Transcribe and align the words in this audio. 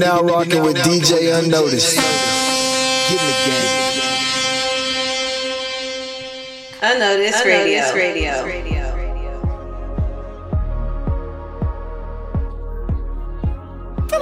Now 0.00 0.22
rocking 0.22 0.62
with 0.62 0.76
DJ 0.78 1.38
Unnoticed. 1.38 1.96
Get 1.96 3.20
in 3.20 3.26
the 3.26 3.34
game. 3.44 4.00
Unnoticed, 6.82 7.44
Unnoticed 7.44 7.94
Radio. 7.94 8.79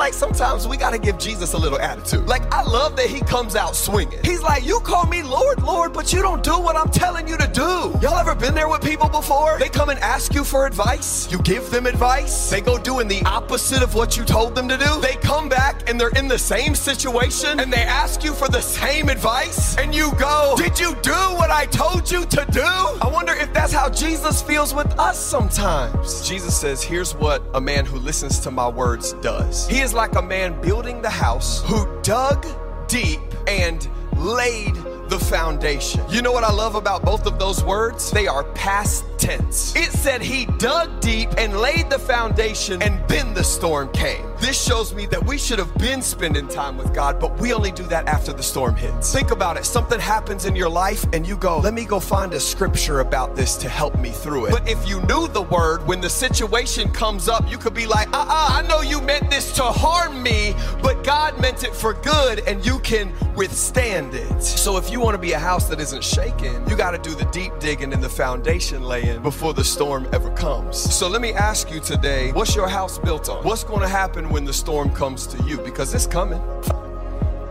Like 0.08 0.14
sometimes 0.14 0.66
we 0.66 0.78
gotta 0.78 0.98
give 0.98 1.18
Jesus 1.18 1.52
a 1.52 1.58
little 1.58 1.78
attitude. 1.78 2.26
Like, 2.26 2.42
I 2.50 2.62
love 2.62 2.96
that 2.96 3.08
he 3.08 3.20
comes 3.20 3.54
out 3.54 3.76
swinging. 3.76 4.20
He's 4.24 4.40
like, 4.40 4.64
You 4.64 4.80
call 4.80 5.04
me 5.04 5.22
Lord, 5.22 5.62
Lord, 5.62 5.92
but 5.92 6.14
you 6.14 6.22
don't 6.22 6.42
do 6.42 6.58
what 6.58 6.76
I'm 6.76 6.88
telling 6.88 7.28
you 7.28 7.36
to 7.36 7.46
do. 7.48 7.92
Y'all 8.00 8.16
ever 8.16 8.34
been 8.34 8.54
there 8.54 8.70
with 8.70 8.80
people 8.80 9.10
before? 9.10 9.58
They 9.58 9.68
come 9.68 9.90
and 9.90 9.98
ask 9.98 10.32
you 10.32 10.44
for 10.44 10.66
advice. 10.66 11.30
You 11.30 11.42
give 11.42 11.70
them 11.70 11.84
advice. 11.84 12.48
They 12.48 12.62
go 12.62 12.78
doing 12.78 13.06
the 13.06 13.20
opposite 13.26 13.82
of 13.82 13.94
what 13.94 14.16
you 14.16 14.24
told 14.24 14.54
them 14.54 14.66
to 14.70 14.78
do. 14.78 14.98
They 15.02 15.16
come 15.16 15.46
back 15.46 15.86
and 15.90 16.00
they're 16.00 16.16
in 16.16 16.26
the 16.26 16.38
same 16.38 16.74
situation 16.74 17.60
and 17.60 17.70
they 17.70 17.82
ask 17.82 18.24
you 18.24 18.32
for 18.32 18.48
the 18.48 18.62
same 18.62 19.10
advice. 19.10 19.76
And 19.76 19.94
you 19.94 20.12
go, 20.14 20.54
Did 20.56 20.80
you 20.80 20.94
do 21.02 21.20
what 21.36 21.50
I 21.50 21.66
told 21.66 22.10
you 22.10 22.24
to 22.24 22.46
do? 22.50 22.62
I 22.62 23.10
wonder 23.12 23.34
if 23.34 23.52
that's 23.52 23.74
how 23.74 23.90
Jesus 23.90 24.40
feels 24.40 24.72
with 24.72 24.90
us 24.98 25.18
sometimes. 25.18 26.26
Jesus 26.26 26.58
says, 26.58 26.82
Here's 26.82 27.14
what 27.14 27.42
a 27.52 27.60
man 27.60 27.84
who 27.84 27.98
listens 27.98 28.38
to 28.40 28.50
my 28.50 28.68
words 28.68 29.12
does. 29.20 29.68
He 29.68 29.80
is 29.80 29.97
like 29.98 30.14
a 30.14 30.22
man 30.22 30.58
building 30.60 31.02
the 31.02 31.10
house 31.10 31.60
who 31.64 31.84
dug 32.02 32.46
deep 32.86 33.18
and 33.48 33.88
laid 34.16 34.72
the 35.08 35.18
foundation. 35.18 36.00
You 36.08 36.22
know 36.22 36.30
what 36.30 36.44
I 36.44 36.52
love 36.52 36.76
about 36.76 37.04
both 37.04 37.26
of 37.26 37.40
those 37.40 37.64
words? 37.64 38.12
They 38.12 38.28
are 38.28 38.44
past 38.52 39.04
tense. 39.18 39.74
It 39.74 39.90
said 39.90 40.22
he 40.22 40.46
dug 40.58 41.00
deep 41.00 41.30
and 41.36 41.58
laid 41.58 41.90
the 41.90 41.98
foundation, 41.98 42.80
and 42.80 43.06
then 43.08 43.34
the 43.34 43.42
storm 43.42 43.90
came. 43.92 44.27
This 44.40 44.62
shows 44.62 44.94
me 44.94 45.06
that 45.06 45.24
we 45.26 45.36
should 45.36 45.58
have 45.58 45.76
been 45.78 46.00
spending 46.00 46.46
time 46.46 46.78
with 46.78 46.94
God, 46.94 47.18
but 47.18 47.36
we 47.40 47.52
only 47.52 47.72
do 47.72 47.82
that 47.84 48.06
after 48.06 48.32
the 48.32 48.42
storm 48.42 48.76
hits. 48.76 49.12
Think 49.12 49.32
about 49.32 49.56
it. 49.56 49.64
Something 49.64 49.98
happens 49.98 50.44
in 50.44 50.54
your 50.54 50.68
life, 50.68 51.04
and 51.12 51.26
you 51.26 51.36
go, 51.36 51.58
Let 51.58 51.74
me 51.74 51.84
go 51.84 51.98
find 51.98 52.32
a 52.32 52.38
scripture 52.40 53.00
about 53.00 53.34
this 53.34 53.56
to 53.56 53.68
help 53.68 53.98
me 53.98 54.10
through 54.10 54.46
it. 54.46 54.50
But 54.52 54.68
if 54.68 54.88
you 54.88 55.00
knew 55.02 55.26
the 55.26 55.42
word, 55.42 55.84
when 55.88 56.00
the 56.00 56.08
situation 56.08 56.90
comes 56.92 57.28
up, 57.28 57.50
you 57.50 57.58
could 57.58 57.74
be 57.74 57.86
like, 57.86 58.08
Uh 58.08 58.26
uh, 58.28 58.48
I 58.52 58.66
know 58.68 58.80
you 58.80 59.00
meant 59.00 59.28
this 59.28 59.52
to 59.56 59.64
harm 59.64 60.22
me, 60.22 60.54
but 60.82 61.02
God 61.02 61.40
meant 61.40 61.64
it 61.64 61.74
for 61.74 61.94
good, 61.94 62.40
and 62.46 62.64
you 62.64 62.78
can 62.78 63.12
withstand 63.34 64.14
it. 64.14 64.42
So 64.42 64.76
if 64.76 64.90
you 64.90 65.00
want 65.00 65.14
to 65.14 65.18
be 65.18 65.32
a 65.32 65.38
house 65.38 65.68
that 65.68 65.80
isn't 65.80 66.04
shaken, 66.04 66.68
you 66.68 66.76
got 66.76 66.92
to 66.92 66.98
do 66.98 67.14
the 67.16 67.24
deep 67.32 67.52
digging 67.58 67.92
and 67.92 68.02
the 68.02 68.08
foundation 68.08 68.82
laying 68.82 69.20
before 69.20 69.52
the 69.52 69.64
storm 69.64 70.08
ever 70.12 70.30
comes. 70.30 70.76
So 70.76 71.08
let 71.08 71.22
me 71.22 71.32
ask 71.32 71.72
you 71.72 71.80
today, 71.80 72.30
what's 72.32 72.54
your 72.54 72.68
house 72.68 72.98
built 72.98 73.28
on? 73.28 73.44
What's 73.44 73.64
going 73.64 73.80
to 73.80 73.88
happen 73.88 74.27
when 74.30 74.44
the 74.44 74.52
storm 74.52 74.92
comes 74.94 75.26
to 75.28 75.42
you? 75.44 75.58
Because 75.58 75.94
it's 75.94 76.06
coming. 76.06 76.40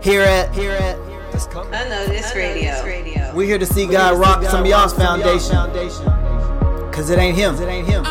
Here 0.02 0.22
at, 0.22 0.53
here 0.53 0.73
at, 0.73 0.97
it's 1.34 1.47
coming. 1.47 1.73
Unnoticed 1.73 2.36
Radio. 2.36 2.84
Radio. 2.84 3.31
We're 3.34 3.47
here 3.47 3.58
to 3.58 3.66
see 3.66 3.88
God 3.88 4.17
rock 4.17 4.44
some 4.44 4.61
of 4.61 4.67
y'all's 4.67 4.94
foundation. 4.94 5.56
Cause 6.92 7.09
it 7.11 7.19
ain't 7.19 7.38
him. 7.38 7.56
It 7.56 7.67
ain't 7.67 7.88
him. 7.88 8.03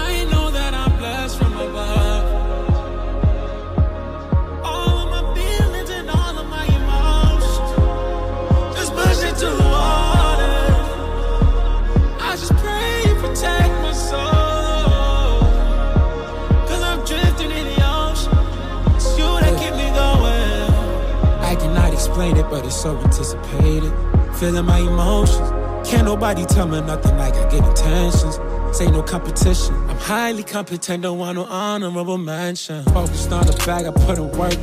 Explain 22.17 22.37
it, 22.39 22.49
but 22.49 22.65
it's 22.65 22.81
so 22.81 22.97
anticipated. 22.97 23.93
Feeling 24.37 24.65
my 24.65 24.79
emotions. 24.79 25.51
Can't 25.87 26.07
nobody 26.07 26.47
tell 26.47 26.67
me 26.67 26.81
nothing 26.81 27.15
like 27.19 27.35
I 27.35 27.47
get 27.51 27.63
intentions. 27.63 28.39
Say 28.75 28.91
no 28.91 29.03
competition. 29.03 29.75
I'm 29.91 29.99
highly 29.99 30.43
competent, 30.43 31.03
don't 31.03 31.19
want 31.19 31.37
no 31.37 31.45
honorable 31.45 32.17
mention. 32.17 32.83
Focused 32.85 33.31
on 33.33 33.47
the 33.47 33.53
bag, 33.67 33.85
I 33.85 33.91
put 33.91 34.17
in 34.17 34.31
work. 34.33 34.57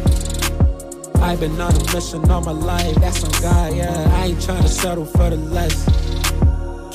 I've 1.22 1.40
been 1.40 1.62
on 1.62 1.76
a 1.76 1.94
mission 1.94 2.28
all 2.32 2.42
my 2.42 2.52
life, 2.52 2.96
that's 2.96 3.24
on 3.24 3.32
God, 3.44 3.76
yeah. 3.76 4.20
I 4.20 4.26
ain't 4.26 4.42
trying 4.42 4.64
to 4.64 4.68
settle 4.68 5.06
for 5.06 5.30
the 5.30 5.38
less. 5.38 5.78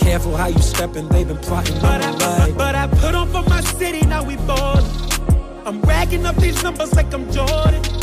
Careful 0.03 0.37
how 0.37 0.49
you 0.49 0.59
stepping, 0.59 1.07
they've 1.09 1.29
been 1.29 1.39
plotting 1.39 1.81
but 1.81 2.03
on 2.05 2.19
my 2.19 2.39
life. 2.39 2.57
But 2.57 2.75
I 2.75 2.89
put 2.89 3.15
on 3.15 3.29
for 3.29 3.49
my 3.49 3.61
city, 3.61 4.05
now 4.07 4.25
we 4.25 4.35
ballin'. 4.39 4.85
I'm 5.65 5.81
racking 5.83 6.27
up 6.27 6.35
these 6.37 6.61
numbers 6.65 6.93
like 6.97 7.15
I'm 7.15 7.31
Jordan. 7.31 7.98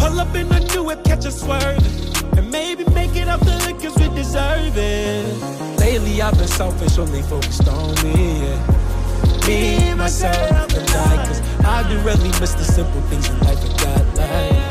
Pull 0.00 0.18
up 0.18 0.34
in 0.34 0.50
a 0.50 0.60
new 0.72 0.84
whip, 0.84 1.04
catch 1.04 1.26
a 1.26 1.30
swerving. 1.30 1.92
And 2.36 2.50
maybe 2.50 2.84
make 2.94 3.14
it 3.16 3.28
up 3.28 3.40
the 3.40 3.52
hood 3.52 3.80
cause 3.82 3.96
we 3.98 4.08
deserve 4.14 4.76
it. 4.76 5.78
Lately 5.78 6.22
I've 6.22 6.36
been 6.38 6.48
selfish, 6.48 6.98
only 6.98 7.22
focused 7.22 7.68
on 7.68 7.94
me, 8.02 8.40
yeah. 8.40 9.46
Me, 9.46 9.94
myself, 9.94 10.72
and 10.74 10.90
I. 10.90 11.26
Cause 11.26 11.40
I 11.64 11.86
do 11.88 11.98
really 12.00 12.30
miss 12.40 12.54
the 12.54 12.64
simple 12.64 13.00
things 13.02 13.28
in 13.28 13.38
life 13.40 13.62
I 13.62 13.84
got 13.84 14.06
like 14.16 14.70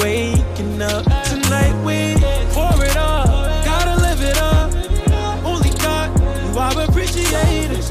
waking 0.00 0.82
up 0.82 1.04
tonight 1.24 1.74
we 1.86 2.14
pour 2.52 2.84
it 2.84 2.96
up. 2.96 3.26
Gotta 3.64 3.94
live 4.02 4.20
it 4.20 4.38
up. 4.38 4.74
Only 5.44 5.70
God, 5.78 6.10
who 6.18 6.58
I 6.58 6.84
appreciate 6.84 7.70
it. 7.70 7.84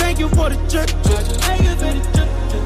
Thank 0.00 0.18
you 0.18 0.28
for 0.30 0.48
the 0.48 0.56
church. 0.66 0.90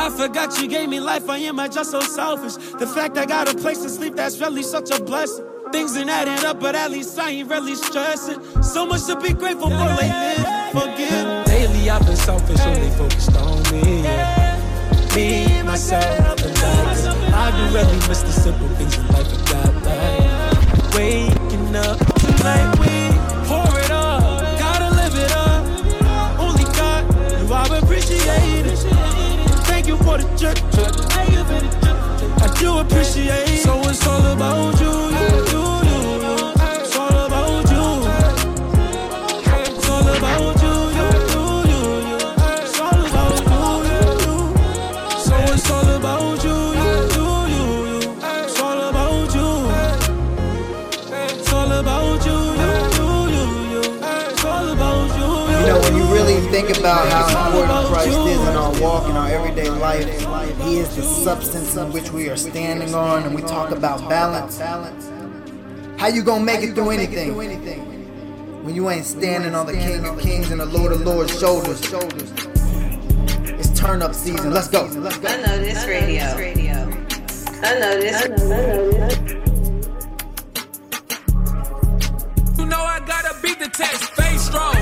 I 0.00 0.08
forgot 0.08 0.58
you 0.58 0.66
gave 0.66 0.88
me 0.88 0.98
life, 0.98 1.28
I 1.28 1.36
am 1.40 1.60
I 1.60 1.68
just 1.68 1.90
so 1.90 2.00
selfish. 2.00 2.54
The 2.78 2.86
fact 2.86 3.18
I 3.18 3.26
got 3.26 3.52
a 3.52 3.54
place 3.54 3.82
to 3.82 3.90
sleep, 3.90 4.16
that's 4.16 4.40
really 4.40 4.62
such 4.62 4.90
a 4.90 4.98
blessing. 5.02 5.44
Things 5.72 5.94
ain't 5.94 6.08
adding 6.08 6.42
up, 6.46 6.58
but 6.58 6.74
at 6.74 6.90
least 6.90 7.18
I 7.18 7.28
ain't 7.28 7.50
really 7.50 7.74
stressing. 7.74 8.62
So 8.62 8.86
much 8.86 9.04
to 9.08 9.20
be 9.20 9.34
grateful 9.34 9.68
for 9.68 9.90
lately. 10.00 10.42
Forgive. 10.72 11.44
Daily 11.44 11.90
I've 11.90 12.06
been 12.06 12.16
selfish, 12.16 12.60
only 12.60 12.90
focused 12.96 13.36
on 13.36 13.62
me. 13.72 14.02
Yeah. 14.02 15.14
Me, 15.14 15.62
myself, 15.64 16.46
and 16.46 16.58
I. 16.58 16.90
I 17.34 17.50
do 17.50 17.74
really 17.76 18.08
miss 18.08 18.22
the 18.22 18.32
simple 18.32 18.68
things 18.76 18.96
in 18.96 19.06
life 19.08 19.28
I 19.28 19.52
got 19.52 19.84
like 19.84 20.94
waking 20.94 21.76
up 21.76 21.98
tonight. 22.16 22.89
I 32.42 32.48
do 32.58 32.78
appreciate. 32.78 33.58
So 33.58 33.80
it's 33.88 34.04
all 34.06 34.26
about 34.26 34.80
you, 34.80 35.09
think 56.62 56.78
about 56.78 57.08
how 57.08 57.46
important 57.46 57.86
Christ 57.86 58.18
is 58.18 58.40
in 58.40 58.56
our 58.56 58.80
walk 58.80 59.08
in 59.08 59.16
our 59.16 59.28
everyday 59.28 59.70
life. 59.70 60.06
He 60.62 60.78
is 60.78 60.94
the 60.94 61.02
substance 61.02 61.76
in 61.76 61.92
which 61.92 62.10
we 62.10 62.28
are 62.28 62.36
standing 62.36 62.94
on, 62.94 63.22
and 63.24 63.34
we 63.34 63.42
talk 63.42 63.70
about 63.70 64.08
balance. 64.08 64.58
How 65.98 66.08
you 66.08 66.22
gonna 66.22 66.44
make 66.44 66.60
it 66.62 66.74
through 66.74 66.90
anything 66.90 67.34
when 67.34 68.74
you 68.74 68.90
ain't 68.90 69.06
standing 69.06 69.54
on 69.54 69.66
the 69.66 69.72
King 69.72 70.04
of 70.04 70.18
Kings 70.20 70.50
and 70.50 70.60
the 70.60 70.66
Lord 70.66 70.92
of 70.92 71.00
Lords' 71.00 71.38
shoulders? 71.38 71.80
It's 73.58 73.78
turn 73.78 74.02
up 74.02 74.14
season. 74.14 74.52
Let's 74.52 74.68
go. 74.68 74.84
I 74.86 75.36
know 75.36 75.58
this 75.58 75.86
radio. 75.86 76.24
I 77.62 77.78
know 77.78 78.00
this. 78.00 78.22
I 78.22 78.28
know 78.28 79.30
You 79.30 79.39
I 83.50 83.54
beat 83.54 83.64
the 83.64 83.70
test, 83.70 84.04
face 84.14 84.42
strong. 84.42 84.76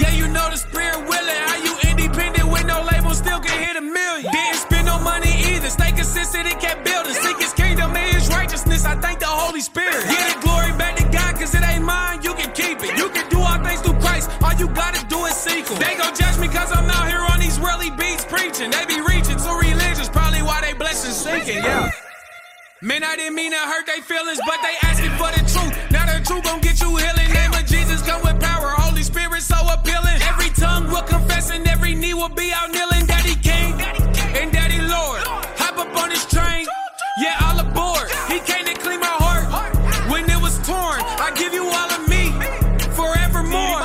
Yeah, 0.00 0.10
you 0.10 0.28
know 0.28 0.48
the 0.50 0.56
spirit 0.56 0.98
willing. 1.08 1.40
How 1.46 1.56
you 1.62 1.76
independent 1.90 2.48
with 2.50 2.64
no 2.66 2.82
label, 2.82 3.12
still 3.12 3.40
can 3.40 3.56
hit 3.62 3.76
a 3.76 3.82
million. 3.82 4.32
Didn't 4.32 4.56
spend 4.56 4.86
no 4.86 4.98
money 4.98 5.32
either. 5.52 5.68
Stay 5.68 5.92
consistent 5.92 6.46
and 6.46 6.60
kept 6.60 6.84
building. 6.84 7.12
Sick 7.12 7.42
as 7.42 7.54
Holy 9.54 9.60
Spirit. 9.60 10.02
Get 10.08 10.34
the 10.34 10.40
glory 10.42 10.72
back 10.72 10.96
to 10.96 11.04
God, 11.04 11.38
cause 11.38 11.54
it 11.54 11.62
ain't 11.62 11.84
mine, 11.84 12.22
you 12.22 12.34
can 12.34 12.50
keep 12.52 12.82
it. 12.82 12.98
You 12.98 13.08
can 13.10 13.28
do 13.28 13.38
all 13.38 13.62
things 13.62 13.80
through 13.82 14.00
Christ, 14.00 14.28
all 14.42 14.52
you 14.54 14.66
gotta 14.68 15.06
do 15.06 15.24
is 15.26 15.36
seek 15.36 15.68
him. 15.68 15.78
They 15.78 15.94
gon' 15.96 16.14
judge 16.16 16.38
me 16.38 16.48
cause 16.48 16.72
I'm 16.72 16.90
out 16.90 17.06
here 17.06 17.20
on 17.20 17.38
these 17.38 17.60
really 17.60 17.90
beats 17.90 18.24
preaching. 18.24 18.70
They 18.70 18.84
be 18.86 19.00
reaching 19.00 19.36
to 19.36 19.50
religions, 19.54 20.08
probably 20.08 20.42
why 20.42 20.60
they 20.60 20.72
blessings 20.72 21.14
sinking, 21.14 21.62
yeah. 21.62 21.90
Man, 22.84 23.02
I 23.02 23.16
didn't 23.16 23.34
mean 23.34 23.50
to 23.50 23.56
hurt 23.56 23.86
their 23.86 24.02
feelings, 24.02 24.38
but 24.44 24.60
they 24.60 24.76
asking 24.82 25.16
for 25.16 25.32
the 25.32 25.40
truth. 25.48 25.72
Now 25.90 26.04
the 26.04 26.20
truth 26.22 26.44
gon' 26.44 26.60
get 26.60 26.82
you 26.82 26.94
healing. 26.94 27.32
Name 27.32 27.54
of 27.54 27.64
Jesus 27.64 28.02
come 28.02 28.20
with 28.20 28.38
power. 28.38 28.76
Holy 28.76 29.02
Spirit 29.02 29.40
so 29.40 29.56
appealing. 29.72 30.20
Every 30.28 30.50
tongue 30.50 30.92
will 30.92 31.00
confess 31.00 31.50
and 31.50 31.66
every 31.66 31.94
knee 31.94 32.12
will 32.12 32.28
be 32.28 32.52
out 32.52 32.70
kneeling. 32.70 33.06
Daddy 33.06 33.36
King 33.40 33.80
and 34.36 34.52
Daddy 34.52 34.84
Lord. 34.84 35.24
Hop 35.56 35.78
up 35.80 35.96
on 35.96 36.10
this 36.10 36.26
train. 36.26 36.66
Yeah, 37.24 37.32
all 37.48 37.56
aboard. 37.56 38.04
He 38.28 38.36
came 38.44 38.68
to 38.68 38.74
clean 38.76 39.00
my 39.00 39.16
heart 39.16 39.48
when 40.12 40.28
it 40.28 40.40
was 40.44 40.60
torn. 40.68 41.00
I 41.24 41.32
give 41.32 41.54
you 41.54 41.64
all 41.64 41.88
of 41.88 42.04
me 42.04 42.36
forevermore. 42.92 43.80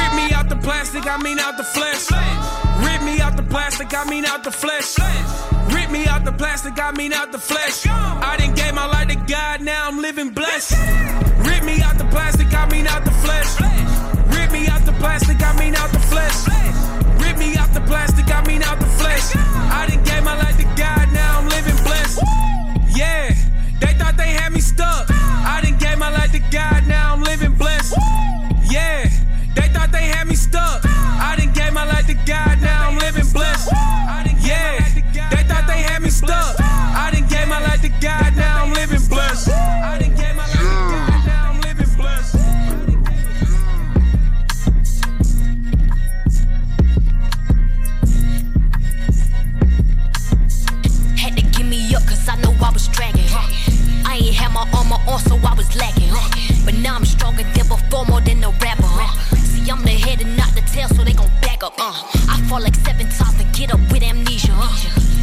Rip 0.00 0.12
me 0.16 0.32
out 0.32 0.48
the 0.48 0.56
plastic, 0.64 1.04
I 1.06 1.20
mean 1.20 1.38
out 1.38 1.58
the 1.58 1.68
flesh. 1.76 2.08
Rip 2.80 3.02
me 3.04 3.20
out 3.20 3.36
the 3.36 3.44
plastic, 3.44 3.92
I 3.92 4.08
mean 4.08 4.24
out 4.24 4.44
the 4.44 4.50
flesh. 4.50 4.96
Rip 5.92 6.00
me 6.00 6.08
out 6.08 6.24
the 6.24 6.32
plastic, 6.32 6.82
I 6.82 6.90
mean 6.92 7.12
out 7.12 7.32
the 7.32 7.38
flesh. 7.38 7.86
I 7.86 8.34
didn't 8.38 8.56
gave 8.56 8.72
my 8.72 8.86
life 8.86 9.08
to 9.08 9.16
God, 9.30 9.60
now 9.60 9.88
I'm 9.88 10.00
living 10.00 10.30
blessed. 10.30 10.72
Rip 11.44 11.64
me 11.64 11.82
out 11.82 11.98
the 11.98 12.06
plastic, 12.06 12.48
I 12.54 12.66
mean 12.70 12.86
out 12.86 13.04
the 13.04 13.10
flesh. 13.10 13.60
Rip 14.34 14.50
me 14.52 14.68
out 14.68 14.86
the 14.86 14.92
plastic, 14.92 15.36
I 15.42 15.52
mean 15.60 15.76
out 15.76 15.92
the 15.92 16.00
flesh. 16.00 16.48
Rip 17.20 17.36
me 17.36 17.56
out 17.56 17.74
the 17.74 17.82
plastic, 17.82 18.24
I 18.34 18.42
mean 18.46 18.62
out 18.62 18.80
the 18.80 18.86
flesh. 18.86 19.36
I 19.36 19.84
didn't 19.86 20.06
gave 20.06 20.24
my 20.24 20.34
life 20.34 20.56
to 20.56 20.64
God, 20.80 21.12
now 21.12 21.40
I'm 21.40 21.48
living 21.50 21.76
blessed. 21.84 22.20
Yeah, 22.96 23.34
they 23.78 23.92
thought 23.92 24.16
they 24.16 24.32
had 24.32 24.50
me 24.50 24.60
stuck. 24.60 25.10
I 25.10 25.60
didn't 25.62 25.78
gave 25.78 25.98
my 25.98 26.08
life 26.10 26.32
to 26.32 26.40
God, 26.50 26.71
lacking. 55.76 56.12
But 56.64 56.74
now 56.74 56.96
I'm 56.96 57.04
stronger 57.04 57.42
than 57.42 57.66
before, 57.68 58.04
more 58.06 58.20
than 58.20 58.42
a 58.44 58.50
rapper. 58.50 58.88
See, 59.36 59.70
I'm 59.70 59.82
the 59.82 59.90
head 59.90 60.20
and 60.20 60.36
not 60.36 60.54
the 60.54 60.62
tail, 60.62 60.88
so 60.88 61.04
they 61.04 61.12
gon' 61.12 61.30
back 61.40 61.62
up. 61.62 61.74
Uh. 61.78 61.92
I 62.28 62.40
fall 62.48 62.60
like 62.60 62.74
seven 62.76 63.08
times 63.08 63.40
and 63.40 63.52
get 63.54 63.72
up 63.72 63.80
with 63.90 64.02
amnesia. 64.02 64.52
Uh. 64.54 64.68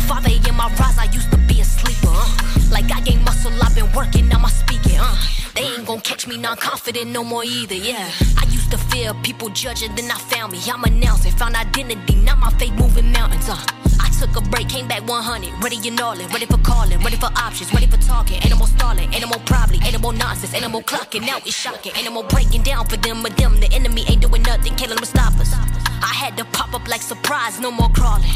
Father 0.08 0.30
in 0.30 0.56
my 0.56 0.68
rise, 0.80 0.98
I 0.98 1.08
used 1.14 1.32
to 1.32 1.38
be 1.38 1.62
a 1.62 1.66
sleeper. 1.66 2.12
Uh. 2.12 2.30
Like 2.72 2.92
I 2.92 3.02
gained 3.02 3.24
muscle, 3.24 3.52
I've 3.62 3.76
been 3.76 3.92
working 3.94 4.32
on 4.34 4.42
my 4.42 4.50
speaking. 4.50 5.00
Uh. 5.00 5.16
They 5.56 5.64
ain't 5.64 5.86
gon' 5.86 6.02
catch 6.02 6.28
me 6.28 6.38
non-confident 6.38 7.08
no 7.12 7.24
more 7.24 7.44
either, 7.44 7.76
yeah. 7.76 8.10
I 8.38 8.46
used 8.46 8.72
to 8.72 8.78
fear 8.78 9.14
people 9.24 9.50
judging, 9.50 9.96
then 9.96 10.10
I 10.12 10.18
found 10.18 10.54
me. 10.54 10.60
I'm 10.72 10.84
announcing, 10.84 11.32
found 11.34 11.56
identity, 11.56 12.16
now 12.16 12.36
my 12.36 12.52
faith 12.52 12.74
moving 12.74 13.12
mountains. 13.12 13.50
Uh. 13.50 13.89
Took 14.20 14.36
a 14.36 14.42
break, 14.50 14.68
came 14.68 14.86
back 14.86 15.08
100. 15.08 15.64
Ready 15.64 15.88
and 15.88 16.02
all 16.02 16.14
ready 16.14 16.46
for 16.46 16.58
calling, 16.58 17.00
ready 17.00 17.16
for 17.16 17.28
options, 17.38 17.74
ready 17.74 17.88
for 17.88 17.96
talking. 17.98 18.42
More 18.58 18.68
stalling, 18.68 19.10
more 19.12 19.40
probably, 19.46 19.80
more 19.98 20.12
nonsense, 20.12 20.68
more 20.68 20.82
clocking. 20.82 21.26
Now 21.26 21.38
it's 21.38 21.56
shocking, 21.56 21.94
more 22.12 22.26
breaking 22.26 22.64
down 22.64 22.86
for 22.88 22.98
them 22.98 23.26
or 23.26 23.30
them. 23.30 23.62
The 23.62 23.72
enemy 23.72 24.04
ain't 24.10 24.22
doing 24.22 24.42
nothing, 24.42 24.76
killing 24.76 24.98
them 24.98 25.06
stop 25.06 25.40
us. 25.40 25.56
I 26.02 26.14
had 26.14 26.38
to 26.38 26.46
pop 26.46 26.74
up 26.74 26.88
like 26.88 27.02
surprise, 27.02 27.60
no 27.60 27.72
more 27.72 27.90
crawling. 27.90 28.30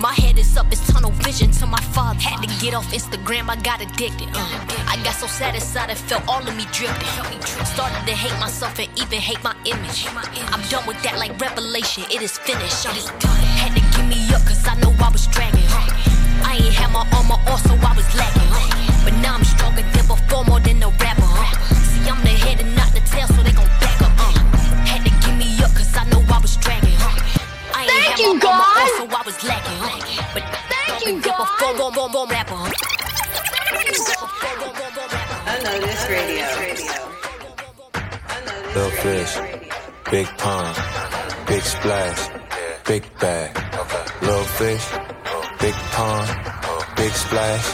My 0.00 0.12
head 0.12 0.38
is 0.38 0.56
up, 0.56 0.66
it's 0.70 0.86
tunnel 0.92 1.12
vision 1.22 1.50
to 1.52 1.66
my 1.66 1.80
father. 1.94 2.20
Had 2.20 2.42
to 2.42 2.64
get 2.64 2.74
off 2.74 2.90
Instagram, 2.92 3.48
I 3.48 3.56
got 3.56 3.80
addicted. 3.80 4.28
Uh, 4.34 4.86
I 4.88 5.00
got 5.04 5.14
so 5.14 5.26
satisfied, 5.26 5.90
I 5.90 5.94
felt 5.94 6.26
all 6.28 6.46
of 6.46 6.54
me 6.56 6.66
drifting. 6.72 7.40
Started 7.64 8.04
to 8.06 8.12
hate 8.12 8.38
myself 8.40 8.78
and 8.78 8.88
even 8.98 9.18
hate 9.20 9.42
my 9.42 9.54
image. 9.64 10.06
I'm 10.52 10.62
done 10.68 10.86
with 10.86 11.00
that 11.02 11.18
like 11.18 11.40
revelation, 11.40 12.04
it 12.10 12.20
is 12.22 12.36
finished. 12.38 12.86
I'm. 12.86 12.96
Had 13.56 13.74
to 13.76 13.82
give 13.96 14.06
me 14.06 14.18
up, 14.34 14.42
cause 14.44 14.66
I 14.66 14.74
know 14.80 14.92
I 15.00 15.10
was 15.10 15.26
dragging. 15.28 15.64
I 16.44 16.58
ain't 16.60 16.74
had 16.74 16.90
my 16.92 17.06
armor 17.16 17.40
on, 17.50 17.58
so 17.58 17.74
I 17.74 17.94
was 17.96 18.08
lacking. 18.14 18.50
But 19.04 19.14
now 19.22 19.34
I'm 19.36 19.44
stronger 19.44 19.82
than 19.82 20.06
before, 20.06 20.44
more 20.44 20.60
than 20.60 20.82
a 20.82 20.88
rapper. 20.88 21.33
I 28.14 28.20
ain't 28.22 28.40
Thank 28.40 28.42
had 28.42 28.44
you, 28.44 28.50
my 28.50 28.64
armor 28.64 28.86
on, 28.86 28.86
God. 28.86 28.96
so 28.96 29.04
I 29.10 29.22
was 29.26 29.44
lacking. 29.44 29.80
But 30.34 30.44
Thank 30.70 31.06
you, 31.06 31.14
before, 31.16 31.74
God. 31.74 32.72
Unnoticed 35.46 36.08
Radio. 36.08 36.46
Little 38.74 38.90
fish, 39.02 39.34
big 40.10 40.26
pond, 40.38 40.76
big 41.48 41.62
splash, 41.62 42.28
big 42.86 43.04
bag. 43.18 43.50
Little 44.22 44.44
fish, 44.44 44.86
big 45.60 45.74
pond, 45.74 46.28
big 46.96 47.12
splash, 47.12 47.66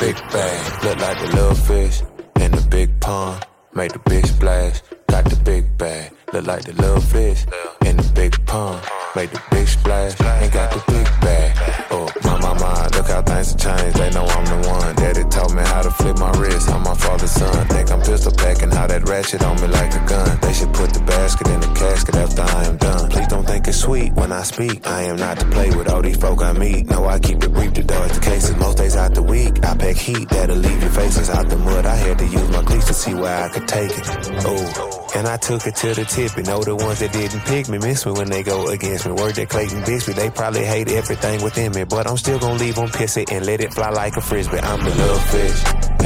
big 0.00 0.16
bag. 0.32 0.84
Look 0.84 0.98
like 0.98 1.18
the 1.20 1.26
little 1.36 1.54
fish 1.54 2.02
in 2.40 2.50
the 2.52 2.66
big 2.68 3.00
pond, 3.00 3.46
make 3.74 3.92
the 3.92 4.00
big 4.00 4.26
splash. 4.26 4.82
Got 5.08 5.24
the 5.26 5.36
big 5.36 5.78
bag. 5.78 6.12
Look 6.32 6.46
like 6.46 6.64
the 6.64 6.74
little 6.74 7.00
fish 7.00 7.46
in 7.86 7.96
the 7.96 8.12
big 8.14 8.34
pond, 8.44 8.82
make 9.16 9.30
the 9.30 9.42
big 9.50 9.66
splash. 9.66 10.20
And 10.20 10.52
got 10.52 10.70
the 10.70 10.82
big 10.86 11.06
bag. 11.22 11.56
Oh, 11.90 12.06
my, 12.22 12.38
my, 12.40 12.52
my, 12.60 12.86
look 12.88 13.06
how 13.06 13.22
things 13.22 13.52
have 13.52 13.60
changed. 13.60 13.96
They 13.96 14.10
know 14.10 14.26
I'm 14.26 14.44
the 14.44 14.68
one. 14.68 14.94
Daddy 14.96 15.24
taught 15.30 15.54
me 15.54 15.62
how 15.62 15.80
to 15.80 15.90
flip 15.90 16.18
my 16.18 16.30
wrist. 16.32 16.68
I'm 16.68 16.82
my 16.82 16.94
father's 16.94 17.30
son. 17.30 17.66
Think 17.68 17.90
I'm 17.90 18.02
pistol 18.02 18.32
packing, 18.32 18.70
how 18.70 18.86
that 18.86 19.08
ratchet 19.08 19.42
on 19.42 19.56
me 19.62 19.68
like 19.68 19.94
a 19.94 20.04
gun. 20.06 20.38
They 20.42 20.52
should 20.52 20.72
put 20.74 20.92
the 20.92 21.00
basket 21.00 21.48
in 21.48 21.60
the 21.60 21.68
casket 21.68 22.14
after 22.16 22.42
I 22.42 22.64
am 22.64 22.76
done. 22.76 23.08
Please 23.08 23.28
don't 23.28 23.46
think 23.46 23.66
it's 23.66 23.78
sweet 23.78 24.12
when 24.12 24.30
I 24.30 24.42
speak. 24.42 24.86
I 24.86 25.04
am 25.04 25.16
not 25.16 25.40
to 25.40 25.46
play 25.46 25.70
with 25.74 25.88
all 25.88 26.02
these 26.02 26.18
folk 26.18 26.42
I 26.42 26.52
meet. 26.52 26.90
No, 26.90 27.06
I 27.06 27.18
keep 27.18 27.42
it 27.42 27.54
brief 27.54 27.72
to 27.72 27.82
dodge 27.82 28.12
the 28.12 28.20
cases. 28.20 28.54
Most 28.56 28.76
days 28.76 28.96
out 28.96 29.14
the 29.14 29.22
week, 29.22 29.64
I 29.64 29.74
pack 29.74 29.96
heat 29.96 30.28
that'll 30.28 30.56
leave 30.56 30.82
your 30.82 30.90
faces 30.90 31.30
out 31.30 31.48
the 31.48 31.56
mud. 31.56 31.86
I 31.86 31.96
had 31.96 32.18
to 32.18 32.26
use 32.26 32.50
my 32.50 32.62
cleats 32.62 32.86
to 32.88 32.94
see 32.94 33.14
where 33.14 33.44
I 33.44 33.48
could 33.48 33.66
take 33.66 33.92
it. 33.96 34.04
Oh, 34.44 35.07
and 35.14 35.26
I 35.26 35.36
took 35.36 35.66
it 35.66 35.76
to 35.76 35.94
the 35.94 36.04
tip. 36.04 36.36
You 36.36 36.42
know 36.44 36.62
the 36.62 36.76
ones 36.76 37.00
that 37.00 37.12
didn't 37.12 37.40
pick 37.40 37.68
me 37.68 37.78
miss 37.78 38.06
me 38.06 38.12
when 38.12 38.28
they 38.28 38.42
go 38.42 38.68
against 38.68 39.06
me. 39.06 39.12
Word 39.12 39.34
that 39.36 39.48
Clayton 39.48 39.82
Bigsby, 39.82 40.14
they 40.14 40.30
probably 40.30 40.64
hate 40.64 40.88
everything 40.88 41.42
within 41.42 41.72
me, 41.72 41.84
but 41.84 42.06
I'm 42.06 42.16
still 42.16 42.38
gonna 42.38 42.58
leave 42.58 42.76
them 42.76 42.88
pissy 42.88 43.24
and 43.30 43.46
let 43.46 43.60
it 43.60 43.72
fly 43.72 43.90
like 43.90 44.16
a 44.16 44.20
frisbee. 44.20 44.58
I'm 44.58 44.84
the 44.84 44.94
little 44.94 45.18
fish 45.32 45.58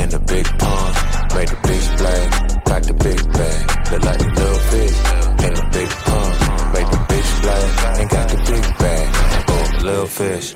in 0.03 0.09
the 0.11 0.19
big 0.21 0.47
pond, 0.59 0.95
made 1.35 1.49
the 1.49 1.59
big 1.63 1.81
splash, 1.81 2.65
got 2.65 2.83
the 2.83 2.95
big 2.95 3.33
bag, 3.33 3.93
look 3.93 4.05
like 4.05 4.19
the 4.19 4.31
little 4.41 4.59
fish 4.73 4.99
in 5.47 5.55
the 5.55 5.69
big 5.73 5.91
pond, 6.07 6.73
made 6.73 6.87
the 6.87 7.05
big 7.09 7.25
splash 7.25 8.01
and 8.01 8.11
got 8.11 8.29
the 8.29 8.37
big 8.51 8.79
bag. 8.79 9.09
Oh, 9.49 9.85
little 9.85 10.07
fish, 10.07 10.55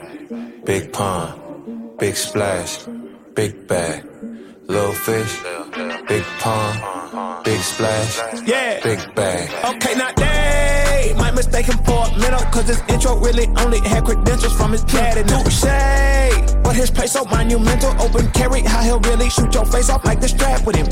big 0.64 0.92
pond, 0.92 1.98
big 1.98 2.16
splash, 2.16 2.86
big 3.34 3.66
bag, 3.66 4.04
little 4.68 4.92
fish, 4.92 5.42
big 6.08 6.22
pond, 6.40 7.44
big 7.44 7.60
splash, 7.60 8.18
Yeah. 8.46 8.80
big 8.82 9.14
bag. 9.14 9.50
Okay, 9.64 9.94
now 9.94 10.10
they 10.16 11.14
might 11.16 11.34
mistake 11.34 11.66
him 11.66 11.78
for 11.84 12.06
a 12.06 12.18
middle, 12.18 12.40
cause 12.50 12.68
his 12.68 12.80
intro 12.88 13.16
really 13.16 13.46
only 13.58 13.80
had 13.80 14.04
credentials 14.04 14.52
from 14.54 14.72
his 14.72 14.82
dad 14.84 15.18
and 15.18 15.28
touche. 15.28 15.62
But 16.62 16.74
his 16.74 16.90
play 16.90 17.06
so 17.06 17.24
monumental, 17.24 17.90
open 18.00 18.30
carry, 18.32 18.60
how 18.62 18.82
he'll 18.82 19.00
really 19.00 19.30
shoot 19.30 19.54
your 19.54 19.64
face 19.66 19.88
off 19.88 20.04
like 20.04 20.20
the 20.20 20.28
strap 20.28 20.64
with 20.66 20.76
him. 20.76 20.86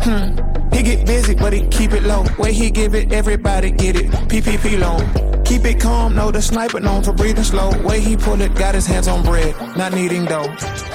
Hmm. 0.00 0.57
He 0.72 0.82
get 0.82 1.06
busy, 1.06 1.34
but 1.34 1.52
he 1.52 1.66
keep 1.68 1.92
it 1.92 2.02
low. 2.02 2.24
Way 2.38 2.52
he 2.52 2.70
give 2.70 2.94
it, 2.94 3.12
everybody 3.12 3.70
get 3.70 3.96
it. 3.96 4.06
PPP 4.06 4.78
loan. 4.78 5.28
Keep 5.48 5.64
it 5.64 5.80
calm, 5.80 6.14
no 6.14 6.30
the 6.30 6.42
sniper 6.42 6.78
known 6.78 7.02
for 7.02 7.14
breathing 7.14 7.42
slow. 7.42 7.70
Way 7.82 8.00
he 8.00 8.18
pull 8.18 8.38
it, 8.42 8.54
got 8.54 8.74
his 8.74 8.86
hands 8.86 9.08
on 9.08 9.22
bread, 9.22 9.54
not 9.78 9.94
needing 9.94 10.26
dough. 10.26 10.46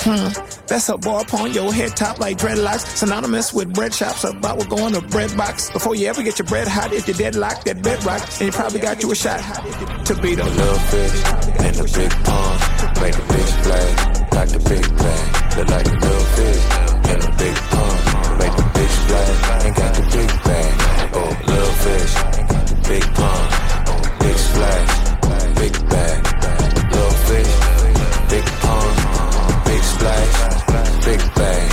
Hmm. 0.05 0.29
That's 0.67 0.89
a 0.89 0.97
bar 0.97 1.21
upon 1.23 1.53
your 1.53 1.73
head 1.73 1.97
top 1.97 2.19
like 2.19 2.37
dreadlocks. 2.37 2.85
Synonymous 2.95 3.51
with 3.51 3.73
bread 3.73 3.93
shops 3.93 4.23
about 4.23 4.57
what 4.57 4.69
going 4.69 4.93
to 4.93 5.01
bread 5.01 5.35
box. 5.35 5.71
Before 5.71 5.95
you 5.95 6.07
ever 6.07 6.21
get 6.21 6.37
your 6.37 6.45
bread 6.45 6.67
hot, 6.67 6.93
if 6.93 7.07
you're 7.07 7.17
deadlocked, 7.17 7.65
that 7.65 7.81
bedrock, 7.81 8.21
and 8.39 8.41
you 8.41 8.51
probably 8.51 8.79
got 8.79 9.01
you 9.01 9.11
a 9.11 9.15
shot 9.15 9.39
to 10.05 10.15
beat 10.21 10.37
him. 10.37 10.45
little 10.55 10.79
fish 10.93 11.15
in 11.65 11.73
the 11.73 11.91
big 11.95 12.11
pond, 12.23 13.01
make 13.01 13.15
the 13.15 13.25
big 13.33 13.47
splash, 13.47 14.33
like 14.33 14.49
the 14.49 14.59
big 14.69 14.97
bag. 14.97 15.57
Look 15.57 15.69
like 15.69 15.85
the 15.85 15.97
little 15.97 16.25
fish 16.37 16.63
in 17.11 17.19
the 17.19 17.35
big 17.39 17.55
pond, 17.73 18.32
bitch 18.73 18.95
flat, 19.07 19.65
and 19.65 19.75
got 19.75 19.93
the 19.95 20.01
big 20.01 20.31
bag. 20.43 20.73
Oh, 21.13 21.31
little 21.47 21.75
fish, 21.85 22.13
big 22.89 23.05
pond, 23.13 23.49
big 24.19 24.37
splash, 24.37 24.91
big 25.59 25.73
bag. 25.89 26.19
Little 26.91 27.17
fish, 27.27 27.53
big 28.29 28.45
pond, 28.63 28.95
big 29.65 29.83
splash, 29.83 30.35
big 31.05 31.21
bag. 31.35 31.67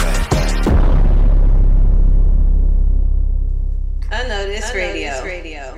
Unnoticed 4.12 4.74
Radio. 4.74 5.08
Unnoticed 5.08 5.24
radio. 5.24 5.69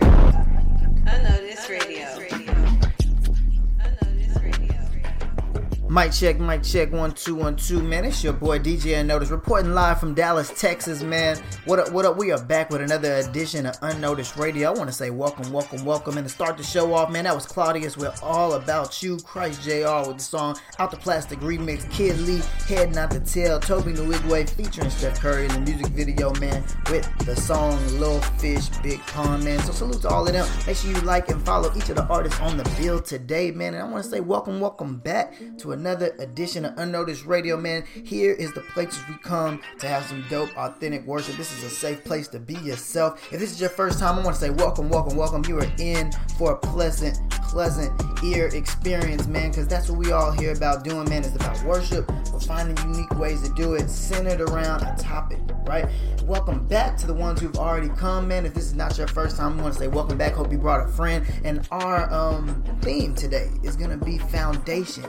Mic 5.92 6.10
check, 6.10 6.40
mic 6.40 6.62
check, 6.62 6.90
one, 6.90 7.12
two, 7.12 7.34
one, 7.34 7.54
two, 7.54 7.82
man. 7.82 8.06
It's 8.06 8.24
your 8.24 8.32
boy 8.32 8.58
DJ 8.58 8.98
Unnoticed, 8.98 9.30
reporting 9.30 9.74
live 9.74 10.00
from 10.00 10.14
Dallas, 10.14 10.50
Texas, 10.58 11.02
man. 11.02 11.36
What 11.66 11.78
up, 11.80 11.92
what 11.92 12.06
up? 12.06 12.16
We 12.16 12.32
are 12.32 12.42
back 12.42 12.70
with 12.70 12.80
another 12.80 13.16
edition 13.16 13.66
of 13.66 13.76
Unnoticed 13.82 14.38
Radio. 14.38 14.72
I 14.72 14.78
want 14.78 14.88
to 14.88 14.94
say 14.94 15.10
welcome, 15.10 15.52
welcome, 15.52 15.84
welcome. 15.84 16.16
And 16.16 16.26
to 16.26 16.32
start 16.32 16.56
the 16.56 16.62
show 16.62 16.94
off, 16.94 17.10
man, 17.10 17.24
that 17.24 17.34
was 17.34 17.44
Claudius 17.44 17.98
with 17.98 18.18
All 18.22 18.54
About 18.54 19.02
You, 19.02 19.18
Christ 19.18 19.60
JR 19.64 20.08
with 20.08 20.16
the 20.16 20.20
song 20.20 20.56
Out 20.78 20.92
the 20.92 20.96
Plastic 20.96 21.40
Remix, 21.40 21.84
Kiid 21.90 22.26
Lee, 22.26 22.40
Head 22.74 22.94
Not 22.94 23.10
to 23.10 23.20
Tell, 23.20 23.60
Tobe 23.60 23.94
Nwigwe 23.94 24.48
featuring 24.48 24.88
Steph 24.88 25.20
Curry 25.20 25.44
in 25.44 25.52
the 25.52 25.60
music 25.60 25.88
video, 25.88 26.32
man, 26.36 26.64
with 26.88 27.06
the 27.26 27.36
song 27.36 27.78
Little 27.98 28.22
Fish, 28.38 28.70
Big 28.82 28.98
Pond, 29.08 29.44
man. 29.44 29.58
So 29.64 29.72
salute 29.72 30.00
to 30.00 30.08
all 30.08 30.26
of 30.26 30.32
them. 30.32 30.48
Make 30.66 30.78
sure 30.78 30.90
you 30.90 31.00
like 31.02 31.28
and 31.28 31.42
follow 31.44 31.70
each 31.76 31.90
of 31.90 31.96
the 31.96 32.06
artists 32.06 32.40
on 32.40 32.56
the 32.56 32.64
bill 32.80 32.98
today, 32.98 33.50
man. 33.50 33.74
And 33.74 33.82
I 33.82 33.86
want 33.86 34.02
to 34.04 34.08
say 34.08 34.20
welcome, 34.20 34.58
welcome 34.58 34.96
back 34.96 35.34
to 35.58 35.72
another 35.72 35.81
edition 35.86 36.64
of 36.64 36.78
Unnoticed 36.78 37.26
Radio, 37.26 37.56
man. 37.56 37.84
Here 38.04 38.32
is 38.32 38.52
the 38.52 38.60
places 38.60 39.02
we 39.08 39.16
come 39.16 39.60
to 39.78 39.88
have 39.88 40.04
some 40.04 40.24
dope, 40.30 40.56
authentic 40.56 41.06
worship. 41.06 41.36
This 41.36 41.56
is 41.56 41.64
a 41.64 41.70
safe 41.70 42.04
place 42.04 42.28
to 42.28 42.38
be 42.38 42.54
yourself. 42.54 43.32
If 43.32 43.40
this 43.40 43.50
is 43.52 43.60
your 43.60 43.70
first 43.70 43.98
time, 43.98 44.18
I 44.18 44.22
want 44.22 44.36
to 44.36 44.40
say 44.40 44.50
welcome, 44.50 44.88
welcome, 44.88 45.16
welcome. 45.16 45.44
You 45.46 45.58
are 45.58 45.72
in 45.78 46.12
for 46.38 46.52
a 46.52 46.56
pleasant, 46.58 47.18
pleasant 47.30 47.92
ear 48.24 48.46
experience, 48.54 49.26
man, 49.26 49.50
because 49.50 49.66
that's 49.66 49.88
what 49.88 49.98
we 49.98 50.12
all 50.12 50.30
hear 50.30 50.52
about 50.52 50.84
doing, 50.84 51.08
man. 51.08 51.24
It's 51.24 51.34
about 51.34 51.62
worship, 51.64 52.06
but 52.06 52.42
finding 52.44 52.76
unique 52.88 53.10
ways 53.16 53.42
to 53.42 53.52
do 53.54 53.74
it, 53.74 53.90
centered 53.90 54.40
around 54.40 54.82
a 54.82 54.94
topic, 54.98 55.40
right? 55.64 55.86
Welcome 56.24 56.66
back 56.68 56.96
to 56.98 57.06
the 57.06 57.14
ones 57.14 57.40
who've 57.40 57.56
already 57.56 57.88
come, 57.90 58.28
man. 58.28 58.46
If 58.46 58.54
this 58.54 58.64
is 58.64 58.74
not 58.74 58.96
your 58.96 59.08
first 59.08 59.36
time, 59.36 59.58
I 59.58 59.62
want 59.62 59.74
to 59.74 59.80
say 59.80 59.88
welcome 59.88 60.16
back. 60.16 60.34
Hope 60.34 60.52
you 60.52 60.58
brought 60.58 60.88
a 60.88 60.92
friend. 60.92 61.26
And 61.44 61.66
our 61.72 62.12
um, 62.12 62.62
theme 62.80 63.14
today 63.14 63.50
is 63.62 63.74
going 63.76 63.90
to 63.90 64.04
be 64.04 64.18
foundation. 64.18 65.04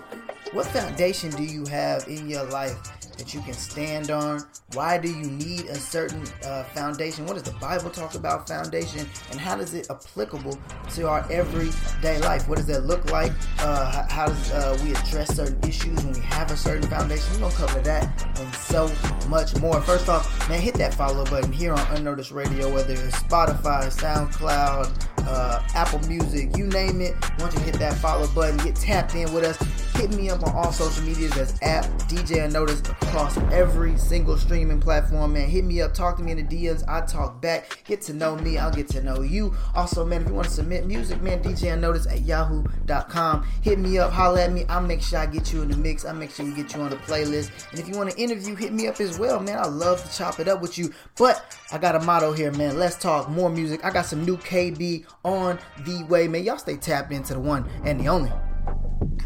What 0.54 0.68
foundation 0.68 1.32
do 1.32 1.44
you 1.44 1.66
have 1.66 2.08
in 2.08 2.30
your 2.30 2.44
life 2.44 2.78
that 3.18 3.34
you 3.34 3.42
can 3.42 3.54
stand 3.54 4.12
on? 4.12 4.46
Why 4.74 5.00
do 5.00 5.08
you 5.08 5.26
need 5.26 5.62
a 5.62 5.74
certain 5.74 6.24
uh, 6.46 6.64
foundation? 6.66 7.26
What 7.26 7.34
does 7.34 7.44
the 7.44 7.58
Bible 7.60 7.90
talk 7.90 8.14
about 8.14 8.48
foundation, 8.48 9.10
and 9.32 9.40
how 9.40 9.60
is 9.60 9.74
it 9.74 9.88
applicable 9.90 10.60
to 10.92 11.10
our 11.10 11.26
everyday 11.32 12.20
life? 12.20 12.48
What 12.48 12.60
does 12.60 12.68
that 12.68 12.86
look 12.86 13.10
like? 13.12 13.32
Uh, 13.58 14.06
how 14.10 14.28
does 14.28 14.52
uh, 14.52 14.78
we 14.84 14.92
address 14.92 15.36
certain 15.36 15.58
issues 15.68 16.04
when 16.04 16.14
we 16.14 16.22
have 16.22 16.52
a 16.52 16.58
certain 16.58 16.88
foundation? 16.88 17.34
We're 17.34 17.50
gonna 17.50 17.56
cover 17.56 17.80
that 17.82 18.40
and 18.40 18.54
so 18.54 18.92
much 19.30 19.56
more. 19.60 19.82
First 19.82 20.08
off, 20.08 20.48
man, 20.50 20.62
hit 20.62 20.76
that 20.76 20.94
follow 20.94 21.26
button 21.26 21.52
here 21.52 21.74
on 21.74 21.98
Unnoticed 21.98 22.30
Radio, 22.30 22.72
whether 22.72 22.94
it's 22.94 23.18
Spotify, 23.24 23.88
SoundCloud, 23.92 25.13
uh, 25.28 25.62
Apple 25.74 26.00
Music, 26.08 26.56
you 26.58 26.66
name 26.68 27.02
it. 27.02 27.16
Once 27.40 27.54
you 27.56 27.62
hit 27.62 27.76
that 27.76 27.94
follow 27.98 28.28
button, 28.28 28.58
get 28.58 28.76
tapped 28.76 29.16
in 29.16 29.32
with 29.34 29.44
us. 29.44 29.58
Hit 29.96 30.12
me 30.16 30.30
up 30.30 30.44
on 30.44 30.56
all 30.56 30.72
social 30.72 31.04
medias. 31.04 31.32
That's 31.32 31.54
at 31.62 31.86
DJ 32.10 32.46
Unnoticed 32.46 32.90
across 32.90 33.38
every 33.52 33.98
single 33.98 34.38
streaming 34.38 34.80
platform, 34.80 35.34
man. 35.34 35.48
Hit 35.48 35.66
me 35.66 35.82
up, 35.82 35.94
talk 35.94 36.18
to 36.18 36.24
me 36.24 36.32
in 36.32 36.38
the 36.38 36.44
DMs. 36.44 36.84
I 36.88 37.06
talk 37.06 37.42
back. 37.42 37.84
Get 37.86 38.02
to 38.04 38.14
know 38.14 38.36
me. 38.36 38.58
I'll 38.58 38.72
get 38.72 38.88
to 38.90 39.04
know 39.04 39.22
you. 39.22 39.56
Also, 39.76 40.04
man, 40.04 40.24
if 40.24 40.28
you 40.28 40.34
want 40.34 40.48
to 40.48 40.54
submit 40.54 40.88
music, 40.88 41.22
man, 41.22 41.44
DJ 41.44 41.74
Unnoticed 41.74 42.08
at 42.08 42.22
yahoo.com. 42.22 43.48
Hit 43.62 43.80
me 43.80 44.00
up, 44.00 44.12
holla 44.12 44.44
at 44.44 44.52
me. 44.52 44.66
I'll 44.68 44.82
make 44.82 45.02
sure 45.02 45.20
I 45.20 45.26
get 45.26 45.54
you 45.54 45.62
in 45.62 45.70
the 45.70 45.78
mix. 45.78 46.06
I'll 46.06 46.16
make 46.16 46.32
sure 46.32 46.46
we 46.46 46.54
get 46.54 46.74
you 46.74 46.82
on 46.82 46.90
the 46.90 46.98
playlist. 46.98 47.52
And 47.72 47.80
if 47.80 47.88
you 47.88 47.96
want 47.96 48.12
to 48.12 48.18
interview, 48.20 48.56
hit 48.56 48.74
me 48.74 48.88
up 48.88 49.00
as 49.00 49.20
well, 49.20 49.40
man. 49.40 49.60
I 49.60 49.68
love 49.68 50.04
to 50.04 50.18
chop 50.18 50.40
it 50.40 50.48
up 50.48 50.62
with 50.62 50.78
you. 50.78 50.92
But 51.18 51.58
I 51.72 51.78
got 51.78 51.96
a 51.96 52.00
motto 52.00 52.34
here, 52.34 52.52
man. 52.52 52.78
Let's 52.78 52.96
talk 52.98 53.30
more 53.30 53.50
music. 53.50 53.86
I 53.86 53.92
got 53.92 54.06
some 54.06 54.26
new 54.26 54.38
KB 54.38 55.06
on 55.24 55.60
the 55.86 56.04
way, 56.06 56.28
May 56.28 56.40
Y'all 56.40 56.58
stay 56.58 56.78
tapped 56.78 57.12
into 57.12 57.34
the 57.34 57.40
one 57.40 57.70
and 57.84 58.00
the 58.00 58.08
only. 58.08 58.32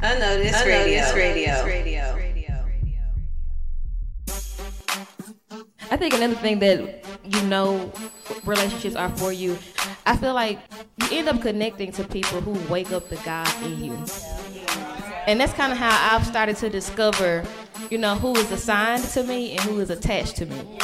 Unnoticed, 0.01 0.63
Unnoticed 0.63 1.15
Radio. 1.15 1.65
Radio. 1.65 2.17
I 5.89 5.95
think 5.95 6.13
another 6.13 6.35
thing 6.35 6.59
that 6.59 7.05
you 7.23 7.41
know 7.43 7.91
relationships 8.43 8.95
are 8.95 9.09
for 9.17 9.31
you, 9.31 9.57
I 10.05 10.17
feel 10.17 10.33
like 10.33 10.59
you 10.97 11.07
end 11.17 11.29
up 11.29 11.41
connecting 11.41 11.91
to 11.93 12.03
people 12.03 12.41
who 12.41 12.71
wake 12.71 12.91
up 12.91 13.07
the 13.09 13.15
God 13.17 13.49
in 13.63 13.83
you. 13.83 14.05
And 15.27 15.39
that's 15.39 15.53
kind 15.53 15.71
of 15.71 15.77
how 15.77 16.15
I've 16.15 16.25
started 16.25 16.57
to 16.57 16.69
discover, 16.69 17.45
you 17.89 17.97
know, 17.97 18.15
who 18.15 18.35
is 18.35 18.51
assigned 18.51 19.03
to 19.05 19.23
me 19.23 19.51
and 19.51 19.61
who 19.61 19.79
is 19.79 19.89
attached 19.89 20.35
to 20.37 20.45
me. 20.45 20.77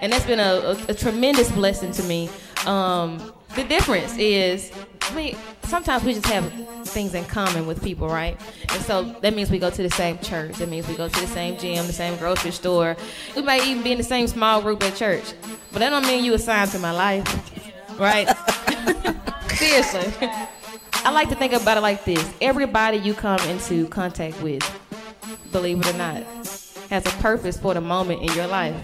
And 0.00 0.12
that's 0.12 0.26
been 0.26 0.40
a, 0.40 0.76
a, 0.88 0.90
a 0.90 0.94
tremendous 0.94 1.50
blessing 1.52 1.92
to 1.92 2.02
me. 2.02 2.28
Um, 2.66 3.32
the 3.56 3.64
difference 3.64 4.16
is, 4.18 4.70
I 5.00 5.14
mean, 5.14 5.36
sometimes 5.62 6.04
we 6.04 6.12
just 6.12 6.26
have 6.26 6.52
things 6.88 7.14
in 7.14 7.24
common 7.24 7.66
with 7.66 7.82
people, 7.82 8.08
right? 8.08 8.38
And 8.72 8.82
so 8.82 9.02
that 9.22 9.34
means 9.34 9.50
we 9.50 9.58
go 9.58 9.70
to 9.70 9.82
the 9.82 9.90
same 9.90 10.18
church. 10.18 10.56
That 10.56 10.68
means 10.68 10.86
we 10.86 10.94
go 10.94 11.08
to 11.08 11.20
the 11.20 11.26
same 11.26 11.58
gym, 11.58 11.86
the 11.86 11.92
same 11.92 12.16
grocery 12.18 12.50
store. 12.50 12.96
We 13.34 13.42
might 13.42 13.66
even 13.66 13.82
be 13.82 13.92
in 13.92 13.98
the 13.98 14.04
same 14.04 14.26
small 14.28 14.60
group 14.60 14.82
at 14.82 14.94
church. 14.94 15.32
But 15.72 15.80
that 15.80 15.90
don't 15.90 16.06
mean 16.06 16.24
you 16.24 16.34
assigned 16.34 16.70
to 16.72 16.78
my 16.78 16.92
life, 16.92 17.98
right? 17.98 18.28
Seriously. 19.54 20.28
I 20.92 21.10
like 21.12 21.28
to 21.30 21.34
think 21.34 21.52
about 21.52 21.78
it 21.78 21.80
like 21.80 22.04
this. 22.04 22.34
Everybody 22.40 22.98
you 22.98 23.14
come 23.14 23.40
into 23.48 23.88
contact 23.88 24.40
with, 24.42 24.62
believe 25.50 25.80
it 25.80 25.94
or 25.94 25.98
not, 25.98 26.22
has 26.90 27.06
a 27.06 27.10
purpose 27.22 27.56
for 27.56 27.74
the 27.74 27.80
moment 27.80 28.22
in 28.22 28.36
your 28.36 28.48
life. 28.48 28.76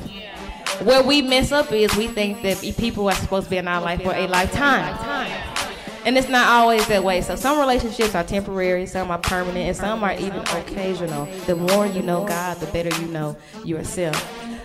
Where 0.84 1.02
we 1.02 1.22
mess 1.22 1.52
up 1.52 1.70
is 1.72 1.94
we 1.96 2.08
think 2.08 2.42
that 2.42 2.58
people 2.76 3.08
are 3.08 3.14
supposed 3.14 3.44
to 3.44 3.50
be 3.50 3.56
in 3.56 3.68
our 3.68 3.80
life 3.80 4.02
for 4.02 4.14
a 4.14 4.26
lifetime. 4.26 4.96
And 6.04 6.18
it's 6.18 6.28
not 6.28 6.48
always 6.48 6.84
that 6.88 7.04
way. 7.04 7.20
So 7.20 7.36
some 7.36 7.60
relationships 7.60 8.16
are 8.16 8.24
temporary, 8.24 8.86
some 8.86 9.12
are 9.12 9.18
permanent, 9.18 9.68
and 9.68 9.76
some 9.76 10.02
are 10.02 10.14
even 10.14 10.40
occasional. 10.40 11.26
The 11.46 11.54
more 11.54 11.86
you 11.86 12.02
know 12.02 12.24
God, 12.26 12.56
the 12.56 12.66
better 12.66 12.90
you 13.00 13.06
know 13.06 13.36
yourself. 13.64 14.16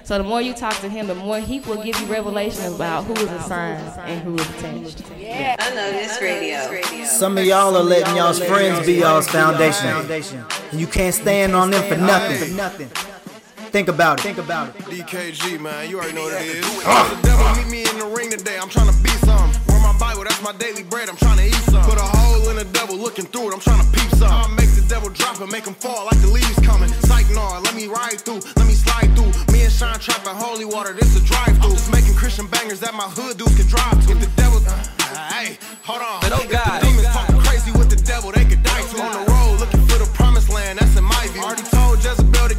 So 0.04 0.18
the 0.18 0.24
more 0.24 0.42
you 0.42 0.54
talk 0.56 0.76
to 0.80 0.90
Him, 0.90 1.06
the 1.06 1.14
more 1.14 1.40
He 1.40 1.60
will 1.60 1.84
give 1.84 2.00
you 2.00 2.08
revelation 2.08 2.74
about 2.74 3.04
who 3.04 3.14
is 3.14 3.30
assigned 3.30 3.84
and 4.10 4.20
who 4.22 4.36
is 4.36 4.50
attached. 4.50 5.04
Yeah. 5.20 5.58
I 5.60 5.76
know 5.76 5.92
this 5.92 6.20
Radio. 6.20 7.06
Some 7.06 7.38
of 7.38 7.46
y'all 7.46 7.76
are 7.76 7.84
letting 7.84 8.16
y'all's 8.16 8.44
friends 8.44 8.88
be 8.88 8.94
y'all's 8.94 9.28
foundation. 9.28 10.46
And 10.72 10.80
you 10.80 10.88
can't 10.88 11.14
stand 11.14 11.54
on 11.54 11.70
them 11.70 11.84
for 11.88 11.98
nothing. 11.98 12.90
Think 13.78 13.90
about 13.90 14.18
it. 14.20 14.24
Think 14.24 14.40
about 14.40 14.74
it. 14.74 14.82
DKG, 14.90 15.62
man, 15.62 15.88
you 15.88 16.02
already 16.02 16.18
know 16.18 16.24
what 16.26 16.34
it 16.42 16.50
is. 16.50 16.66
the 16.66 17.20
devil 17.22 17.46
meet 17.62 17.70
me 17.70 17.86
in 17.86 18.00
the 18.02 18.10
ring 18.10 18.32
today. 18.34 18.58
I'm 18.58 18.74
trying 18.74 18.90
to 18.90 18.98
be 19.06 19.14
some. 19.22 19.54
Where 19.70 19.78
my 19.86 19.94
Bible, 20.02 20.24
that's 20.24 20.42
my 20.42 20.52
daily 20.58 20.82
bread. 20.82 21.10
I'm 21.10 21.16
trying 21.16 21.38
to 21.38 21.46
eat 21.46 21.62
some. 21.70 21.86
Put 21.86 22.02
a 22.02 22.10
hole 22.18 22.50
in 22.50 22.56
the 22.58 22.66
devil, 22.74 22.98
looking 22.98 23.26
through 23.30 23.50
it. 23.50 23.54
I'm 23.54 23.60
trying 23.62 23.86
to 23.86 23.90
peep 23.94 24.10
some. 24.18 24.34
I 24.34 24.50
make 24.58 24.74
the 24.74 24.82
devil 24.90 25.14
drop 25.14 25.38
and 25.42 25.52
make 25.52 25.68
him 25.70 25.76
fall 25.76 26.06
like 26.10 26.18
the 26.26 26.28
leaves 26.34 26.58
coming. 26.66 26.90
Psych, 27.06 27.30
nah, 27.38 27.60
let 27.60 27.76
me 27.76 27.86
ride 27.86 28.18
through, 28.18 28.42
let 28.58 28.66
me 28.66 28.74
slide 28.74 29.14
through. 29.14 29.30
Me 29.54 29.62
and 29.62 29.72
Shine 29.72 30.00
trapping 30.02 30.34
holy 30.34 30.66
water, 30.66 30.94
this 30.98 31.14
a 31.14 31.22
drive 31.22 31.54
through. 31.62 31.78
Just 31.78 31.94
making 31.94 32.16
Christian 32.18 32.48
bangers 32.48 32.80
that 32.80 32.96
my 32.98 33.06
hood 33.06 33.38
dudes 33.38 33.54
can 33.62 33.70
drive 33.70 33.94
to. 34.10 34.18
If 34.18 34.26
the 34.26 34.32
devil, 34.42 34.58
uh, 34.66 34.74
hey, 35.38 35.62
hold 35.86 36.02
on. 36.02 36.26
But 36.26 36.34
oh 36.34 36.42
If 36.42 36.50
God. 36.50 36.82
the 36.82 36.88
demons 36.90 37.14
talking 37.14 37.38
crazy 37.46 37.70
with 37.78 37.94
the 37.94 38.02
devil, 38.02 38.34
they 38.34 38.42
could 38.42 38.64
die 38.66 38.82
to. 38.90 39.06
On 39.06 39.14
the 39.14 39.22
road, 39.30 39.62
looking 39.62 39.86
for 39.86 40.02
the 40.02 40.10
promised 40.18 40.50
land, 40.50 40.82
that's 40.82 40.98
in 40.98 41.06
my 41.06 41.30
view. 41.30 41.46
Already 41.46 41.62
told 41.70 42.02
Jezebel 42.02 42.50
to 42.50 42.58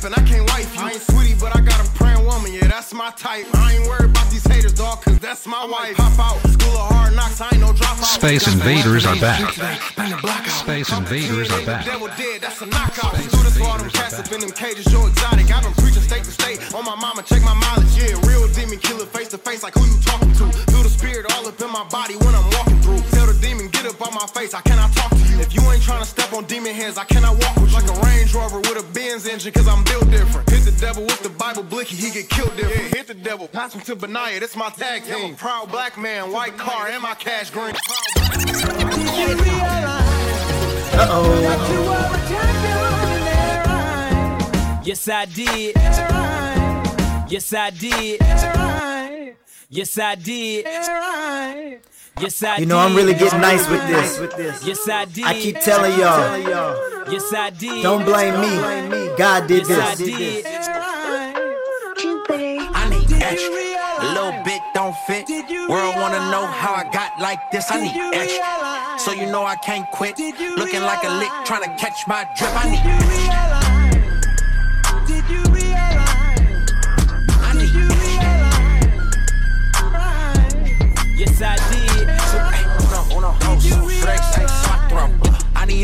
get 0.00 0.10
the 0.10 0.10
step, 0.10 0.12
and 0.12 0.14
I 0.14 0.28
can't 0.28 0.48
wife 0.50 0.74
you. 0.74 0.82
I 0.82 0.90
ain't 0.92 1.02
sweetie, 1.02 1.34
but 1.38 1.56
I 1.56 1.60
got 1.60 1.78
a 1.80 1.90
praying 1.92 2.24
woman, 2.24 2.52
yeah, 2.52 2.68
that's 2.68 2.92
my 2.94 3.10
type. 3.12 3.46
I 3.54 3.74
ain't 3.74 3.86
worried 3.88 4.10
about 4.10 4.30
these 4.30 4.44
haters, 4.46 4.72
dog, 4.72 5.02
cause 5.02 5.18
that's 5.18 5.46
my 5.46 5.64
wife. 5.64 5.96
Pop 5.96 6.18
out, 6.18 6.38
school 6.50 6.76
of 6.76 6.92
hard 6.92 7.14
knocks, 7.14 7.40
I 7.40 7.50
ain't 7.52 7.60
no 7.60 7.72
dropout. 7.72 8.18
Space 8.18 8.46
Invaders 8.52 9.06
are 9.06 9.16
back. 9.16 9.56
Bang 9.96 10.10
the 10.10 10.18
blackout. 10.20 10.66
Space 10.66 10.92
Invaders 10.92 11.50
are 11.50 11.64
back. 11.66 11.84
Devil 11.84 12.08
dead, 12.16 12.40
that's 12.40 12.60
a 12.62 12.66
knockout. 12.66 13.14
Do 13.16 13.22
this 13.42 13.56
for 13.58 13.78
them 13.78 13.90
cats 13.90 14.18
up 14.18 14.30
in 14.32 14.40
them 14.40 14.50
cages, 14.50 14.90
so 14.90 15.06
exotic. 15.06 15.50
I've 15.50 15.62
been 15.62 15.72
preaching 15.74 16.02
state 16.02 16.24
to 16.24 16.30
state. 16.30 16.58
On 16.74 16.84
my 16.84 16.94
mama, 16.94 17.22
check 17.22 17.42
my 17.42 17.54
mileage. 17.54 17.94
Yeah, 17.96 18.18
real 18.26 18.46
demon 18.48 18.78
killer 18.78 19.06
face 19.06 19.28
to 19.28 19.38
face, 19.38 19.62
like 19.62 19.74
who 19.74 19.84
you 19.84 19.98
talking 20.02 20.32
to? 20.34 20.44
Feel 20.70 20.82
the 20.82 20.90
spirit 20.90 21.26
all 21.34 21.46
up 21.46 21.60
in 21.60 21.70
my 21.70 21.84
body 21.88 22.14
when 22.16 22.34
I'm 22.34 22.44
walking 22.44 22.54
through. 22.54 22.58
Tell 22.58 22.64
the 22.64 22.67
demon, 23.40 23.68
get 23.68 23.86
up 23.86 24.00
on 24.06 24.14
my 24.14 24.26
face, 24.26 24.54
I 24.54 24.60
cannot 24.62 24.92
talk 24.92 25.10
to 25.10 25.16
you. 25.16 25.40
If 25.40 25.54
you 25.54 25.62
ain't 25.70 25.82
trying 25.82 26.02
to 26.02 26.08
step 26.08 26.32
on 26.32 26.44
demon 26.44 26.74
hands, 26.74 26.98
I 26.98 27.04
cannot 27.04 27.36
walk 27.42 27.56
with 27.56 27.70
you. 27.70 27.76
Like 27.78 27.88
a 27.88 28.00
Range 28.06 28.34
Rover 28.34 28.60
with 28.60 28.76
a 28.78 28.92
Benz 28.92 29.26
engine, 29.26 29.52
cause 29.52 29.68
I'm 29.68 29.84
built 29.84 30.10
different. 30.10 30.48
Hit 30.50 30.64
the 30.64 30.72
devil 30.80 31.04
with 31.04 31.22
the 31.22 31.30
Bible 31.30 31.62
blicky, 31.62 31.96
he 31.96 32.10
get 32.10 32.28
killed 32.28 32.56
different. 32.56 32.90
Yeah, 32.90 32.98
hit 32.98 33.06
the 33.06 33.14
devil, 33.14 33.48
pass 33.48 33.74
him 33.74 33.80
to 33.82 33.96
Benaiah, 33.96 34.40
that's 34.40 34.56
my 34.56 34.70
tag 34.70 35.04
team. 35.04 35.14
I'm 35.14 35.34
a 35.34 35.36
proud 35.36 35.70
black 35.70 35.96
man, 35.98 36.32
white 36.32 36.56
car, 36.56 36.88
and 36.88 37.02
my 37.02 37.14
cash 37.14 37.50
green. 37.50 37.74
Uh 41.00 41.06
oh. 41.10 41.38
Yes, 44.84 45.08
I 45.08 45.26
did. 45.26 45.76
Yes, 47.30 47.52
I 47.52 47.70
did. 47.70 48.20
Yes, 49.68 49.98
I 49.98 50.14
did. 50.14 50.66
Yes, 52.20 52.42
I 52.42 52.56
did. 52.56 52.60
You 52.60 52.66
know, 52.66 52.78
I'm 52.78 52.94
really 52.96 53.14
getting 53.14 53.40
nice 53.40 53.68
with 53.68 53.86
this. 53.86 54.64
Yes, 54.66 54.88
I 54.88 55.04
did. 55.04 55.24
I 55.24 55.34
keep 55.34 55.60
telling 55.60 55.92
y'all, 55.98 57.12
Yes, 57.12 57.32
I 57.32 57.50
did. 57.50 57.82
don't 57.82 58.04
blame 58.04 58.40
me. 58.40 59.10
God 59.16 59.46
did 59.46 59.68
Yes, 59.68 59.78
I 59.78 59.94
this. 59.94 60.16
did. 60.16 60.46
I 62.74 62.88
need 62.90 63.12
extra. 63.22 63.54
A 64.00 64.06
little 64.14 64.32
bit 64.44 64.60
don't 64.74 64.94
fit. 65.06 65.28
World 65.68 65.96
wanna 65.96 66.30
know 66.30 66.46
how 66.46 66.74
I 66.74 66.84
got 66.92 67.18
like 67.20 67.38
this. 67.52 67.70
I 67.70 67.80
need 67.80 67.96
extra. 68.14 68.98
So 68.98 69.12
you 69.12 69.26
know 69.30 69.44
I 69.44 69.56
can't 69.56 69.86
quit. 69.92 70.18
Looking 70.18 70.82
like 70.82 71.04
a 71.04 71.10
lick, 71.18 71.30
trying 71.44 71.62
to 71.62 71.70
catch 71.82 71.98
my 72.06 72.24
drip. 72.36 72.50
I 72.54 72.70
need. 72.70 72.82
Did 75.06 75.24
you 75.30 75.42
realize? 75.54 76.08
Did 77.58 77.88
Yes, 81.18 81.42
I 81.42 81.56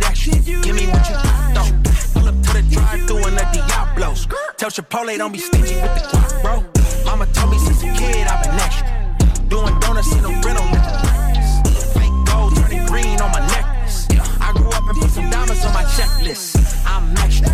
I. 0.05 0.13
Give 0.15 0.77
me 0.77 0.87
what 0.89 1.09
you 1.09 1.15
got, 1.15 1.55
though. 1.55 1.71
Pull 2.15 2.29
up 2.29 2.37
to 2.43 2.53
the 2.53 2.63
drive-thru 2.71 3.17
in 3.29 3.35
the 3.35 3.47
Diablos. 3.53 4.27
Tell 4.57 4.71
Chipotle 4.71 5.17
don't 5.19 5.33
be 5.33 5.39
stingy 5.39 5.75
with 5.77 5.95
the 5.95 6.09
clock, 6.09 6.43
bro. 6.43 6.65
Mama 7.05 7.27
told 7.33 7.51
me 7.51 7.59
since 7.59 7.83
a 7.83 7.93
kid 7.93 8.27
I've 8.27 8.43
been 8.45 8.55
extra. 8.61 8.87
Doing 9.49 9.79
donuts 9.81 10.13
in 10.13 10.23
the 10.23 10.31
rental. 10.45 10.67
Fake 11.93 12.17
gold 12.27 12.57
turning 12.57 12.87
green 12.87 13.21
on 13.21 13.31
my 13.33 13.41
necklace. 13.49 14.09
I 14.41 14.53
grew 14.53 14.69
up 14.69 14.89
and 14.89 14.99
put 15.01 15.11
some 15.11 15.29
diamonds 15.31 15.65
on 15.65 15.73
my 15.75 15.85
checklist. 15.85 16.57
I'm 16.87 17.17
extra. 17.19 17.51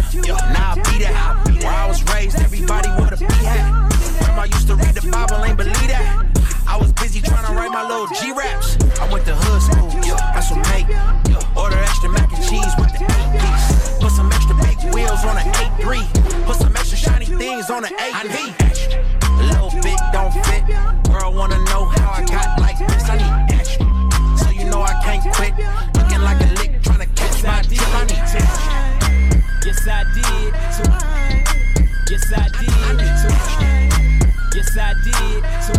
Now 0.53 0.73
I 0.73 0.75
beat 0.91 1.03
it 1.03 1.15
out. 1.15 1.49
Where 1.63 1.73
I 1.73 1.87
was 1.89 2.03
raised, 2.15 2.39
everybody 2.41 2.89
would 2.99 3.11
have 3.11 3.21
be 3.21 3.47
at. 3.47 3.91
Grandma 4.19 4.45
used 4.45 4.67
to 4.69 4.77
read 4.77 4.95
the 4.95 5.09
Bible, 5.11 5.45
ain't 5.45 5.57
believe 5.57 5.89
that. 5.89 6.27
I 6.67 6.77
was 6.77 6.93
busy 6.93 7.21
trying 7.21 7.47
to 7.47 7.53
write 7.53 7.73
my 7.73 7.83
little 7.87 8.07
G 8.09 8.33
raps. 8.33 8.70
Shiny 17.71 17.77
on 17.77 17.83
the 17.83 17.89
eight 18.03 18.15
I 18.15 18.23
need 18.25 18.55
extra. 18.61 19.01
A 19.23 19.43
little 19.47 19.71
bit 19.83 20.01
don't 20.13 20.33
fit. 20.33 20.67
Girl 21.11 21.33
wanna 21.33 21.59
know 21.71 21.85
how 21.87 22.11
I 22.19 22.25
got 22.25 22.61
like 22.61 22.79
this. 22.79 23.09
I 23.09 23.17
need 23.17 23.55
extra. 23.55 23.87
So 24.39 24.51
you 24.51 24.65
know 24.65 24.83
I 24.83 24.95
can't 25.05 25.23
quit. 25.35 25.55
Looking 25.97 26.23
like 26.23 26.41
a 26.41 26.51
lick, 26.59 26.83
trying 26.83 27.01
to 27.01 27.07
catch 27.15 27.43
my 27.45 27.63
dip. 27.63 27.81
I 27.95 28.05
need 28.05 28.19
extra. 28.19 28.41
Yes, 29.65 29.87
I 29.87 30.05
did. 30.15 30.51
So, 30.77 30.85
yes, 32.11 32.33
I 32.33 32.49
did. 32.59 32.71
So, 33.23 33.29
yes, 34.55 34.77
I 34.77 34.95
did. 35.05 35.43
So, 35.67 35.75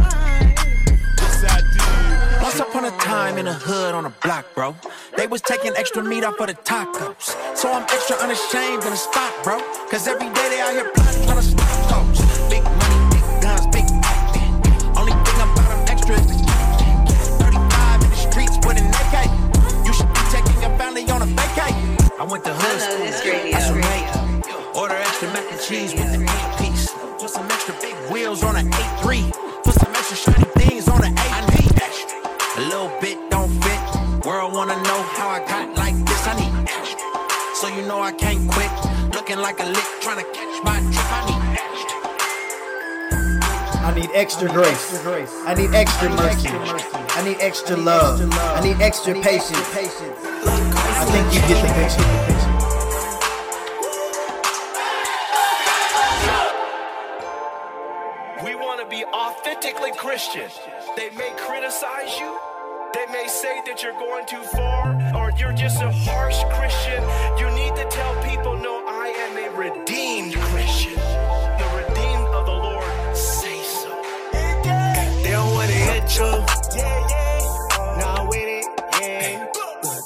yes, 1.19 1.43
I 1.43 1.61
did. 1.73 2.41
Once 2.41 2.59
upon 2.59 2.85
a 2.85 2.91
time 2.99 3.37
in 3.37 3.45
the 3.45 3.53
hood 3.53 3.95
on 3.95 4.05
a 4.05 4.13
block, 4.23 4.45
bro. 4.55 4.75
They 5.17 5.27
was 5.27 5.41
taking 5.41 5.73
extra 5.75 6.03
meat 6.03 6.23
off 6.23 6.39
of 6.39 6.47
the 6.47 6.53
tacos. 6.53 7.35
So 7.55 7.71
I'm 7.71 7.83
extra 7.83 8.15
unashamed 8.17 8.83
in 8.83 8.91
the 8.91 8.95
spot, 8.95 9.33
bro. 9.43 9.59
Cause 9.89 10.07
every 10.07 10.29
day 10.29 10.49
they 10.49 10.61
out 10.61 10.73
here 10.73 11.00
extra 25.73 25.87
cheese 25.87 25.93
with 25.93 26.11
the 26.11 26.21
eight 26.23 26.57
piece. 26.59 26.91
Put 27.19 27.29
some 27.29 27.45
extra 27.45 27.73
big 27.81 27.95
wheels 28.11 28.43
on 28.43 28.55
an 28.55 28.69
8-3. 28.71 29.31
Put 29.63 29.73
some 29.73 29.93
extra 29.95 30.17
shiny 30.17 30.45
things 30.57 30.87
on 30.87 30.99
the 30.99 31.07
8 31.07 31.15
I. 31.17 32.57
A 32.57 32.61
little 32.61 32.91
bit 32.99 33.17
don't 33.29 33.51
fit. 33.63 34.25
World 34.25 34.53
wanna 34.53 34.75
know 34.83 35.01
how 35.17 35.29
I 35.29 35.39
got 35.39 35.77
like 35.77 35.95
this. 36.05 36.27
I 36.27 36.33
need 36.39 36.69
extra. 36.69 36.99
So 37.55 37.67
you 37.67 37.87
know 37.87 38.01
I 38.01 38.11
can't 38.11 38.49
quit. 38.51 38.71
Looking 39.13 39.37
like 39.37 39.59
a 39.59 39.65
lick, 39.65 39.85
trying 40.01 40.17
to 40.17 40.25
catch 40.31 40.63
my 40.63 40.79
drip. 40.79 41.11
I 41.11 41.21
need 41.29 41.59
extra. 41.63 41.99
I 43.83 43.93
need 43.95 44.09
extra 44.13 44.47
grace. 44.49 44.93
I 45.45 45.53
need 45.53 45.73
extra 45.73 46.09
mercy. 46.09 46.49
I 46.49 47.23
need 47.23 47.37
extra 47.39 47.77
love. 47.77 48.21
I 48.33 48.61
need 48.61 48.81
extra 48.81 49.13
patience. 49.13 49.67
I 49.75 51.05
think 51.11 51.33
you 51.33 51.41
get 51.47 51.61
the 51.65 51.73
picture. 51.73 52.30
Christian. 60.11 60.49
They 60.97 61.09
may 61.11 61.31
criticize 61.37 62.19
you. 62.19 62.37
They 62.93 63.05
may 63.13 63.29
say 63.29 63.61
that 63.65 63.81
you're 63.81 63.93
going 63.93 64.25
too 64.25 64.43
far 64.43 64.91
or 65.15 65.31
you're 65.39 65.53
just 65.53 65.81
a 65.81 65.89
harsh 65.89 66.43
Christian. 66.51 67.01
You 67.39 67.49
need 67.55 67.73
to 67.77 67.87
tell 67.89 68.13
people, 68.21 68.57
no, 68.57 68.83
I 68.85 69.07
am 69.07 69.37
a 69.37 69.47
redeemed 69.55 70.35
Christian. 70.35 70.95
The 70.95 71.67
redeemed 71.79 72.27
of 72.27 72.45
the 72.45 72.51
Lord 72.51 73.15
say 73.15 73.63
so. 73.63 73.87
They 75.23 75.31
don't 75.31 75.53
wanna 75.53 75.71
hit 75.71 76.03
you. 76.17 76.27
Yeah, 76.75 77.07
yeah. 77.07 78.01
Nah, 78.01 78.27
with 78.27 78.51
it, 78.59 78.65
yeah. 78.99 79.47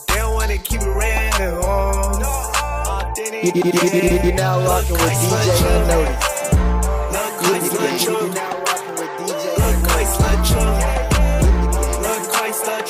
They 0.08 0.16
don't 0.22 0.36
wanna 0.36 0.60
keep 0.60 0.82
it 0.82 0.94
real. 1.02 1.66
Oh. 1.66 1.82
You, 3.18 3.52
you, 3.56 3.64
you, 3.66 4.20
you, 4.22 4.30
are 4.30 4.36
now 4.36 4.60
rocking 4.68 5.02
with 5.02 5.18
DJ 5.34 5.66
Unnoticed. 5.82 6.36
Look, 8.08 8.45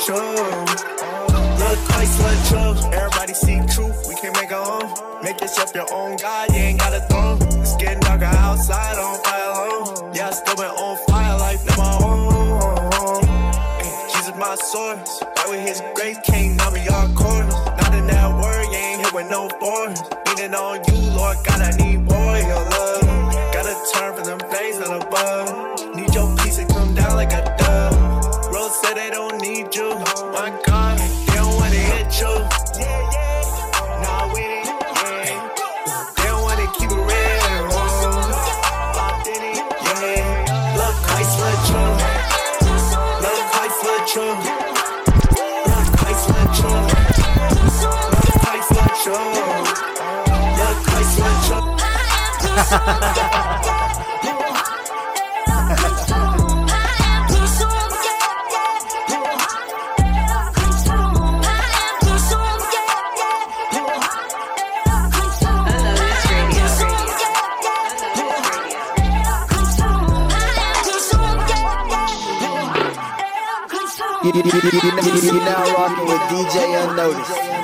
Look, 0.08 1.78
Christ, 1.90 2.20
let 2.22 2.50
you. 2.52 2.90
Everybody 2.92 3.34
see 3.34 3.58
truth, 3.74 4.06
we 4.08 4.14
can 4.14 4.32
make 4.34 4.52
our 4.52 4.82
own. 4.84 5.24
Make 5.24 5.40
yourself 5.40 5.74
your 5.74 5.92
own 5.92 6.16
God, 6.18 6.50
you 6.52 6.58
ain't 6.58 6.78
got 6.78 6.94
a 6.94 7.00
throne. 7.08 7.38
It's 7.60 7.74
getting 7.76 7.98
darker 8.00 8.26
outside, 8.26 8.98
on 8.98 9.18
fire 9.24 9.50
alone. 9.50 10.14
Yeah, 10.14 10.28
I 10.28 10.30
still 10.30 10.54
been 10.54 10.66
on 10.66 10.96
fire, 11.08 11.38
life 11.38 11.66
not 11.66 11.78
my 11.78 11.98
own. 12.06 13.22
Jesus, 14.12 14.34
my 14.36 14.54
source. 14.54 15.22
Right 15.22 15.50
with 15.50 15.66
his 15.66 15.82
grace, 15.96 16.18
can't 16.24 16.56
numb 16.56 16.74
me 16.74 16.86
all 16.86 17.08
corners. 17.08 17.54
Not 17.54 17.94
in 17.94 18.06
that 18.06 18.30
word, 18.40 18.64
you 18.70 18.78
ain't 18.78 19.00
here 19.00 19.10
with 19.12 19.28
no 19.28 19.48
force. 19.58 20.00
Leaning 20.28 20.54
on 20.54 20.80
you, 20.86 21.16
Lord 21.16 21.36
God, 21.44 21.60
I 21.62 21.70
need 21.78 21.85
You, 52.68 52.78
you, 74.32 74.42
you, 74.42 74.42
you, 74.42 74.50
you, 75.02 75.22
you 75.22 75.32
now 75.38 75.74
rocking 75.74 76.06
with 76.06 76.20
DJ 76.22 76.90
Unnoticed. 76.90 77.55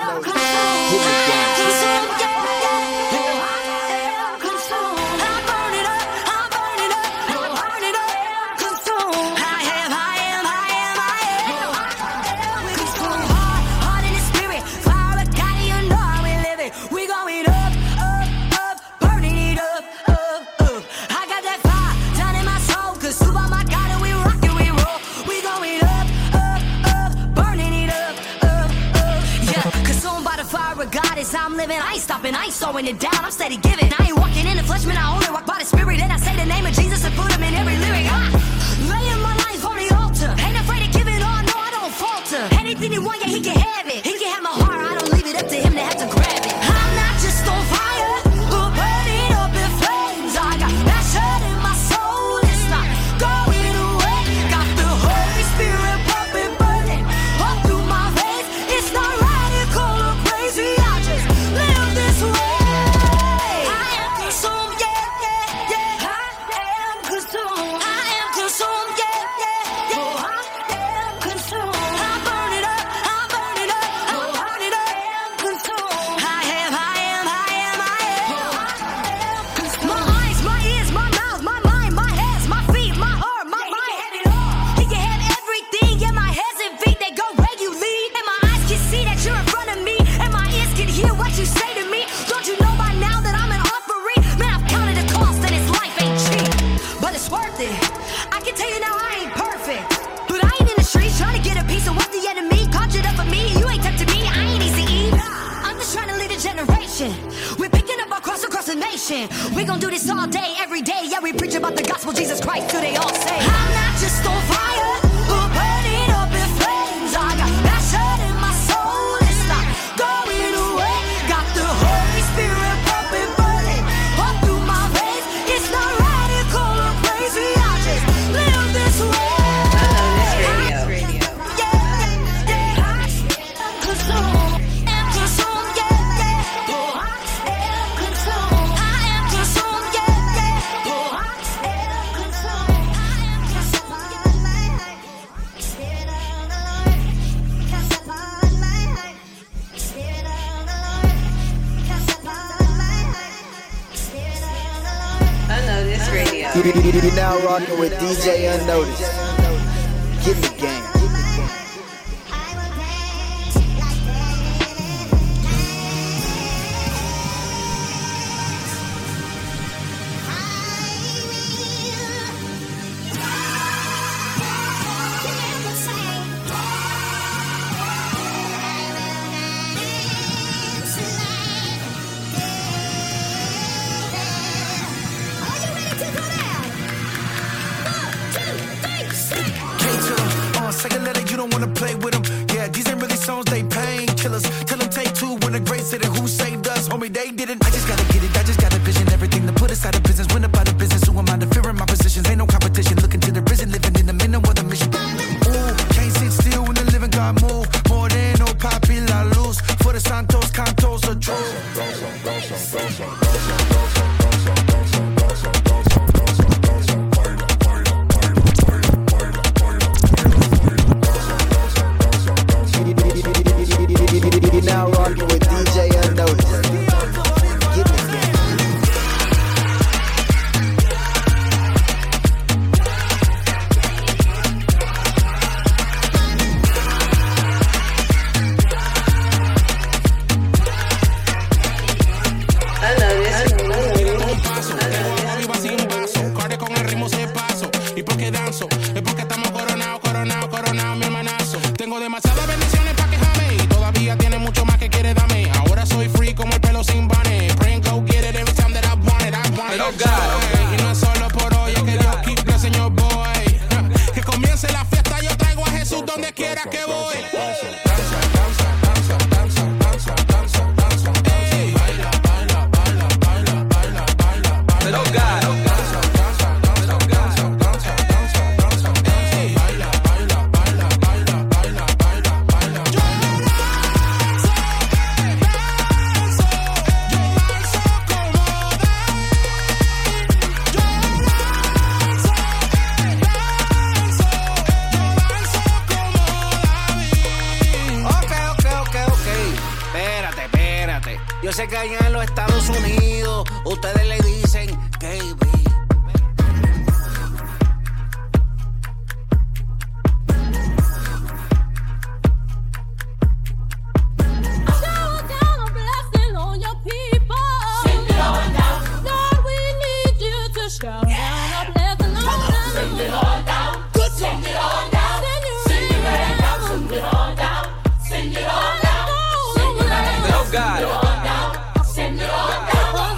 Like 190.84 190.94
a 190.94 190.98
letter, 190.98 191.20
you 191.30 191.36
don't 191.36 191.52
wanna 191.52 191.68
play 191.68 191.94
with 191.94 192.12
them. 192.12 192.24
Yeah, 192.54 192.66
these 192.66 192.88
ain't 192.88 193.00
really 193.00 193.14
songs, 193.14 193.44
they 193.46 193.62
pain 193.62 194.08
killers. 194.16 194.42
Tell 194.66 194.78
them 194.78 194.90
take 194.90 195.14
two 195.14 195.36
when 195.42 195.52
the 195.52 195.60
great 195.60 195.84
city 195.84 196.08
who 196.08 196.26
saved 196.26 196.66
us. 196.66 196.88
Homie, 196.88 197.12
they 197.12 197.30
didn't. 197.30 197.64
I 197.64 197.70
just 197.70 197.86
gotta 197.86 198.04
get 198.12 198.24
it 198.24 198.31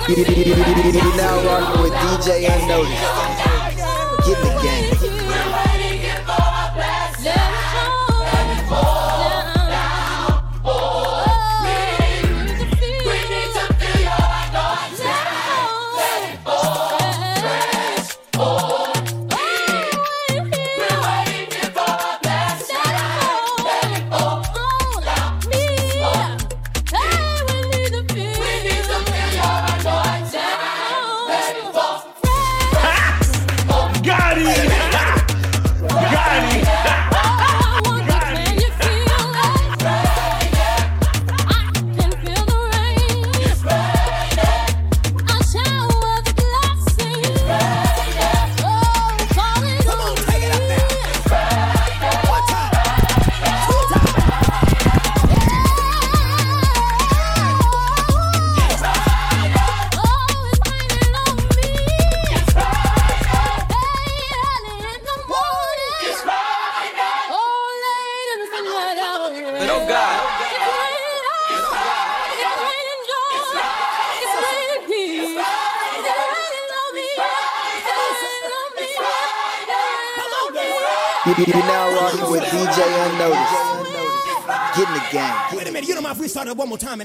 You 0.07 0.17
now 1.17 1.43
rocking 1.47 1.83
with 1.83 1.93
DJ 1.95 2.45
Unnoticed. 2.45 4.27
Get 4.27 4.39
in 4.39 4.45
the 4.45 4.63
game. 4.63 4.94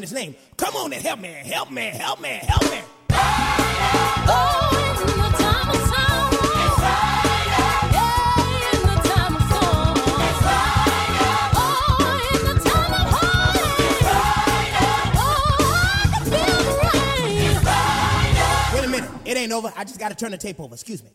His 0.09 0.15
name? 0.15 0.35
Come 0.57 0.75
on 0.75 0.93
and 0.93 1.01
help 1.01 1.19
me, 1.19 1.29
help 1.29 1.71
me, 1.71 1.83
help 1.83 2.21
me, 2.21 2.39
help 2.41 2.63
me. 2.63 2.81
Wait 18.73 18.83
a 18.83 18.87
minute, 18.87 19.09
it 19.25 19.37
ain't 19.37 19.51
over. 19.51 19.71
I 19.75 19.83
just 19.83 19.99
gotta 19.99 20.15
turn 20.15 20.31
the 20.31 20.37
tape 20.37 20.59
over. 20.59 20.73
Excuse 20.73 21.03
me. 21.03 21.09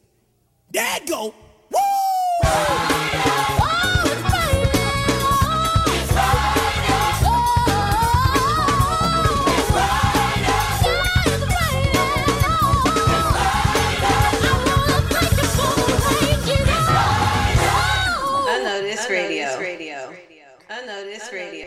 Unnoticed 20.84 21.32
radio. 21.32 21.64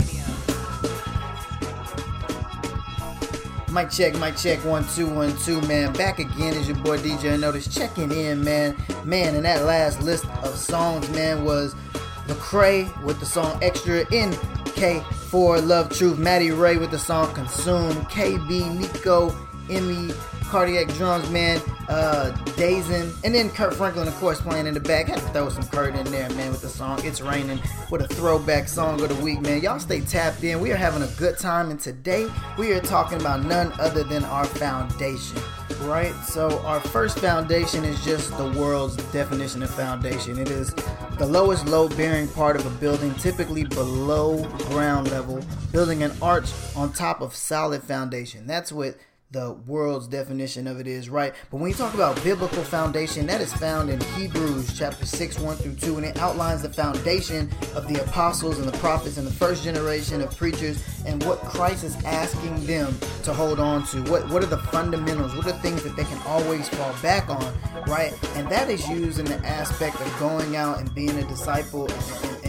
Mic 3.72 3.90
check, 3.90 4.16
mic 4.20 4.38
check, 4.38 4.64
one, 4.64 4.86
two, 4.90 5.10
one, 5.10 5.36
two, 5.38 5.60
man. 5.62 5.92
Back 5.94 6.20
again 6.20 6.54
is 6.54 6.68
your 6.68 6.78
boy 6.78 7.00
DJ 7.00 7.40
Notice 7.40 7.68
checking 7.68 8.12
in, 8.12 8.44
man. 8.44 8.76
Man, 9.06 9.34
and 9.34 9.44
that 9.44 9.64
last 9.64 10.04
list 10.04 10.28
of 10.44 10.56
songs, 10.56 11.10
man, 11.10 11.44
was 11.44 11.74
Lecrae 12.28 12.96
with 13.02 13.20
the 13.20 13.26
song 13.26 13.58
Extra 13.64 14.02
in 14.14 14.34
K4 14.76 15.66
Love 15.66 15.90
Truth, 15.90 16.20
Maddie 16.20 16.52
Rey 16.52 16.78
with 16.78 16.92
the 16.92 17.00
song 17.00 17.34
Consume, 17.34 17.94
KB, 18.06 18.78
Niko, 18.78 19.36
Eme, 19.68 20.14
Cardec 20.48 20.96
Drums, 20.96 21.30
man, 21.30 21.62
uh, 21.90 22.36
and 22.58 23.36
then 23.36 23.50
Kirk 23.50 23.74
Franklin, 23.74 24.08
of 24.08 24.16
course, 24.16 24.42
playing 24.42 24.66
in 24.66 24.74
the 24.74 24.80
back. 24.80 25.08
Had 25.08 25.20
to 25.20 25.28
throw 25.30 25.50
some 25.50 25.64
Kirk 25.64 25.94
in 25.94 26.06
there, 26.12 26.30
man, 26.32 26.52
with 26.52 26.62
the 26.62 26.70
song 26.70 27.00
It's 27.04 27.22
Raining, 27.22 27.60
with 27.92 28.02
a 28.02 28.08
throwback 28.08 28.68
song 28.68 29.02
of 29.02 29.10
the 29.10 29.24
week, 29.24 29.42
man. 29.42 29.62
Y'all 29.62 29.80
stay 29.80 30.02
tapped 30.02 30.44
in. 30.44 30.60
We 30.60 30.72
are 30.72 30.78
having 30.78 31.04
a 31.04 31.12
good 31.18 31.38
time, 31.38 31.70
and 31.70 31.80
today 31.80 32.28
we 32.58 32.72
are 32.72 32.80
talking 32.80 33.20
about 33.20 33.44
none 33.44 33.74
other 33.80 34.04
than 34.04 34.24
our 34.26 34.46
foundation, 34.46 35.38
right? 35.82 36.14
So, 36.24 36.60
our 36.60 36.80
first 36.80 37.20
foundation 37.20 37.84
is 37.84 38.04
just 38.04 38.36
the 38.38 38.50
world's 38.52 38.96
definition 39.12 39.64
of 39.64 39.70
foundation. 39.70 40.40
It 40.40 40.50
is 40.50 40.74
the 41.18 41.26
lowest 41.26 41.68
load 41.68 41.96
bearing 41.98 42.28
part 42.30 42.56
of 42.56 42.66
a 42.66 42.70
building, 42.80 43.14
typically 43.16 43.66
below 43.66 44.44
ground 44.70 45.12
level, 45.12 45.44
building 45.72 46.04
an 46.04 46.12
arch 46.22 46.50
on 46.76 46.94
top 46.94 47.22
of 47.22 47.36
solid 47.36 47.84
foundation. 47.84 48.48
That's 48.48 48.72
what 48.72 48.98
the 49.32 49.52
world's 49.68 50.08
definition 50.08 50.68
of 50.68 50.80
it 50.80 50.88
is, 50.88 51.10
right? 51.10 51.34
But 51.52 51.58
when 51.58 51.70
you 51.70 51.76
talk 51.76 51.94
about 51.94 52.22
biblical 52.24 52.64
foundation, 52.64 53.28
that 53.28 53.42
is 53.42 53.54
found 53.54 53.90
in 53.90 54.00
Hebrews 54.16 54.78
chapter 54.78 55.06
6, 55.06 55.40
1 55.40 55.58
through 55.58 55.76
2, 55.76 55.98
and 55.98 56.06
it 56.06 56.18
outlines 56.18 56.62
the 56.62 56.72
foundation 56.72 57.50
of 57.76 57.90
the 57.90 58.02
apostles 58.02 58.58
and 58.58 58.66
the 58.66 58.78
prophets 58.78 59.18
and 59.18 59.28
the 59.28 59.34
first 59.34 59.66
generation 59.66 60.22
of 60.22 60.36
preachers 60.38 60.82
and 61.06 61.22
what 61.26 61.40
Christ 61.40 61.84
is 61.84 62.02
asking 62.06 62.66
them 62.66 62.98
to 63.24 63.34
hold 63.34 63.60
on 63.60 63.86
to. 63.88 64.02
What 64.04 64.30
what 64.30 64.44
are 64.44 64.48
the 64.48 64.60
fundamentals? 64.60 65.36
What 65.36 65.46
are 65.46 65.52
the 65.52 65.60
things 65.60 65.84
that 65.84 65.98
they 65.98 66.06
can 66.06 66.22
always 66.26 66.70
fall 66.70 66.96
back 67.02 67.30
on, 67.30 67.54
right? 67.86 68.14
And 68.38 68.48
that 68.48 68.70
is 68.70 68.88
used 68.88 69.20
in 69.20 69.26
the 69.26 69.46
aspect 69.46 70.00
of 70.00 70.20
going 70.20 70.56
out 70.56 70.80
and 70.80 70.94
being 70.96 71.18
a 71.18 71.28
disciple 71.28 71.92
and, 71.92 72.46
and 72.46 72.47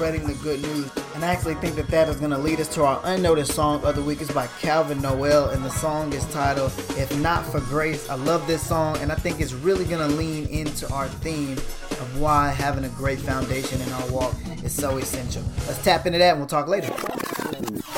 spreading 0.00 0.26
the 0.26 0.32
good 0.36 0.62
news. 0.62 0.90
And 1.14 1.22
I 1.22 1.30
actually 1.30 1.56
think 1.56 1.76
that 1.76 1.88
that 1.88 2.08
is 2.08 2.16
going 2.16 2.30
to 2.30 2.38
lead 2.38 2.58
us 2.58 2.68
to 2.68 2.84
our 2.84 3.02
unnoticed 3.04 3.52
song 3.52 3.84
of 3.84 3.96
the 3.96 4.02
week. 4.02 4.22
It's 4.22 4.32
by 4.32 4.46
Calvin 4.58 5.02
Nowell, 5.02 5.50
and 5.50 5.62
the 5.62 5.68
song 5.68 6.10
is 6.14 6.24
titled 6.32 6.72
If 6.96 7.14
Not 7.18 7.44
for 7.44 7.60
Grace. 7.60 8.08
I 8.08 8.14
love 8.14 8.46
this 8.46 8.66
song, 8.66 8.96
and 9.02 9.12
I 9.12 9.14
think 9.14 9.42
it's 9.42 9.52
really 9.52 9.84
going 9.84 10.08
to 10.08 10.16
lean 10.16 10.46
into 10.46 10.90
our 10.90 11.06
theme 11.06 11.58
of 11.58 12.18
why 12.18 12.48
having 12.48 12.84
a 12.84 12.88
great 12.96 13.18
foundation 13.18 13.78
in 13.78 13.92
our 13.92 14.10
walk 14.10 14.34
is 14.64 14.72
so 14.72 14.96
essential. 14.96 15.42
Let's 15.66 15.84
tap 15.84 16.06
into 16.06 16.18
that, 16.18 16.30
and 16.30 16.38
we'll 16.38 16.48
talk 16.48 16.66
later. 16.66 16.90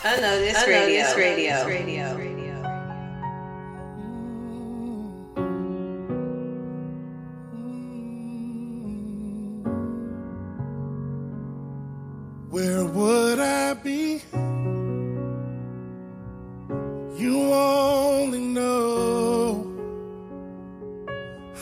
Unnoticed 0.05 0.67
radio. 0.67 1.15
radio. 1.15 1.67
radio. 1.69 2.42
Would 12.93 13.39
I 13.39 13.75
be? 13.75 14.23
You 17.17 17.53
only 17.53 18.41
know. 18.41 19.67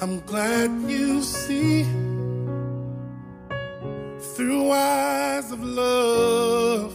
I'm 0.02 0.20
glad 0.20 0.70
you 0.88 1.22
see 1.22 1.84
through 4.34 4.70
eyes 4.70 5.52
of 5.52 5.62
love 5.62 6.92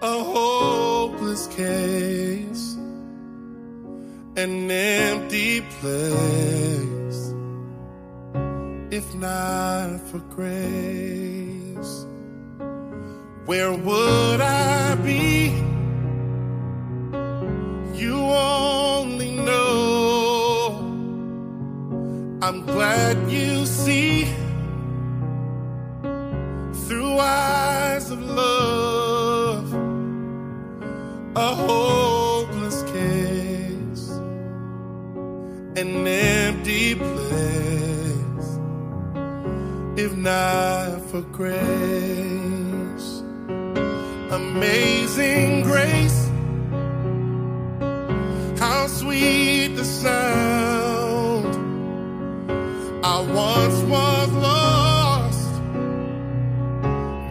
a 0.00 0.22
hopeless 0.22 1.48
case, 1.48 2.76
an 4.36 4.70
empty 4.70 5.60
place. 5.80 7.34
If 8.90 9.14
not 9.14 10.00
for 10.08 10.20
grace, 10.30 12.06
where 13.48 13.72
would 13.72 14.42
I 14.42 14.94
be? 14.96 15.48
You 17.94 18.16
only 18.18 19.30
know. 19.36 20.76
I'm 22.42 22.66
glad 22.66 23.16
you 23.30 23.64
see 23.64 24.26
through 26.84 27.18
eyes 27.18 28.10
of 28.10 28.20
love 28.20 29.72
a 31.34 31.54
hopeless 31.54 32.82
case, 32.92 34.10
an 35.80 36.06
empty 36.06 36.96
place. 36.96 38.48
If 39.96 40.14
not 40.18 41.00
for 41.10 41.22
grace, 41.22 42.37
amazing 44.50 45.62
grace. 45.62 46.20
How 48.58 48.86
sweet 48.86 49.68
the 49.76 49.84
sound. 49.84 51.52
I 53.04 53.16
once 53.46 53.78
was 53.94 54.30
lost, 54.48 55.52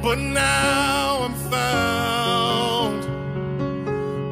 but 0.03 0.19
now 0.19 1.25
I'm 1.25 1.38
found. 1.53 3.01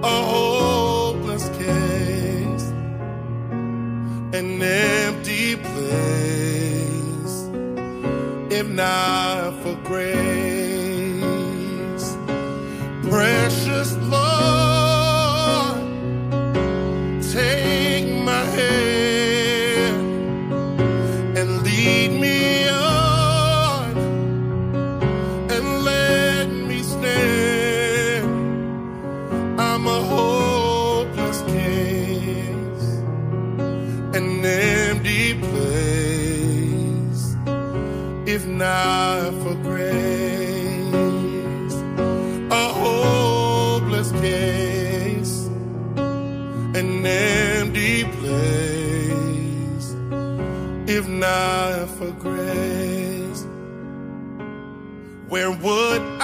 A 0.04 0.17
hopeless 0.34 1.45
case, 1.62 2.67
an 4.39 4.62
empty 4.62 5.56
place. 5.69 7.36
If 8.60 8.67
not 8.69 9.54
for 9.62 9.76
grace, 9.89 10.25
precious 13.15 13.55
not 51.26 51.90
for 51.98 52.12
grace. 52.12 53.42
Where 55.28 55.52
would 55.52 56.14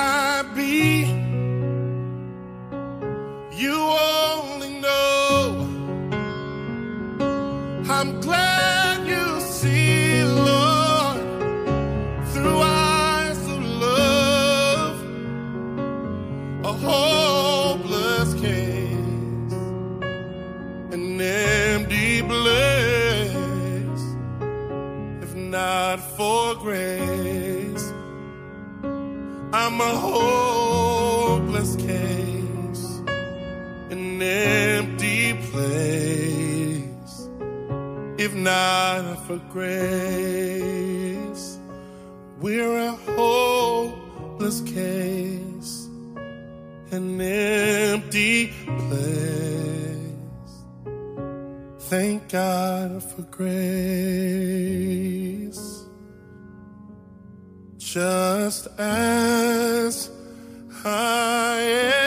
for 26.02 26.56
grace. 26.56 27.94
I'm 29.54 29.82
a 29.82 29.96
hopeless 30.08 31.76
case, 31.76 33.02
an 33.90 34.22
empty 34.22 35.34
place. 35.52 37.28
If 38.18 38.34
not 38.34 39.18
for 39.28 39.40
grace, 39.50 41.58
we're 42.40 42.78
a 42.78 42.92
hopeless 43.18 44.62
case, 44.62 45.90
an 46.92 47.20
empty 47.22 48.54
place. 48.88 50.54
Thank 51.90 52.30
God 52.30 53.04
for 53.04 53.24
grace 53.24 54.51
just 57.92 58.68
as 58.80 60.10
I 60.86 61.60
am 61.60 62.01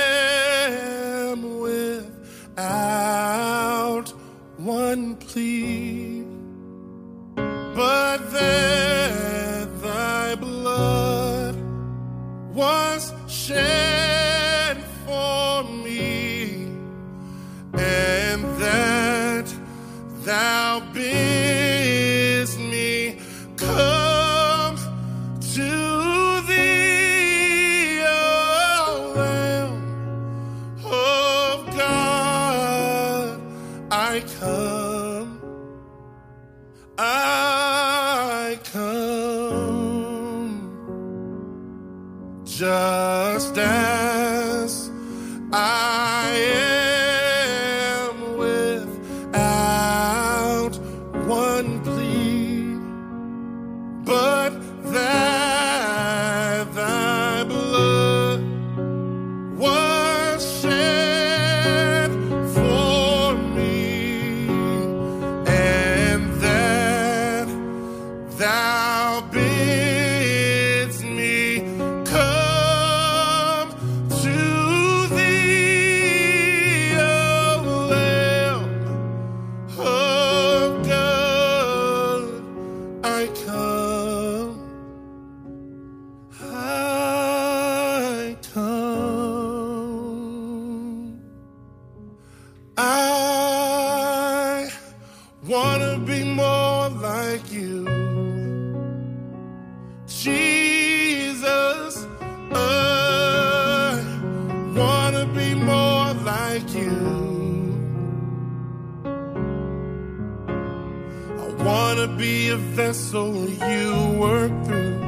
be 112.24 112.48
a 112.48 112.56
vessel 112.56 113.46
you 113.50 114.18
work 114.18 114.50
through. 114.64 114.98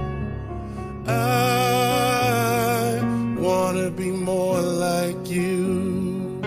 I 1.07 3.01
wanna 3.39 3.91
be 3.91 4.11
more 4.11 4.61
like 4.61 5.27
you. 5.27 6.43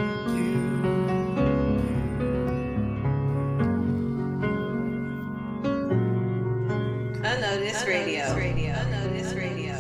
Unnoticed 7.24 7.88
Radio. 7.88 8.26
Unnoticed 8.26 9.36
Radio. 9.36 9.74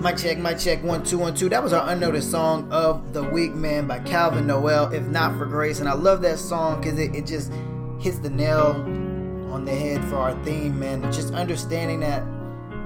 Mic 0.00 0.16
check, 0.16 0.38
my 0.38 0.54
check, 0.54 0.80
one, 0.84 1.02
two, 1.02 1.18
one, 1.18 1.34
two. 1.34 1.48
That 1.48 1.60
was 1.60 1.72
our 1.72 1.90
unnoticed 1.90 2.30
song 2.30 2.70
of 2.70 3.12
the 3.12 3.24
week, 3.24 3.52
man, 3.52 3.88
by 3.88 3.98
Calvin 3.98 4.46
Nowell, 4.46 4.92
If 4.92 5.02
Not 5.08 5.36
for 5.36 5.44
Grace. 5.44 5.80
And 5.80 5.88
I 5.88 5.94
love 5.94 6.22
that 6.22 6.38
song 6.38 6.80
because 6.80 7.00
it, 7.00 7.16
it 7.16 7.26
just 7.26 7.52
hits 7.98 8.20
the 8.20 8.30
nail 8.30 8.74
on 9.58 9.64
the 9.64 9.74
head 9.74 10.04
for 10.04 10.18
our 10.18 10.44
theme, 10.44 10.78
man. 10.78 11.02
Just 11.10 11.34
understanding 11.34 11.98
that 11.98 12.22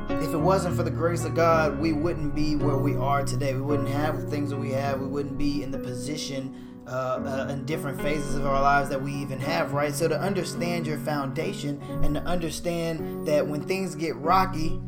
if 0.08 0.32
it 0.32 0.38
wasn't 0.38 0.74
for 0.74 0.82
the 0.82 0.90
grace 0.90 1.22
of 1.24 1.34
God, 1.34 1.78
we 1.78 1.92
wouldn't 1.92 2.34
be 2.34 2.56
where 2.56 2.78
we 2.78 2.96
are 2.96 3.22
today. 3.22 3.54
We 3.54 3.60
wouldn't 3.60 3.90
have 3.90 4.18
the 4.18 4.26
things 4.26 4.48
that 4.48 4.56
we 4.56 4.70
have. 4.70 4.98
We 4.98 5.06
wouldn't 5.06 5.36
be 5.36 5.62
in 5.62 5.70
the 5.70 5.78
position 5.78 6.82
uh, 6.86 6.90
uh, 6.90 7.52
in 7.52 7.66
different 7.66 8.00
phases 8.00 8.36
of 8.36 8.46
our 8.46 8.62
lives 8.62 8.88
that 8.88 9.02
we 9.02 9.12
even 9.12 9.38
have, 9.38 9.74
right? 9.74 9.94
So 9.94 10.08
to 10.08 10.18
understand 10.18 10.86
your 10.86 10.96
foundation 10.96 11.78
and 12.02 12.14
to 12.14 12.22
understand 12.22 13.26
that 13.26 13.46
when 13.46 13.60
things 13.60 13.94
get 13.94 14.16
rocky, 14.16 14.80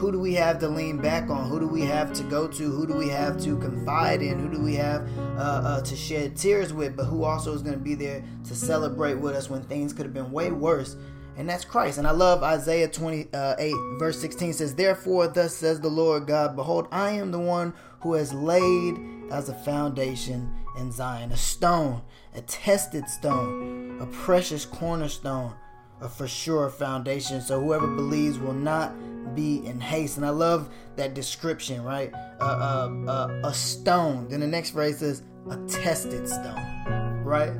who 0.00 0.10
do 0.10 0.18
we 0.18 0.32
have 0.32 0.58
to 0.58 0.68
lean 0.68 0.96
back 0.96 1.28
on? 1.28 1.50
Who 1.50 1.60
do 1.60 1.66
we 1.66 1.82
have 1.82 2.10
to 2.14 2.22
go 2.22 2.48
to? 2.48 2.70
Who 2.70 2.86
do 2.86 2.94
we 2.94 3.08
have 3.10 3.38
to 3.42 3.58
confide 3.58 4.22
in? 4.22 4.38
Who 4.38 4.48
do 4.48 4.58
we 4.58 4.74
have 4.76 5.06
uh, 5.36 5.40
uh, 5.42 5.80
to 5.82 5.94
shed 5.94 6.36
tears 6.36 6.72
with? 6.72 6.96
But 6.96 7.04
who 7.04 7.22
also 7.22 7.52
is 7.52 7.60
going 7.60 7.76
to 7.76 7.84
be 7.84 7.94
there 7.94 8.24
to 8.48 8.54
celebrate 8.54 9.16
with 9.16 9.34
us 9.34 9.50
when 9.50 9.62
things 9.62 9.92
could 9.92 10.06
have 10.06 10.14
been 10.14 10.32
way 10.32 10.52
worse? 10.52 10.96
And 11.36 11.46
that's 11.46 11.66
Christ. 11.66 11.98
And 11.98 12.06
I 12.06 12.12
love 12.12 12.42
Isaiah 12.42 12.88
28, 12.88 13.74
verse 13.98 14.18
16 14.18 14.54
says, 14.54 14.74
Therefore, 14.74 15.28
thus 15.28 15.54
says 15.54 15.80
the 15.80 15.88
Lord 15.88 16.26
God, 16.26 16.56
Behold, 16.56 16.88
I 16.90 17.10
am 17.10 17.30
the 17.30 17.38
one 17.38 17.74
who 18.00 18.14
has 18.14 18.32
laid 18.32 18.98
as 19.30 19.50
a 19.50 19.54
foundation 19.54 20.50
in 20.78 20.92
Zion, 20.92 21.30
a 21.30 21.36
stone, 21.36 22.00
a 22.34 22.40
tested 22.40 23.06
stone, 23.06 23.98
a 24.00 24.06
precious 24.06 24.64
cornerstone, 24.64 25.52
a 26.00 26.08
for 26.08 26.26
sure 26.28 26.70
foundation. 26.70 27.40
So 27.40 27.60
whoever 27.60 27.86
believes 27.86 28.38
will 28.38 28.54
not 28.54 28.94
be 29.34 29.64
in 29.66 29.80
haste. 29.80 30.16
And 30.16 30.26
I 30.26 30.30
love 30.30 30.70
that 30.96 31.14
description, 31.14 31.82
right? 31.82 32.12
Uh, 32.40 32.44
uh, 32.44 33.10
uh, 33.10 33.40
a 33.48 33.54
stone. 33.54 34.28
Then 34.28 34.40
the 34.40 34.46
next 34.46 34.70
phrase 34.70 34.98
says 34.98 35.22
a 35.50 35.56
tested 35.66 36.28
stone, 36.28 37.22
right? 37.24 37.52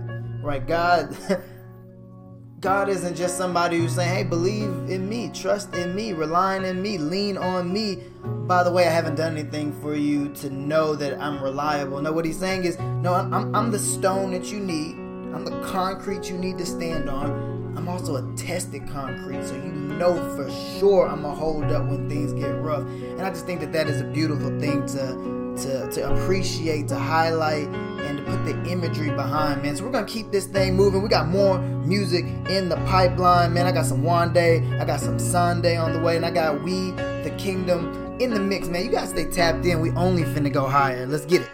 Right? 0.43 0.67
God. 0.67 1.17
God 2.61 2.91
isn't 2.91 3.17
just 3.17 3.39
somebody 3.39 3.79
who's 3.79 3.95
saying, 3.95 4.15
hey, 4.15 4.23
believe 4.23 4.69
in 4.91 5.09
me, 5.09 5.31
trust 5.33 5.75
in 5.75 5.95
me, 5.95 6.13
relying 6.13 6.67
in 6.67 6.83
me, 6.83 6.99
lean 6.99 7.39
on 7.39 7.73
me. 7.73 8.03
By 8.23 8.63
the 8.63 8.71
way, 8.71 8.87
I 8.87 8.91
haven't 8.91 9.15
done 9.15 9.39
anything 9.39 9.73
for 9.81 9.95
you 9.95 10.29
to 10.35 10.51
know 10.51 10.95
that 10.95 11.19
I'm 11.19 11.43
reliable. 11.43 12.03
No, 12.03 12.13
what 12.13 12.27
he's 12.27 12.39
saying 12.39 12.65
is, 12.65 12.79
no, 12.79 13.15
I'm, 13.15 13.33
I'm, 13.33 13.55
I'm 13.55 13.71
the 13.71 13.79
stone 13.79 14.33
that 14.33 14.53
you 14.53 14.61
need, 14.61 14.97
I'm 15.35 15.47
the 15.47 15.59
concrete 15.73 16.29
you 16.29 16.37
need 16.37 16.59
to 16.59 16.67
stand 16.67 17.09
on. 17.09 17.60
I'm 17.77 17.89
also 17.89 18.17
a 18.17 18.37
tested 18.37 18.89
concrete, 18.89 19.45
so 19.45 19.55
you 19.55 19.73
know 19.73 20.15
for 20.37 20.51
sure 20.79 21.09
I'm 21.09 21.23
gonna 21.23 21.35
hold 21.35 21.65
up 21.65 21.87
when 21.87 22.09
things 22.09 22.33
get 22.33 22.51
rough. 22.61 22.83
And 22.83 23.23
I 23.23 23.31
just 23.31 23.47
think 23.47 23.61
that 23.61 23.73
that 23.73 23.89
is 23.89 24.01
a 24.01 24.05
beautiful 24.05 24.51
thing 24.59 24.87
to 24.89 25.41
to, 25.57 25.91
to 25.91 26.13
appreciate, 26.13 26.89
to 26.89 26.97
highlight, 26.97 27.69
and 27.69 28.19
to 28.19 28.25
put 28.25 28.45
the 28.45 28.71
imagery 28.71 29.11
behind, 29.11 29.63
man. 29.63 29.77
So 29.77 29.85
we're 29.85 29.91
gonna 29.91 30.07
keep 30.07 30.31
this 30.31 30.47
thing 30.47 30.75
moving. 30.75 31.03
We 31.03 31.09
got 31.09 31.29
more 31.29 31.59
music 31.59 32.25
in 32.49 32.69
the 32.69 32.77
pipeline, 32.87 33.53
man. 33.53 33.67
I 33.67 33.73
got 33.73 33.87
some 33.87 34.03
Wande, 34.03 34.81
I 34.81 34.85
got 34.85 35.01
some 35.01 35.19
Sondae 35.19 35.83
on 35.83 35.93
the 35.93 36.01
way, 36.01 36.17
and 36.17 36.25
I 36.25 36.31
got 36.31 36.63
We 36.63 36.93
the 36.93 37.35
Kingdom 37.39 38.17
in 38.21 38.31
the 38.31 38.41
mix, 38.41 38.69
man. 38.69 38.85
You 38.85 38.91
gotta 38.91 39.09
stay 39.09 39.25
tapped 39.25 39.65
in. 39.67 39.81
We 39.81 39.91
only 39.93 40.23
finna 40.25 40.53
go 40.53 40.67
higher. 40.69 41.07
Let's 41.07 41.27
get 41.27 41.43
it. 41.43 41.51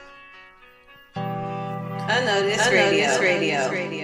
Unnoticed 2.08 2.70
Radio. 2.70 3.18
Radio. 3.18 3.70
Radio 3.70 3.95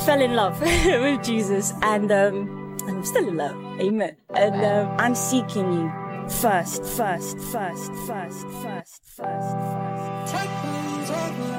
fell 0.00 0.20
in 0.20 0.34
love 0.34 0.60
with 0.60 1.22
Jesus 1.22 1.72
and, 1.82 2.10
um, 2.10 2.76
I'm 2.86 3.04
still 3.04 3.28
in 3.28 3.36
love. 3.36 3.56
Amen. 3.80 4.16
And 4.34 4.64
um, 4.64 4.96
I'm 4.98 5.14
seeking 5.14 5.72
you 5.72 5.92
first, 6.28 6.84
first, 6.84 7.38
first, 7.38 7.92
first, 7.92 8.44
first, 8.62 9.04
first, 9.04 9.04
first. 9.16 10.32
Take 10.32 10.50
me, 10.64 11.06
take 11.06 11.38
me 11.38 11.52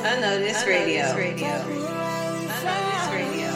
Unnoticed, 0.00 0.66
Unnoticed 0.66 0.66
Radio. 0.66 1.04
Unnoticed 1.04 1.16
Radio. 1.16 1.48
Unnoticed 2.58 3.12
Radio. 3.12 3.48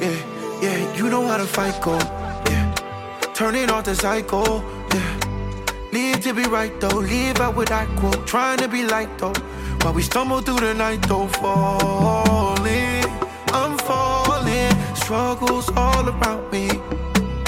Yeah, 0.00 0.60
yeah, 0.62 0.96
you 0.96 1.10
know 1.10 1.26
how 1.26 1.36
to 1.36 1.44
fight, 1.46 1.80
go. 1.82 2.17
Turning 3.38 3.70
off 3.70 3.84
the 3.84 3.94
cycle. 3.94 4.64
Yeah. 4.92 5.90
Need 5.92 6.22
to 6.22 6.34
be 6.34 6.42
right 6.42 6.72
though. 6.80 6.98
Leave 6.98 7.38
out 7.38 7.54
with 7.54 7.68
that 7.68 7.86
quote. 7.96 8.26
Trying 8.26 8.58
to 8.58 8.66
be 8.66 8.82
light 8.82 9.16
though. 9.16 9.32
While 9.82 9.94
we 9.94 10.02
stumble 10.02 10.40
through 10.40 10.58
the 10.58 10.74
night 10.74 11.02
though. 11.02 11.28
Falling. 11.28 13.04
I'm 13.54 13.78
falling. 13.78 14.72
Struggles 14.96 15.70
all 15.76 16.08
around 16.08 16.50
me. 16.50 16.68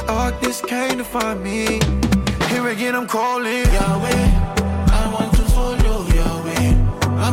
Darkness 0.07 0.61
came 0.61 0.99
to 0.99 1.05
find 1.05 1.43
me. 1.43 1.81
Here 2.51 2.69
again, 2.69 2.95
I'm 2.95 3.09
calling. 3.09 3.65
Yahweh, 3.65 4.27
I 4.95 5.11
want 5.13 5.35
to 5.35 5.43
follow 5.43 6.05
way. 6.45 6.75
My 7.19 7.33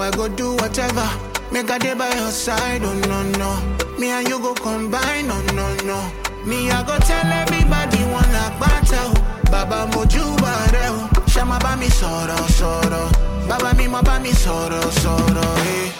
I 0.00 0.10
go 0.10 0.28
do 0.28 0.52
whatever. 0.56 1.08
Make 1.52 1.70
a 1.70 1.78
day 1.78 1.94
by 1.94 2.12
your 2.14 2.30
side, 2.30 2.82
oh 2.84 2.94
no 3.08 3.22
no. 3.38 3.98
Me 3.98 4.10
and 4.10 4.28
you 4.28 4.38
go 4.40 4.54
combine, 4.54 5.30
oh 5.30 5.42
no 5.54 5.66
no. 5.84 5.98
Me, 6.44 6.70
I 6.70 6.82
go 6.86 6.96
tell 6.98 7.26
everybody 7.26 8.02
wanna 8.12 8.54
battle. 8.60 9.12
Baba 9.50 9.86
moju 9.92 10.36
bareo. 10.38 11.08
Shama 11.28 11.58
ba 11.60 11.76
mi 11.76 11.86
soro 11.86 12.36
soro. 12.58 13.10
Baba 13.48 13.74
mi 13.76 13.86
mo 13.88 14.02
ba 14.02 14.18
mi 14.20 14.30
soro 14.32 14.80
soro. 15.02 15.46
Eh. 15.66 15.92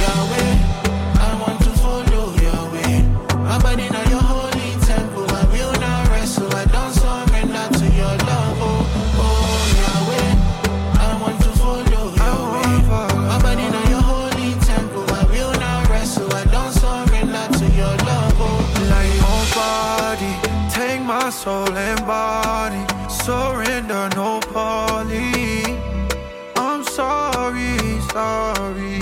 Yahweh, 0.00 0.54
body. 22.10 22.82
Surrender, 23.24 24.02
no 24.20 24.40
poly. 24.54 25.62
I'm 26.66 26.82
sorry, 26.98 27.78
sorry. 28.16 28.98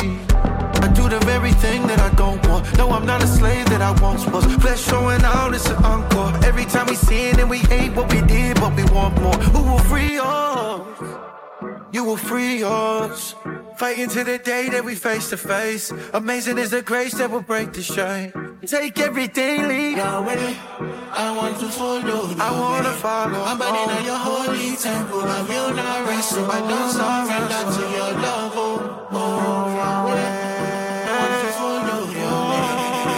I 0.84 0.86
do 0.98 1.04
the 1.14 1.20
very 1.32 1.54
thing 1.64 1.80
that 1.90 2.00
I 2.08 2.10
don't 2.22 2.40
want. 2.48 2.62
No, 2.76 2.84
I'm 2.96 3.06
not 3.12 3.20
a 3.28 3.30
slave 3.38 3.66
that 3.72 3.82
I 3.90 3.92
once 4.08 4.22
was. 4.32 4.44
Flesh 4.64 4.82
showing 4.90 5.22
out, 5.36 5.54
it's 5.54 5.68
an 5.74 5.78
encore. 5.92 6.32
Every 6.50 6.66
time 6.74 6.86
we 6.92 6.96
sin 7.08 7.40
and 7.40 7.48
we 7.54 7.60
hate 7.74 7.92
what 7.96 8.06
we 8.12 8.20
did, 8.36 8.52
but 8.62 8.72
we 8.78 8.84
want 8.96 9.14
more. 9.22 9.38
Who 9.54 9.62
will 9.68 9.84
free 9.92 10.16
us? 10.18 10.98
You 11.94 12.02
will 12.08 12.22
free 12.30 12.62
us. 12.62 13.34
Fighting 13.78 14.08
to 14.16 14.24
the 14.24 14.38
day 14.52 14.64
that 14.74 14.84
we 14.84 14.94
face 14.96 15.30
to 15.30 15.36
face. 15.36 15.84
Amazing 16.12 16.58
is 16.58 16.70
the 16.76 16.82
grace 16.82 17.14
that 17.20 17.30
will 17.30 17.46
break 17.52 17.72
the 17.72 17.82
shame. 17.82 18.32
Take 18.66 18.98
everything, 18.98 19.68
leave. 19.68 19.96
Yahweh, 19.96 20.54
I 21.10 21.36
want 21.36 21.58
to 21.60 21.68
follow. 21.68 22.28
I 22.38 22.50
wanna 22.52 22.92
follow. 22.92 23.44
My 23.44 23.56
body 23.56 23.86
now 23.86 24.00
your 24.04 24.18
holy 24.18 24.76
temple. 24.76 25.22
I 25.22 25.42
will 25.42 25.74
not 25.74 26.06
rest, 26.08 26.30
so 26.30 26.44
I 26.44 26.60
don't 26.60 26.90
surrender 26.92 27.62
to 27.74 27.82
your 27.96 28.12
love. 28.22 28.52
Oh, 28.54 29.08
oh 29.12 29.76
Yahweh, 29.78 30.28
I 31.08 31.16
want 31.18 31.34
to 31.42 31.50
follow 31.60 32.00
your 32.12 32.38
way. 32.50 32.68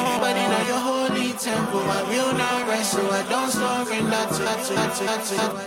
My 0.07 0.17
body 0.25 0.45
now 0.53 0.65
your 0.71 0.83
holy 0.91 1.33
temple. 1.35 1.81
I 1.81 2.03
will 2.11 2.33
not 2.35 2.69
rest, 2.69 2.93
so 2.93 3.03
I 3.11 3.23
don't 3.29 3.51
surrender 3.51 4.25
to, 4.37 4.43
oh, 4.43 4.57
to, 4.67 4.75
to, 4.75 5.11
to, 5.11 5.11
to, 5.27 5.41
I 5.41 5.59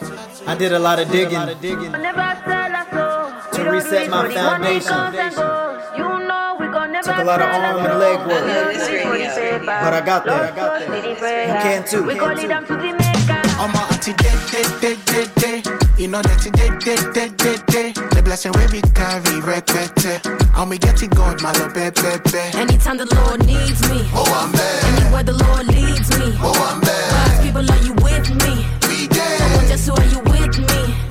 to, 0.00 0.44
to. 0.44 0.50
I 0.50 0.54
did 0.54 0.72
a 0.72 0.78
lot 0.78 0.98
of 0.98 1.10
digging 1.10 1.40
to 3.56 3.70
reset 3.70 4.10
my 4.10 4.28
foundation. 4.32 5.85
Took 7.02 7.18
a 7.18 7.24
lot 7.24 7.40
of 7.40 7.48
arm 7.48 7.84
and 7.84 7.98
leg 7.98 8.18
work, 8.26 8.44
but 9.66 9.92
I 9.94 10.00
got 10.04 10.24
there. 10.24 10.46
You 11.46 11.54
can 11.62 11.84
too. 11.84 12.02
I'm 13.58 13.74
a 13.74 13.78
anti 13.90 14.12
dead, 14.14 14.38
dead, 14.50 14.80
dead, 14.80 14.98
dead, 15.06 15.34
dead. 15.36 15.66
You 15.98 16.08
know 16.08 16.20
that 16.22 16.44
it 16.46 16.52
dead, 16.52 16.78
dead, 16.80 17.12
dead, 17.14 17.36
dead, 17.36 17.66
dead. 17.66 17.94
The 18.12 18.22
blessing 18.22 18.52
where 18.52 18.68
we 18.68 18.80
carry, 18.92 19.40
repete. 19.40 20.20
And 20.56 20.70
we 20.70 20.78
get 20.78 21.02
it 21.02 21.10
God, 21.10 21.40
my 21.42 21.52
love, 21.52 21.72
baby, 21.72 22.00
baby. 22.02 22.38
Anytime 22.54 22.98
the 22.98 23.06
Lord 23.16 23.46
needs 23.46 23.80
me, 23.88 24.04
Oh, 24.12 24.28
I'm 24.28 24.52
bad. 24.52 24.84
anywhere 25.00 25.22
the 25.22 25.32
Lord 25.32 25.66
leads 25.68 26.10
me, 26.18 26.36
Oh, 26.40 26.52
I'm 26.52 26.80
bad. 26.80 27.10
God's 27.12 27.40
people, 27.44 27.64
are 27.72 27.82
you 27.82 27.94
with 28.04 28.28
me? 28.44 28.66
We 28.88 29.08
dead. 29.08 29.40
Come 29.40 29.52
on, 29.56 29.66
just 29.68 29.88
who 29.88 29.94
are 29.96 30.04
you 30.04 30.20
with 30.20 30.58
me? 30.60 31.05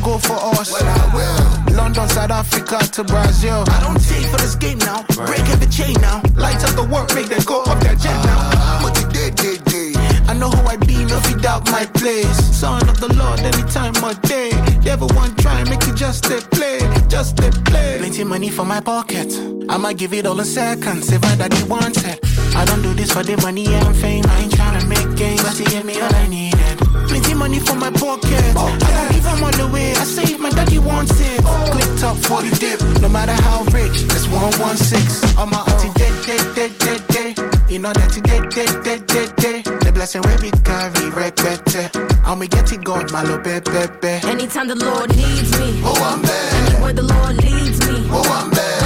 Go 0.00 0.12
go 0.12 0.18
for 0.18 0.38
us? 0.58 0.72
Well, 0.72 0.84
I 0.84 1.14
will. 1.14 1.76
London, 1.76 2.08
South 2.08 2.30
Africa 2.30 2.78
to 2.78 3.04
Brazil. 3.04 3.64
I 3.68 3.80
don't 3.84 4.00
take 4.02 4.26
for 4.26 4.38
this 4.38 4.54
game 4.54 4.78
now. 4.78 5.04
Break 5.26 5.46
every 5.48 5.68
chain 5.68 5.94
now. 6.00 6.22
Light 6.34 6.62
up 6.64 6.74
the 6.76 6.84
work, 6.84 7.14
make 7.14 7.28
them 7.28 7.42
go 7.44 7.62
up 7.62 7.80
their 7.80 7.94
jet 7.94 8.16
now. 8.24 8.82
But 8.82 8.96
you 8.98 9.08
dead, 9.08 9.34
dead, 9.36 9.64
dead. 9.64 9.96
I 10.28 10.34
know 10.34 10.50
who 10.50 10.62
I 10.66 10.76
be, 10.76 11.04
no 11.04 11.18
feed 11.20 11.44
out 11.46 11.64
my 11.70 11.86
place. 11.86 12.38
Son 12.56 12.88
of 12.88 13.00
the 13.00 13.12
Lord, 13.14 13.40
anytime 13.40 13.96
of 14.04 14.20
day. 14.22 14.50
You 14.82 14.90
ever 14.90 15.06
want 15.06 15.38
try, 15.38 15.64
make 15.64 15.86
it 15.86 15.96
just 15.96 16.26
a 16.26 16.40
play, 16.56 16.78
just 17.08 17.38
a 17.40 17.50
play. 17.68 17.98
Plenty 17.98 18.24
money 18.24 18.50
for 18.50 18.64
my 18.64 18.80
pocket. 18.80 19.32
I'ma 19.68 19.92
give 19.92 20.12
it 20.14 20.26
all 20.26 20.38
in 20.38 20.46
seconds 20.46 21.12
if 21.12 21.22
my 21.22 21.34
daddy 21.36 21.62
wants 21.64 22.04
it. 22.04 22.20
I 22.54 22.64
don't 22.64 22.82
do 22.82 22.94
this 22.94 23.12
for 23.12 23.22
the 23.22 23.36
money 23.38 23.66
and 23.66 23.96
fame. 23.96 24.24
I 24.26 24.40
ain't 24.42 24.52
tryna 24.52 24.88
make 24.88 25.16
gains, 25.16 25.42
but 25.42 25.56
he 25.56 25.64
gave 25.64 25.84
me 25.84 26.00
all 26.00 26.14
I 26.14 26.26
needed. 26.28 26.89
Plenty 27.20 27.34
money 27.38 27.60
for 27.60 27.74
my 27.74 27.90
pocket. 27.90 28.32
I 28.32 28.54
don't 28.54 29.12
give 29.12 29.24
him 29.26 29.44
all 29.44 29.50
the 29.52 29.68
way. 29.72 29.92
I 29.92 30.04
say 30.04 30.36
my 30.38 30.48
daddy 30.50 30.78
wants 30.78 31.12
it. 31.20 31.44
Click 31.44 32.00
top 32.00 32.16
40 32.16 32.50
dip. 32.58 32.80
No 33.02 33.08
matter 33.08 33.32
how 33.44 33.62
rich, 33.76 34.02
it's 34.08 34.26
116. 34.28 35.36
I'm 35.38 35.52
a 35.52 35.58
auntie 35.68 35.92
dead, 36.00 36.14
dead, 36.24 36.54
dead, 36.54 36.72
dead, 36.78 37.06
dead. 37.36 37.70
You 37.70 37.78
know 37.78 37.92
that 37.92 38.16
you 38.16 38.22
dead, 38.22 38.48
dead, 38.50 38.82
dead, 38.84 39.06
dead, 39.06 39.36
dead. 39.36 39.64
The 39.84 39.92
blessing 39.92 40.22
we 40.22 40.50
carry, 40.64 41.10
repete. 41.12 41.92
And 42.24 42.40
we 42.40 42.48
get 42.48 42.72
it 42.72 42.84
God, 42.84 43.12
my 43.12 43.22
little 43.22 43.38
baby, 43.38 43.70
baby. 43.70 44.26
Anytime 44.26 44.68
the 44.68 44.76
Lord 44.76 45.10
needs 45.14 45.52
me, 45.60 45.82
Oh, 45.84 45.92
I'm 46.00 46.22
bad. 46.22 46.68
anywhere 46.72 46.92
the 46.94 47.02
Lord 47.02 47.36
leads 47.36 47.78
me, 47.86 48.08
Oh, 48.10 48.24
I'm 48.32 48.50
bad. 48.50 48.79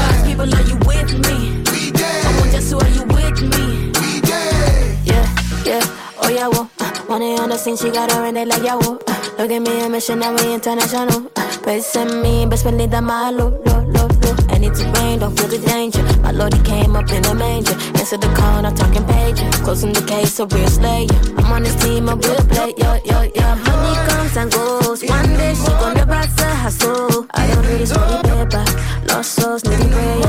Money 7.45 7.53
on 7.53 7.57
the 7.57 7.57
scene, 7.59 7.77
she 7.77 7.91
got 7.91 8.11
her 8.13 8.25
in 8.27 8.35
there 8.35 8.47
like 8.47 8.63
well, 8.63 8.99
uh, 9.09 9.35
Look 9.39 9.51
at 9.51 9.61
me, 9.61 9.83
I'm 9.83 9.93
missionary 9.93 10.55
international. 10.55 11.31
Uh, 11.37 11.59
Praise 11.63 11.95
me, 11.97 12.47
best 12.47 12.65
believe 12.65 12.91
that 12.91 13.03
my 13.03 13.31
low, 13.31 13.49
low, 13.67 13.81
low, 13.85 14.07
low. 14.07 14.37
And 14.51 14.65
it's 14.65 14.81
a 14.81 14.91
rain, 14.93 15.19
don't 15.19 15.37
feel 15.39 15.49
the 15.49 15.59
danger. 15.59 16.03
My 16.21 16.31
Lord, 16.31 16.55
he 16.55 16.63
came 16.63 16.97
up 16.97 17.11
in 17.11 17.25
a 17.25 17.35
manger. 17.35 17.75
Answer 17.99 18.19
the 18.19 18.29
call, 18.37 18.63
not 18.63 18.77
talking 18.77 19.03
pager. 19.05 19.51
Closing 19.65 19.93
the 19.93 20.03
case, 20.03 20.39
a 20.41 20.47
real 20.47 20.69
slayer. 20.69 21.09
I'm 21.37 21.53
on 21.53 21.63
this 21.65 21.77
team, 21.83 22.09
a 22.09 22.17
real 22.17 22.43
play, 22.49 22.75
yo, 22.79 22.95
yo, 23.05 23.23
yo. 23.23 23.47
Money 23.67 23.95
comes 24.09 24.37
and 24.37 24.53
goes. 24.53 25.05
One 25.05 25.31
day 25.37 25.55
she 25.55 25.71
gonna 25.83 26.07
bust 26.07 26.41
her 26.41 26.55
hustle. 26.55 27.27
I 27.35 27.47
don't 27.49 27.63
do 27.63 27.79
this 27.79 27.91
the 27.91 28.21
paper. 28.25 28.65
Lost 29.09 29.35
souls, 29.35 29.65
needing 29.65 29.91
prayer. 29.91 30.21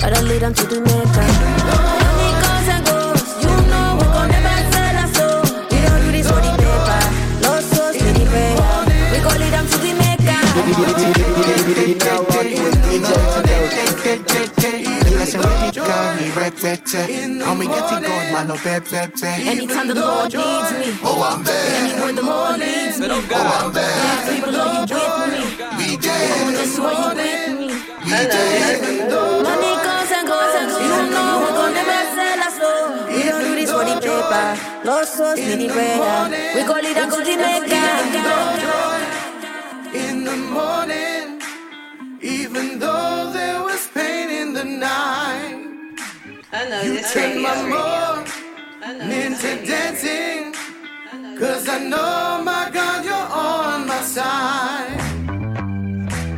Gotta 0.00 0.22
lead 0.22 0.42
them 0.42 0.54
to 0.54 0.64
the 0.66 0.80
maker. 0.80 2.03
Anytime 19.46 19.88
the 19.88 19.94
Lord 19.94 20.32
needs 20.34 20.72
me, 20.72 20.98
Oh, 21.04 21.22
I'm 21.22 21.44
bad. 21.44 21.90
anywhere 21.90 22.12
the 22.14 22.22
Lord 22.22 22.58
leads 22.58 22.98
me, 22.98 23.06
Oh, 23.10 23.22
I'm 23.22 23.72
are 24.52 24.74
you 24.74 24.86
with 25.20 25.30
me? 25.30 25.42
You 25.78 25.96
me? 27.58 27.70
And 28.14 28.28
and 30.54 30.70
you 30.70 30.96
know 31.14 31.32
we 31.40 31.48
gon' 31.54 31.72
never 31.74 32.00
sell 32.14 32.40
our 32.42 32.50
soul. 32.50 32.88
We 33.08 33.22
don't 33.22 33.44
do 33.44 33.54
this 33.54 33.70
for 33.70 33.84
the 33.84 33.94
paper. 34.02 34.46
We 36.54 36.60
lead 36.82 36.96
them 36.96 37.10
to 37.10 37.20
the 37.22 37.36
maker. 37.36 38.93
even 42.56 42.78
though 42.78 43.32
there 43.32 43.62
was 43.64 43.88
pain 43.88 44.30
in 44.30 44.52
the 44.52 44.64
night. 44.64 45.58
You 46.84 47.00
turned 47.02 47.42
my 47.42 47.56
morning 47.74 49.10
into 49.10 49.66
dancing. 49.66 50.54
Cause 51.36 51.68
I 51.68 51.78
know, 51.80 52.42
my 52.44 52.70
God, 52.72 53.04
you're 53.04 53.28
on 53.48 53.88
my 53.88 54.00
side. 54.02 55.00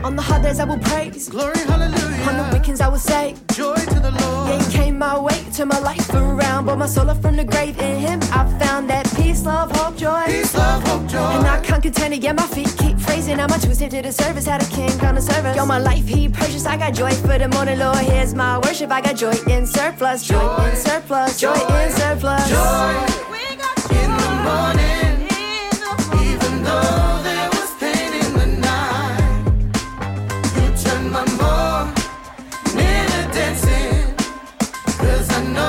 On 0.03 0.17
the 0.17 0.23
hot 0.23 0.43
days, 0.43 0.59
I 0.59 0.65
will 0.65 0.79
praise. 0.79 1.29
Glory, 1.29 1.59
hallelujah. 1.59 2.16
On 2.29 2.37
the 2.37 2.49
weekends, 2.53 2.81
I 2.81 2.89
would 2.89 3.01
say, 3.01 3.37
Joy 3.55 3.77
to 3.77 4.01
the 4.01 4.11
Lord. 4.11 4.49
Yeah, 4.49 4.63
he 4.63 4.77
came 4.77 4.99
my 4.99 5.19
way, 5.19 5.45
turned 5.55 5.71
my 5.71 5.79
life 5.79 6.13
around. 6.13 6.65
Brought 6.65 6.79
my 6.79 6.87
soul 6.87 7.09
up 7.09 7.23
from 7.23 7.37
the 7.37 7.45
grave. 7.45 7.79
In 7.79 8.01
him, 8.01 8.21
I 8.33 8.45
found 8.59 8.91
that 8.91 9.07
peace, 9.17 9.45
love, 9.45 9.71
hope, 9.77 9.97
joy. 9.97 10.25
Peace, 10.27 10.55
love, 10.55 10.83
hope, 10.89 11.07
joy. 11.07 11.19
And 11.19 11.47
I 11.47 11.61
can't 11.61 11.83
contend 11.83 12.15
it, 12.15 12.23
yeah, 12.23 12.33
my 12.33 12.47
feet 12.49 12.75
keep 12.79 12.99
phrasing. 12.99 13.39
How 13.39 13.47
much 13.47 13.65
was 13.67 13.79
tempted 13.79 14.03
to 14.03 14.13
service, 14.13 14.47
had 14.47 14.63
a 14.63 14.67
king 14.67 15.01
on 15.03 15.15
the 15.15 15.23
service. 15.23 15.57
Yo, 15.57 15.65
my 15.65 15.79
life, 15.79 16.07
he 16.07 16.29
purchased. 16.29 16.67
I 16.67 16.77
got 16.77 16.95
joy 16.95 17.13
for 17.13 17.39
the 17.39 17.49
morning, 17.49 17.79
Lord. 17.79 17.99
Here's 17.99 18.35
my 18.35 18.59
worship. 18.59 18.91
I 18.91 19.01
got 19.01 19.17
joy 19.17 19.35
in 19.49 19.67
surplus, 19.67 20.27
joy, 20.27 20.41
joy 20.41 20.71
in 20.71 20.77
surplus, 20.77 21.41
joy, 21.41 21.55
joy 21.55 21.85
in 21.85 21.93
surplus. 21.93 22.49
Joy 22.51 23.27
in 24.03 24.11
the 24.17 24.31
morning. 24.45 25.16
I 35.29 35.43
know 35.43 35.66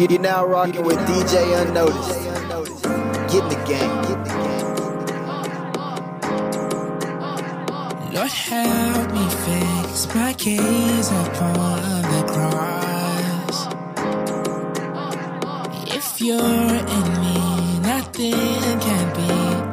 You're 0.00 0.18
now 0.18 0.44
rocking 0.44 0.82
with 0.84 0.98
DJ 1.06 1.54
Unnoticed. 1.62 2.24
Get 3.30 3.42
in 3.44 3.48
the 3.48 3.54
game. 3.64 4.02
Get 4.02 4.18
in 4.18 4.24
the 4.24 4.30
game. 8.02 8.12
Lord, 8.12 8.32
help 8.32 9.12
me 9.12 9.28
fix 9.44 10.12
my 10.12 10.32
case 10.32 11.10
upon 11.10 12.02
the 12.02 12.22
cross. 12.32 13.58
If 15.94 16.20
you're 16.20 16.40
in 16.40 17.06
me, 17.22 17.38
nothing 17.78 18.80
can 18.80 19.06
be 19.14 19.30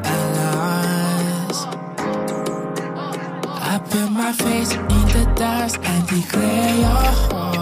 a 0.08 0.18
loss. 0.38 1.66
I 3.60 3.82
put 3.90 4.10
my 4.12 4.32
face 4.34 4.74
in 4.76 4.88
the 4.88 5.26
dust 5.36 5.80
and 5.82 6.08
declare 6.08 6.76
your 6.78 6.90
heart. 6.90 7.61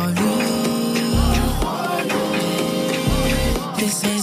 This 3.89 4.18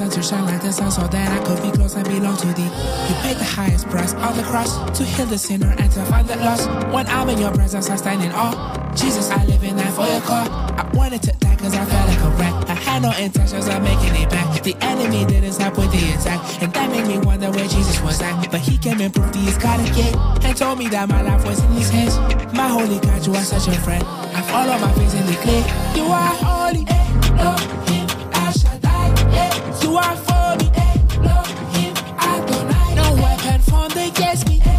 your 0.00 0.10
to 0.10 0.22
shine 0.22 0.46
like 0.46 0.62
the 0.62 0.72
sun 0.72 0.90
so 0.90 1.06
that 1.06 1.28
I 1.28 1.44
could 1.44 1.62
be 1.62 1.70
close 1.76 1.94
and 1.94 2.04
belong 2.04 2.36
to 2.38 2.46
thee. 2.54 2.70
You 3.08 3.14
paid 3.20 3.36
the 3.36 3.44
highest 3.44 3.88
price 3.88 4.14
on 4.14 4.36
the 4.36 4.42
cross 4.42 4.72
to 4.96 5.04
heal 5.04 5.26
the 5.26 5.36
sinner 5.36 5.74
and 5.78 5.90
to 5.92 6.04
find 6.06 6.26
the 6.26 6.36
lost. 6.36 6.68
When 6.92 7.06
I'm 7.08 7.28
in 7.28 7.38
your 7.38 7.52
presence, 7.52 7.90
I 7.90 7.96
stand 7.96 8.22
in 8.22 8.32
awe. 8.32 8.54
Jesus, 8.94 9.30
I 9.30 9.44
live 9.44 9.62
in 9.62 9.76
that 9.76 9.92
for 9.92 10.06
your 10.06 10.20
call. 10.22 10.48
I 10.48 10.90
wanted 10.94 11.22
to 11.24 11.32
die 11.32 11.56
cause 11.56 11.74
I 11.74 11.84
felt 11.84 12.08
like 12.08 12.20
a 12.20 12.30
wreck. 12.38 12.70
I 12.70 12.74
had 12.74 13.02
no 13.02 13.12
intentions 13.12 13.68
of 13.68 13.82
making 13.82 14.14
it 14.16 14.30
back. 14.30 14.62
The 14.62 14.74
enemy 14.80 15.26
didn't 15.26 15.52
stop 15.52 15.76
with 15.76 15.92
the 15.92 16.02
attack. 16.16 16.62
And 16.62 16.72
that 16.72 16.90
made 16.90 17.06
me 17.06 17.18
wonder 17.18 17.50
where 17.50 17.68
Jesus 17.68 18.00
was 18.00 18.20
at. 18.22 18.50
But 18.50 18.60
he 18.60 18.78
came 18.78 19.00
and 19.00 19.12
proved 19.12 19.34
he 19.34 19.46
is 19.48 19.58
God 19.58 19.80
again. 19.80 20.16
And 20.42 20.56
told 20.56 20.78
me 20.78 20.88
that 20.88 21.08
my 21.08 21.22
life 21.22 21.44
was 21.44 21.62
in 21.62 21.72
his 21.72 21.90
hands. 21.90 22.16
My 22.54 22.68
holy 22.68 23.00
God, 23.00 23.26
you 23.26 23.34
are 23.34 23.44
such 23.44 23.68
a 23.68 23.78
friend. 23.80 24.02
I 24.04 24.40
follow 24.42 24.78
my 24.78 24.92
face 24.94 25.14
and 25.14 25.28
declare, 25.28 25.64
You 25.96 26.04
are 26.04 26.34
holy. 26.40 26.86
Elohim, 26.88 27.36
El 27.38 27.99
Are 30.02 30.16
for 30.16 30.56
me. 30.60 30.70
Elohim, 31.28 31.94
Adonai. 32.30 32.94
No 32.94 33.06
weapon 33.22 33.60
formed 33.60 33.96
against 33.96 34.48
me. 34.48 34.69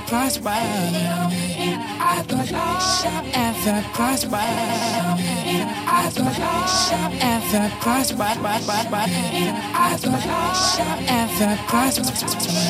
Ever 0.00 0.08
prosper. 0.08 0.48
Elohim, 0.48 1.80
Adonai 2.00 2.80
shall 2.80 3.24
ever 3.34 3.82
prosper. 3.94 4.36
Elohim, 4.36 5.68
Adonai 5.88 6.66
shall 6.84 7.12
ever 7.20 7.70
prosper. 7.80 8.24
Elohim, 8.24 9.54
Adonai 9.74 10.54
shall 10.72 11.00
ever 11.08 11.56
prosper. 11.66 12.12
Ever 12.20 12.66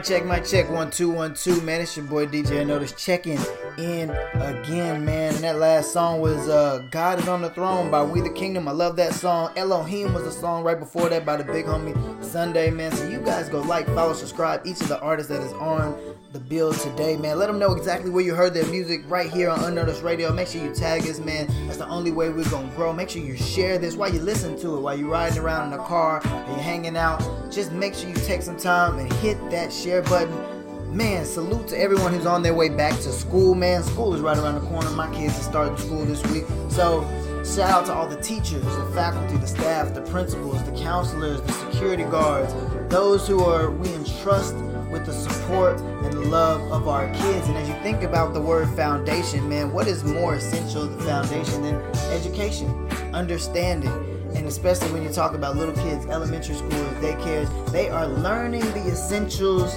Mic 0.00 0.06
check, 0.06 0.24
mic 0.24 0.46
check, 0.46 0.70
one 0.70 0.90
two 0.90 1.10
one 1.10 1.34
two. 1.34 1.60
Man, 1.60 1.82
it's 1.82 1.94
your 1.94 2.06
boy 2.06 2.24
DJ 2.24 2.66
Notice 2.66 2.92
checking 2.92 3.38
in 3.76 4.08
again, 4.08 5.04
man. 5.04 5.34
And 5.34 5.44
that 5.44 5.58
last 5.58 5.92
song 5.92 6.22
was 6.22 6.48
uh, 6.48 6.82
"God 6.90 7.18
Is 7.18 7.28
on 7.28 7.42
the 7.42 7.50
Throne" 7.50 7.90
by 7.90 8.02
We 8.02 8.22
the 8.22 8.30
Kingdom. 8.30 8.66
I 8.66 8.70
love 8.70 8.96
that 8.96 9.12
song. 9.12 9.52
Elohim 9.56 10.14
was 10.14 10.24
the 10.24 10.30
song 10.30 10.64
right 10.64 10.78
before 10.78 11.10
that 11.10 11.26
by 11.26 11.36
the 11.36 11.44
big 11.44 11.66
homie 11.66 11.92
Sondae, 12.24 12.74
man. 12.74 12.92
So 12.92 13.10
you 13.10 13.20
guys 13.20 13.50
go 13.50 13.60
like, 13.60 13.84
follow, 13.88 14.14
subscribe 14.14 14.66
each 14.66 14.80
of 14.80 14.88
the 14.88 14.98
artists 15.00 15.30
that 15.30 15.42
is 15.42 15.52
on 15.52 15.94
the 16.32 16.38
bill 16.38 16.72
today, 16.72 17.16
man. 17.16 17.38
Let 17.38 17.48
them 17.48 17.58
know 17.58 17.72
exactly 17.72 18.08
where 18.08 18.22
you 18.22 18.34
heard 18.34 18.54
their 18.54 18.66
music 18.66 19.02
right 19.08 19.28
here 19.28 19.50
on 19.50 19.64
Unnoticed 19.64 20.02
Radio. 20.02 20.32
Make 20.32 20.46
sure 20.46 20.62
you 20.62 20.72
tag 20.72 21.02
us, 21.08 21.18
man. 21.18 21.48
That's 21.66 21.78
the 21.78 21.88
only 21.88 22.12
way 22.12 22.28
we're 22.28 22.48
gonna 22.48 22.72
grow. 22.76 22.92
Make 22.92 23.10
sure 23.10 23.20
you 23.20 23.36
share 23.36 23.78
this 23.78 23.96
while 23.96 24.12
you 24.12 24.20
listen 24.20 24.56
to 24.60 24.76
it, 24.76 24.80
while 24.80 24.96
you're 24.96 25.08
riding 25.08 25.38
around 25.38 25.72
in 25.72 25.78
the 25.78 25.84
car 25.84 26.22
or 26.24 26.50
you're 26.50 26.58
hanging 26.58 26.96
out. 26.96 27.20
Just 27.50 27.72
make 27.72 27.94
sure 27.94 28.08
you 28.08 28.14
take 28.14 28.42
some 28.42 28.56
time 28.56 29.00
and 29.00 29.12
hit 29.14 29.38
that 29.50 29.72
share 29.72 30.02
button. 30.02 30.96
Man, 30.96 31.24
salute 31.24 31.66
to 31.68 31.78
everyone 31.78 32.12
who's 32.12 32.26
on 32.26 32.42
their 32.42 32.54
way 32.54 32.68
back 32.68 32.94
to 32.94 33.12
school, 33.12 33.56
man. 33.56 33.82
School 33.82 34.14
is 34.14 34.20
right 34.20 34.38
around 34.38 34.54
the 34.54 34.68
corner. 34.68 34.90
My 34.90 35.12
kids 35.12 35.36
are 35.38 35.42
starting 35.42 35.76
school 35.78 36.04
this 36.04 36.24
week. 36.28 36.44
So, 36.68 37.02
shout 37.44 37.70
out 37.70 37.86
to 37.86 37.92
all 37.92 38.08
the 38.08 38.20
teachers, 38.20 38.64
the 38.64 38.90
faculty, 38.94 39.36
the 39.36 39.46
staff, 39.46 39.94
the 39.94 40.02
principals, 40.02 40.62
the 40.64 40.72
counselors, 40.72 41.40
the 41.42 41.52
security 41.52 42.04
guards, 42.04 42.52
those 42.88 43.26
who 43.26 43.40
are 43.40 43.70
we 43.70 43.92
entrust 43.94 44.54
with 44.90 45.06
the 45.06 45.12
support 45.12 45.80
and 45.80 46.30
love 46.30 46.60
of 46.72 46.88
our 46.88 47.08
kids. 47.14 47.48
And 47.48 47.56
as 47.56 47.68
you 47.68 47.74
think 47.82 48.02
about 48.02 48.34
the 48.34 48.40
word 48.40 48.68
foundation, 48.76 49.48
man, 49.48 49.72
what 49.72 49.86
is 49.86 50.04
more 50.04 50.34
essential 50.34 50.86
the 50.86 51.02
foundation 51.04 51.62
than 51.62 51.76
education, 52.10 52.68
understanding? 53.14 53.92
And 54.34 54.46
especially 54.46 54.92
when 54.92 55.02
you 55.02 55.10
talk 55.10 55.34
about 55.34 55.56
little 55.56 55.74
kids, 55.74 56.06
elementary 56.06 56.54
schools, 56.54 56.92
daycares, 57.02 57.72
they 57.72 57.88
are 57.88 58.06
learning 58.06 58.60
the 58.60 58.86
essentials 58.88 59.74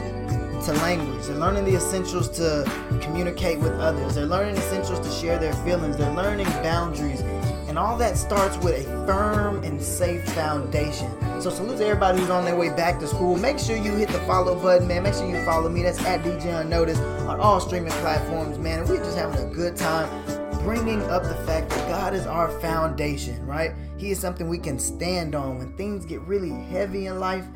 to 0.65 0.73
language. 0.73 1.25
They're 1.25 1.35
learning 1.35 1.65
the 1.65 1.75
essentials 1.75 2.29
to 2.37 2.63
communicate 3.01 3.59
with 3.59 3.73
others. 3.73 4.15
They're 4.15 4.25
learning 4.25 4.55
essentials 4.55 4.99
to 4.99 5.11
share 5.11 5.37
their 5.37 5.53
feelings. 5.65 5.97
They're 5.97 6.13
learning 6.13 6.47
boundaries. 6.63 7.21
And 7.73 7.79
all 7.79 7.97
that 7.97 8.17
starts 8.19 8.55
with 8.57 8.85
a 8.85 9.07
firm 9.07 9.63
and 9.63 9.81
safe 9.81 10.23
foundation. 10.33 11.09
So 11.41 11.49
salute 11.49 11.79
to 11.79 11.85
everybody 11.87 12.19
who's 12.19 12.29
on 12.29 12.45
their 12.45 12.55
way 12.55 12.69
back 12.69 12.99
to 12.99 13.07
school. 13.07 13.35
Make 13.35 13.57
sure 13.57 13.75
you 13.75 13.93
hit 13.93 14.09
the 14.09 14.19
follow 14.27 14.53
button, 14.53 14.87
man. 14.87 15.01
Make 15.01 15.15
sure 15.15 15.27
you 15.27 15.43
follow 15.43 15.69
me. 15.69 15.81
That's 15.81 15.99
at 16.05 16.21
DJ 16.21 16.61
Unnoticed 16.61 17.01
on 17.01 17.39
all 17.39 17.59
streaming 17.59 17.91
platforms, 17.93 18.59
man. 18.59 18.81
And 18.81 18.89
we're 18.89 19.03
just 19.03 19.17
having 19.17 19.43
a 19.43 19.51
good 19.51 19.75
time 19.75 20.07
bringing 20.63 21.01
up 21.09 21.23
the 21.23 21.33
fact 21.47 21.71
that 21.71 21.89
God 21.89 22.13
is 22.13 22.27
our 22.27 22.51
foundation, 22.59 23.43
right? 23.47 23.71
He 23.97 24.11
is 24.11 24.19
something 24.19 24.47
we 24.47 24.59
can 24.59 24.77
stand 24.77 25.33
on 25.33 25.57
when 25.57 25.75
things 25.75 26.05
get 26.05 26.21
really 26.21 26.51
heavy 26.65 27.07
in 27.07 27.19
life. 27.19 27.47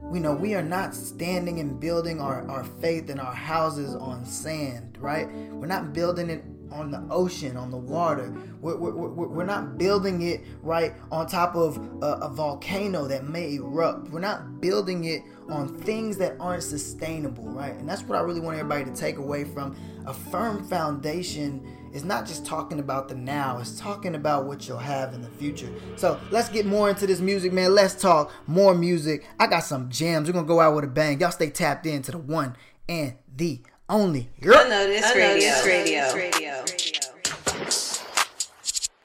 We 0.00 0.20
know 0.20 0.32
we 0.32 0.54
are 0.54 0.62
not 0.62 0.94
standing 0.94 1.60
and 1.60 1.78
building 1.78 2.18
our, 2.18 2.48
our 2.48 2.64
faith 2.64 3.10
and 3.10 3.20
our 3.20 3.34
houses 3.34 3.94
on 3.94 4.24
sand, 4.24 4.96
right? 4.98 5.30
We're 5.50 5.66
not 5.66 5.92
building 5.92 6.30
it 6.30 6.42
on 6.72 6.90
the 6.90 7.02
ocean, 7.10 7.56
on 7.56 7.70
the 7.70 7.76
water. 7.76 8.32
We're, 8.60 8.76
we're, 8.76 9.08
we're, 9.08 9.44
not 9.44 9.78
building 9.78 10.22
it 10.22 10.42
right 10.62 10.92
on 11.10 11.26
top 11.26 11.54
of 11.54 11.78
a, 12.02 12.06
a 12.06 12.28
volcano 12.28 13.06
that 13.06 13.24
may 13.24 13.56
erupt. 13.56 14.10
We're 14.10 14.20
not 14.20 14.60
building 14.60 15.04
it 15.04 15.22
on 15.48 15.76
things 15.78 16.16
that 16.18 16.36
aren't 16.38 16.62
sustainable, 16.62 17.44
right? 17.44 17.74
And 17.74 17.88
that's 17.88 18.02
what 18.02 18.18
I 18.18 18.22
really 18.22 18.40
want 18.40 18.58
everybody 18.58 18.84
to 18.84 18.94
take 18.94 19.16
away 19.16 19.44
from 19.44 19.76
a 20.06 20.14
firm 20.14 20.66
foundation 20.68 21.66
is 21.92 22.04
not 22.04 22.26
just 22.26 22.46
talking 22.46 22.78
about 22.78 23.08
the 23.08 23.14
now, 23.14 23.58
it's 23.58 23.78
talking 23.78 24.14
about 24.14 24.44
what 24.46 24.68
you'll 24.68 24.78
have 24.78 25.12
in 25.12 25.22
the 25.22 25.28
future. 25.28 25.68
So 25.96 26.20
let's 26.30 26.48
get 26.48 26.66
more 26.66 26.88
into 26.88 27.06
this 27.06 27.20
music, 27.20 27.52
man. 27.52 27.74
Let's 27.74 27.94
talk 27.94 28.32
more 28.46 28.74
music. 28.74 29.26
I 29.38 29.46
got 29.46 29.64
some 29.64 29.90
jams. 29.90 30.28
We're 30.28 30.34
gonna 30.34 30.46
go 30.46 30.60
out 30.60 30.74
with 30.74 30.84
a 30.84 30.88
bang. 30.88 31.20
Y'all 31.20 31.32
stay 31.32 31.50
tapped 31.50 31.86
into 31.86 32.12
the 32.12 32.18
one 32.18 32.56
and 32.88 33.14
the 33.34 33.60
only. 33.90 34.28
Girl. 34.40 34.60
Unnoticed 34.60 35.14
Radio. 35.14 35.52
Radio. 35.64 36.14
Radio. 36.14 36.64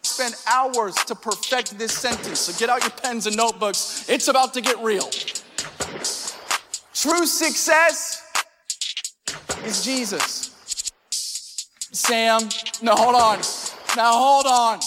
Spend 0.03 0.36
hours 0.47 0.95
to 0.95 1.15
perfect 1.15 1.77
this 1.77 1.91
sentence. 1.91 2.39
So 2.39 2.57
get 2.57 2.69
out 2.69 2.81
your 2.83 2.91
pens 2.91 3.27
and 3.27 3.36
notebooks. 3.36 4.05
It's 4.07 4.29
about 4.29 4.53
to 4.53 4.61
get 4.61 4.77
real. 4.79 5.09
True 6.93 7.25
success 7.25 8.23
is 9.65 9.83
Jesus. 9.83 10.91
Sam, 11.91 12.41
no, 12.81 12.95
hold 12.95 13.15
on. 13.15 13.39
Now 13.97 14.13
hold 14.13 14.45
on. 14.45 14.79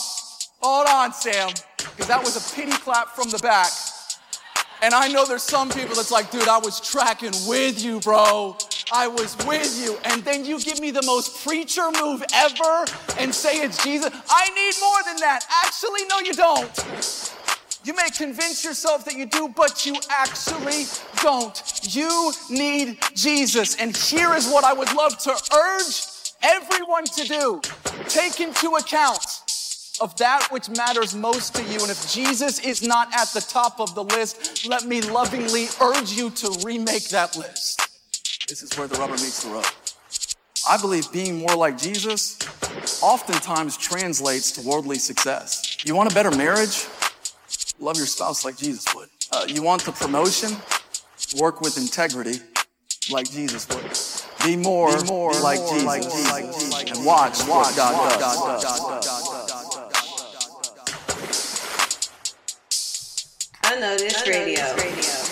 Hold 0.61 0.87
on, 0.89 1.13
Sam. 1.13 1.51
Because 1.77 2.07
that 2.07 2.23
was 2.23 2.37
a 2.37 2.55
pity 2.55 2.73
clap 2.73 3.09
from 3.09 3.31
the 3.31 3.39
back. 3.39 3.71
And 4.83 4.95
I 4.95 5.09
know 5.09 5.27
there's 5.27 5.43
some 5.43 5.69
people 5.71 5.97
that's 5.97 6.11
like, 6.11 6.31
dude, 6.31 6.49
I 6.49 6.59
was 6.59 6.81
tracking 6.81 7.33
with 7.47 7.83
you, 7.83 8.01
bro. 8.01 8.57
I 8.93 9.07
was 9.09 9.37
with 9.47 9.81
you. 9.83 9.97
And 10.05 10.25
then 10.25 10.45
you 10.45 10.61
give 10.61 10.81
me 10.81 10.91
the 10.91 11.03
most 11.03 11.47
preacher 11.47 11.91
move 12.01 12.23
ever 12.35 12.85
and 13.19 13.35
say 13.35 13.61
it's 13.61 13.83
Jesus. 13.83 14.11
I 14.31 14.49
need 14.51 14.75
more 14.81 15.03
than 15.07 15.17
that. 15.21 15.45
Actually, 15.65 16.05
no, 16.09 16.21
you 16.21 16.35
don't. 16.35 17.35
You 17.85 17.95
may 17.95 18.11
convince 18.11 18.65
yourself 18.65 19.05
that 19.07 19.15
you 19.15 19.27
do, 19.27 19.49
but 19.49 19.87
you 19.87 19.95
actually 20.11 20.85
don't. 21.23 21.63
You 21.83 22.33
need 22.51 22.99
Jesus. 23.15 23.77
And 23.77 23.97
here 23.97 24.35
is 24.35 24.49
what 24.49 24.65
I 24.65 24.73
would 24.73 24.93
love 24.95 25.17
to 25.19 25.31
urge 25.55 26.33
everyone 26.43 27.05
to 27.05 27.25
do 27.25 27.61
take 28.09 28.41
into 28.41 28.71
account 28.77 29.25
of 30.01 30.15
that 30.17 30.47
which 30.51 30.69
matters 30.71 31.15
most 31.15 31.55
to 31.57 31.63
you. 31.65 31.81
And 31.81 31.91
if 31.91 32.13
Jesus 32.13 32.61
is 32.61 32.83
not 32.83 33.09
at 33.13 33.29
the 33.29 33.41
top 33.41 33.81
of 33.81 33.95
the 33.95 34.05
list, 34.05 34.67
let 34.69 34.85
me 34.85 35.01
lovingly 35.01 35.67
urge 35.81 36.13
you 36.13 36.31
to 36.31 36.61
remake 36.65 37.09
that 37.09 37.37
list. 37.37 37.88
This 38.49 38.63
is 38.63 38.79
where 38.79 38.89
the 38.89 38.97
rubber 38.97 39.13
meets 39.13 39.45
the 39.45 39.51
road. 39.51 39.67
I 40.67 40.81
believe 40.81 41.13
being 41.13 41.39
more 41.39 41.55
like 41.55 41.77
Jesus 41.77 42.39
oftentimes 43.03 43.77
translates 43.77 44.53
to 44.53 44.67
worldly 44.67 44.99
success. 44.99 45.77
You 45.85 45.95
want 45.95 46.11
a 46.11 46.15
better 46.15 46.31
marriage? 46.31 46.87
Love 47.79 47.99
your 47.99 48.07
spouse 48.07 48.47
like 48.47 48.57
Jesus 48.57 48.87
would. 48.95 49.11
Uh, 49.31 49.45
you 49.47 49.63
want 49.63 49.83
the 49.83 49.93
promotion? 49.93 50.57
Work 51.39 51.61
with 51.61 51.77
integrity 51.77 52.41
like 53.11 53.31
Jesus 53.31 53.69
would. 53.69 53.85
Be 54.47 54.57
more, 54.57 54.97
be 54.97 55.05
more 55.09 55.35
like, 55.35 55.61
Jesus, 55.61 55.85
like 55.85 56.03
Jesus, 56.05 56.91
and 56.97 57.05
watch, 57.05 57.39
watch 57.47 57.49
what 57.49 57.77
God, 57.77 58.19
God, 58.19 58.63
does. 58.63 58.89
Unnoticed 63.65 64.27
Radio. 64.27 65.28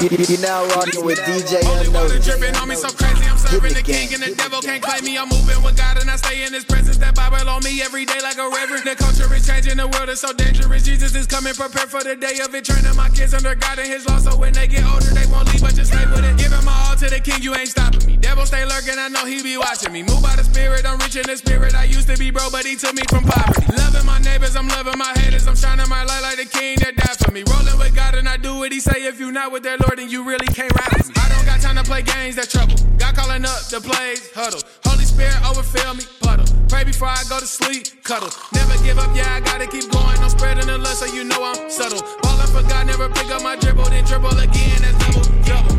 You're 0.00 0.40
now 0.40 0.64
rocking 0.72 1.04
with 1.04 1.18
DJ 1.20 1.60
Unnoticed. 1.60 2.24
Dripping 2.24 2.56
on 2.56 2.68
me 2.68 2.74
so 2.74 2.88
crazy, 2.88 3.20
I'm 3.28 3.36
serving 3.36 3.74
the 3.74 3.82
king 3.82 4.08
and 4.14 4.22
the 4.22 4.34
devil 4.34 4.60
can't 4.62 4.82
claim 4.82 5.04
me. 5.04 5.18
I'm 5.18 5.28
moving 5.28 5.60
with 5.62 5.76
God 5.76 6.00
and 6.00 6.08
I 6.08 6.16
stay 6.16 6.44
in 6.44 6.54
his 6.54 6.64
presence. 6.64 6.96
That 6.96 7.14
Bible 7.14 7.48
on 7.48 7.62
me 7.62 7.82
every 7.82 8.06
day 8.06 8.16
like 8.22 8.38
a 8.38 8.48
reverend. 8.48 8.88
The 8.88 8.96
culture 8.96 9.28
is 9.34 9.46
changing, 9.46 9.76
the 9.76 9.88
world 9.88 10.08
is 10.08 10.20
so 10.20 10.32
dangerous. 10.32 10.84
Jesus 10.84 11.14
is 11.14 11.26
coming, 11.26 11.52
prepare 11.52 11.86
for 11.86 12.02
the 12.02 12.16
day 12.16 12.40
of 12.40 12.54
it. 12.54 12.64
Training 12.64 12.96
my 12.96 13.10
kids 13.10 13.34
under 13.34 13.54
God 13.54 13.78
and 13.78 13.88
his 13.88 14.08
law, 14.08 14.18
so 14.18 14.36
when 14.36 14.52
they 14.52 14.66
get 14.66 14.84
older, 14.88 15.12
they 15.12 15.26
won't 15.28 15.52
leave, 15.52 15.60
but 15.60 15.74
just 15.74 15.92
stay 15.92 16.06
with 16.08 16.24
it. 16.24 16.36
Giving 16.38 16.64
my 16.64 16.72
all 16.88 16.96
to 16.96 17.08
the 17.10 17.20
king, 17.20 17.42
you 17.42 17.54
ain't 17.54 17.68
stopping 17.68 18.06
me. 18.06 18.16
Devil 18.16 18.46
stay 18.46 18.64
lurking, 18.64 18.96
I 18.96 19.08
know 19.08 19.26
he 19.26 19.42
be 19.42 19.58
watching 19.58 19.92
me. 19.92 20.02
Move 20.02 20.22
by 20.22 20.32
the 20.36 20.44
spirit, 20.44 20.88
I'm 20.88 20.96
rich 21.04 21.16
in 21.16 21.28
the 21.28 21.36
spirit. 21.36 21.74
I 21.74 21.84
used 21.84 22.08
to 22.08 22.16
be 22.16 22.30
broke, 22.30 22.52
but 22.52 22.64
he 22.64 22.76
took 22.76 22.94
me 22.94 23.02
from 23.10 23.24
poverty. 23.24 23.68
Loving 23.76 24.06
my 24.06 24.18
neighbors, 24.20 24.56
I'm 24.56 24.68
loving 24.68 24.96
my 24.96 25.12
haters. 25.20 25.46
I'm 25.46 25.56
shining 25.56 25.88
my 25.88 26.04
light 26.04 26.22
like 26.22 26.40
the 26.40 26.48
king 26.48 26.78
that 26.80 26.96
died 26.96 27.18
for 27.20 27.32
me. 27.32 27.44
Rolling 27.52 27.76
with 27.76 27.94
God 27.94 28.14
and 28.14 28.28
I 28.28 28.36
do 28.36 28.56
what 28.56 28.72
he 28.72 28.80
say. 28.80 29.04
If 29.04 29.20
you 29.20 29.32
not 29.32 29.52
with 29.52 29.64
that 29.64 29.79
you 30.10 30.24
really 30.24 30.46
can't 30.48 30.72
rap 30.74 30.92
with 30.98 31.08
me. 31.08 31.14
I 31.16 31.28
don't 31.28 31.46
got 31.46 31.60
time 31.60 31.76
to 31.76 31.84
play 31.84 32.02
games, 32.02 32.34
that 32.34 32.50
trouble. 32.50 32.74
God 32.98 33.14
calling 33.14 33.44
up 33.46 33.62
the 33.70 33.80
plays, 33.80 34.30
huddle. 34.34 34.60
Holy 34.84 35.04
Spirit 35.04 35.38
overfill 35.46 35.94
me, 35.94 36.02
puddle. 36.20 36.44
Pray 36.68 36.82
before 36.82 37.08
I 37.08 37.22
go 37.28 37.38
to 37.38 37.46
sleep, 37.46 38.02
cuddle. 38.02 38.30
Never 38.52 38.74
give 38.82 38.98
up, 38.98 39.14
yeah, 39.14 39.38
I 39.38 39.40
gotta 39.40 39.66
keep 39.70 39.86
going. 39.90 40.18
I'm 40.18 40.28
spreading 40.28 40.66
the 40.66 40.78
love 40.78 40.98
so 40.98 41.06
you 41.06 41.22
know 41.22 41.38
I'm 41.38 41.70
subtle. 41.70 42.02
Ballin' 42.22 42.50
for 42.50 42.66
God, 42.66 42.86
never 42.88 43.08
pick 43.08 43.30
up 43.30 43.42
my 43.42 43.54
dribble, 43.56 43.84
then 43.84 44.04
dribble 44.04 44.34
again, 44.34 44.82
that's 44.82 44.98
double, 44.98 45.22
double. 45.46 45.74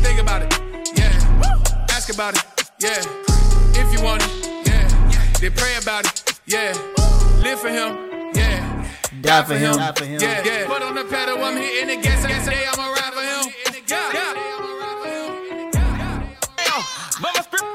Think 0.00 0.20
about 0.20 0.40
it, 0.42 0.56
yeah. 0.96 1.12
Ask 1.92 2.08
about 2.08 2.34
it, 2.34 2.44
yeah. 2.80 3.04
If 3.76 3.92
you 3.92 4.00
want 4.02 4.24
it, 4.24 4.32
yeah. 4.64 4.88
Then 5.36 5.52
pray 5.52 5.76
about 5.76 6.06
it, 6.08 6.40
yeah. 6.46 6.72
Live 7.44 7.60
for 7.60 7.68
Him, 7.68 8.32
yeah. 8.34 8.76
Die 9.20 9.42
for 9.42 9.54
him. 9.54 9.74
Yeah, 10.20 10.44
yeah. 10.44 10.66
Put 10.66 10.82
on 10.82 10.94
the 10.94 11.04
pedal, 11.04 11.42
I'm 11.42 11.56
hitting 11.56 11.88
the 11.88 12.02
gas, 12.02 12.24
gas 12.26 12.44
today, 12.44 12.64
I'ma 12.70 12.92
ride 12.92 13.12
for 13.12 13.22
him. 13.22 13.45
Yeah, 13.88 14.12
yeah. 14.12 14.34
But 17.22 17.30
my 17.34 17.42
spirit 17.42 17.70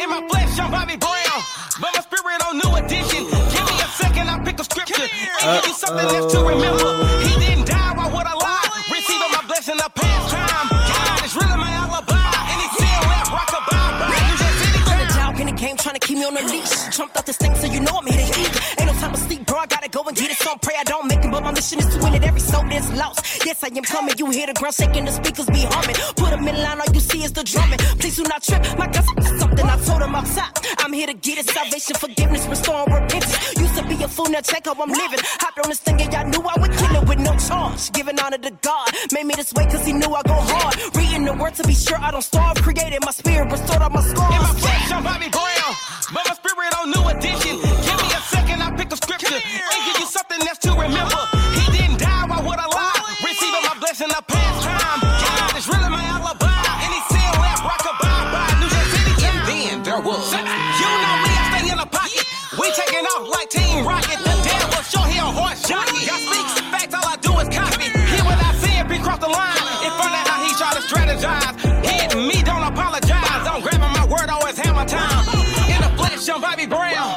in 0.00 0.10
my 0.10 0.20
flesh, 0.28 0.58
I'm 0.60 0.70
Bobby 0.70 0.96
Brown. 0.96 1.40
But 1.80 1.96
my 1.96 2.00
spirit 2.04 2.44
on 2.44 2.58
new 2.60 2.76
edition. 2.76 3.24
Give 3.24 3.64
me 3.64 3.80
a 3.80 3.88
second, 3.96 4.28
I 4.28 4.44
pick 4.44 4.60
a 4.60 4.64
scripture. 4.64 5.00
And 5.00 5.62
give 5.62 5.68
you 5.68 5.74
something 5.74 6.04
left 6.04 6.28
to 6.32 6.40
remember. 6.44 6.92
He 7.24 7.32
didn't 7.40 7.66
die, 7.66 7.92
why 7.96 8.04
would 8.04 8.26
I 8.26 8.34
lie? 8.34 8.68
Receiving 8.92 9.32
my 9.32 9.40
blessing 9.46 9.80
of 9.80 9.94
past 9.94 10.34
time. 10.34 10.68
God 10.68 11.24
is 11.24 11.34
really 11.34 11.56
my 11.56 11.70
alibi. 11.72 12.12
And 12.12 12.60
he 12.60 12.68
still 12.76 13.00
left 13.08 13.32
rockabye. 13.32 14.12
You 14.12 14.36
just 14.36 14.60
anything. 14.60 14.84
From 14.84 14.98
the 15.00 15.08
dog 15.16 15.40
in 15.40 15.46
the 15.46 15.56
game, 15.56 15.76
trying 15.78 15.96
to 15.96 16.00
keep 16.06 16.18
me 16.18 16.24
on 16.26 16.34
the 16.34 16.42
leash. 16.42 16.94
Jumped 16.94 17.16
off 17.16 17.24
this 17.24 17.38
thing, 17.38 17.54
so 17.54 17.64
you 17.66 17.80
know 17.80 17.96
I'm 17.96 18.06
here 18.06 18.20
to 18.20 18.40
eat. 18.40 18.52
Ain't 18.78 18.92
no 18.92 18.98
time 19.00 19.12
to 19.12 19.20
sleep, 19.20 19.45
bro. 19.46 19.58
I 19.58 19.66
gotta 19.66 19.88
go 19.88 20.02
and 20.02 20.16
get 20.16 20.30
it. 20.30 20.36
Some 20.36 20.58
pray 20.58 20.74
I 20.78 20.84
don't 20.84 21.06
make 21.06 21.24
it, 21.24 21.30
but 21.30 21.42
my 21.42 21.52
mission 21.52 21.78
is 21.78 21.86
to 21.94 22.02
win 22.02 22.14
it. 22.14 22.22
Every 22.24 22.40
soul 22.40 22.64
that's 22.68 22.90
lost. 22.92 23.44
Yes, 23.46 23.62
I 23.62 23.68
am 23.68 23.82
coming. 23.84 24.14
You 24.18 24.30
hear 24.30 24.46
the 24.46 24.54
ground 24.54 24.74
shaking, 24.74 25.04
the 25.04 25.12
speakers 25.12 25.46
be 25.46 25.62
humming. 25.62 25.96
Put 26.16 26.30
them 26.30 26.46
in 26.48 26.56
line, 26.62 26.80
all 26.80 26.92
you 26.92 27.00
see 27.00 27.22
is 27.22 27.32
the 27.32 27.44
drumming. 27.44 27.78
Please 28.00 28.16
do 28.16 28.24
not 28.24 28.42
trip. 28.42 28.62
My 28.78 28.86
God's 28.86 29.06
something 29.40 29.66
I 29.66 29.76
told 29.84 30.02
him 30.02 30.14
outside. 30.14 30.52
I'm 30.78 30.92
here 30.92 31.06
to 31.06 31.14
get 31.14 31.38
it. 31.38 31.48
Salvation, 31.48 31.96
forgiveness, 31.96 32.46
restore, 32.46 32.84
repentance. 32.86 33.56
Used 33.56 33.76
to 33.76 33.84
be 33.86 34.02
a 34.02 34.08
fool, 34.08 34.28
now 34.28 34.40
check 34.40 34.66
how 34.66 34.74
I'm 34.74 34.90
living. 34.90 35.20
Hopped 35.40 35.58
on 35.60 35.68
this 35.68 35.80
thing 35.80 36.00
and 36.00 36.12
y'all 36.12 36.26
knew 36.28 36.42
I 36.42 36.60
would 36.60 36.72
kill 36.72 36.94
it 37.02 37.08
with 37.08 37.18
no 37.18 37.36
charge. 37.38 37.92
Giving 37.92 38.18
honor 38.20 38.38
to 38.38 38.50
God. 38.62 38.88
Made 39.12 39.26
me 39.26 39.34
this 39.36 39.52
way 39.54 39.64
cause 39.66 39.86
he 39.86 39.92
knew 39.92 40.12
I 40.14 40.22
go 40.22 40.34
hard. 40.34 40.74
Reading 40.96 41.24
the 41.24 41.34
word 41.34 41.54
to 41.54 41.64
be 41.64 41.74
sure 41.74 41.98
I 41.98 42.10
don't 42.10 42.22
starve. 42.22 42.56
Created 42.62 43.00
my 43.04 43.12
spirit, 43.12 43.50
restored 43.50 43.82
all 43.82 43.90
my 43.90 44.02
scars. 44.02 44.34
In 44.34 44.42
my 44.42 44.54
flesh, 44.60 44.92
I'm 44.92 45.02
Bobby 45.04 45.28
Brown, 45.28 45.72
but 46.14 46.22
my 46.28 46.34
spirit 46.34 46.72
on 46.78 46.90
new 46.90 47.04
edition. 47.08 47.54
Give 47.62 47.98
me 48.02 48.08
a 48.14 48.20
second, 48.34 48.62
I 48.62 48.74
pick 48.76 48.92
a 48.92 48.96
scripture 48.96 49.35
and 49.42 49.80
give 49.86 49.98
you 50.00 50.06
something 50.06 50.40
that's 50.40 50.58
to 50.64 50.72
remember. 50.72 51.20
He 51.52 51.64
didn't 51.76 51.98
die, 52.00 52.24
why 52.26 52.40
would 52.40 52.58
I 52.58 52.68
lie? 52.68 53.00
Receiving 53.20 53.64
my 53.64 53.76
blessing 53.80 54.10
of 54.10 54.24
past 54.26 54.64
time. 54.64 55.00
God 55.04 55.52
is 55.56 55.66
really 55.68 55.90
my 55.92 56.04
alibi, 56.16 56.48
and 56.48 56.90
he 56.92 57.00
still 57.10 57.34
left 57.40 57.62
rockabye 57.64 58.24
by 58.32 58.46
New 58.60 58.70
York 58.70 58.88
City. 58.92 59.12
And 59.28 59.38
then 59.48 59.74
there 59.82 60.00
was, 60.00 60.24
you 60.32 60.40
know 60.40 61.14
me, 61.24 61.32
I 61.36 61.44
stay 61.52 61.72
in 61.72 61.78
the 61.78 61.88
pocket. 61.88 62.24
We 62.56 62.72
taking 62.72 63.04
off 63.04 63.28
like 63.28 63.50
Team 63.50 63.84
Rocket. 63.84 64.18
The 64.24 64.34
devil 64.40 64.82
show 64.88 65.04
he 65.04 65.18
a 65.20 65.28
horse 65.28 65.60
jockey. 65.68 66.08
I 66.08 66.16
speak 66.16 66.46
the 66.56 66.64
facts, 66.72 66.94
all 66.96 67.04
I 67.04 67.16
do 67.20 67.32
is 67.40 67.48
copy. 67.52 67.92
Hear 67.92 68.24
what 68.24 68.40
I 68.40 68.56
said, 68.56 68.88
be 68.88 68.98
cross 68.98 69.20
the 69.20 69.28
line. 69.28 69.60
In 69.84 69.92
front 70.00 70.16
of 70.16 70.22
how 70.24 70.40
he 70.40 70.50
try 70.56 70.72
to 70.72 70.80
strategize. 70.80 71.52
Hit 71.84 72.16
me, 72.16 72.40
don't 72.42 72.64
apologize. 72.64 73.44
I'm 73.44 73.60
grab 73.60 73.80
my 73.80 74.06
word, 74.08 74.28
always 74.30 74.56
hammer 74.56 74.88
time. 74.88 75.24
In 75.68 75.80
the 75.84 75.92
flesh, 76.00 76.28
I'm 76.28 76.40
Bobby 76.40 76.66
Brown. 76.66 77.15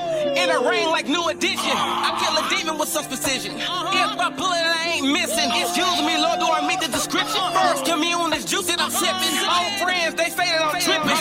In 0.59 0.65
the 0.65 0.71
rain, 0.71 0.89
like 0.89 1.07
new 1.07 1.29
edition. 1.29 1.71
I 1.71 2.19
kill 2.19 2.35
a 2.35 2.43
demon 2.49 2.77
with 2.77 2.89
some 2.89 3.05
precision. 3.05 3.55
If 3.55 3.63
I 3.63 4.31
pull 4.35 4.51
it, 4.51 4.59
I 4.59 4.99
ain't 4.99 5.07
missing. 5.07 5.47
Excuse 5.55 6.01
me, 6.03 6.19
Lord, 6.19 6.39
do 6.39 6.47
I 6.51 6.67
meet 6.67 6.81
the 6.81 6.91
description? 6.91 7.39
First 7.55 7.85
commune 7.85 8.33
is 8.33 8.43
juice 8.43 8.67
that 8.67 8.81
I'm 8.81 8.91
sipping. 8.91 9.39
Old 9.39 9.79
friends, 9.79 10.15
they 10.15 10.27
say 10.27 10.51
that 10.51 10.59
I'm 10.59 10.75
tripping. 10.83 11.15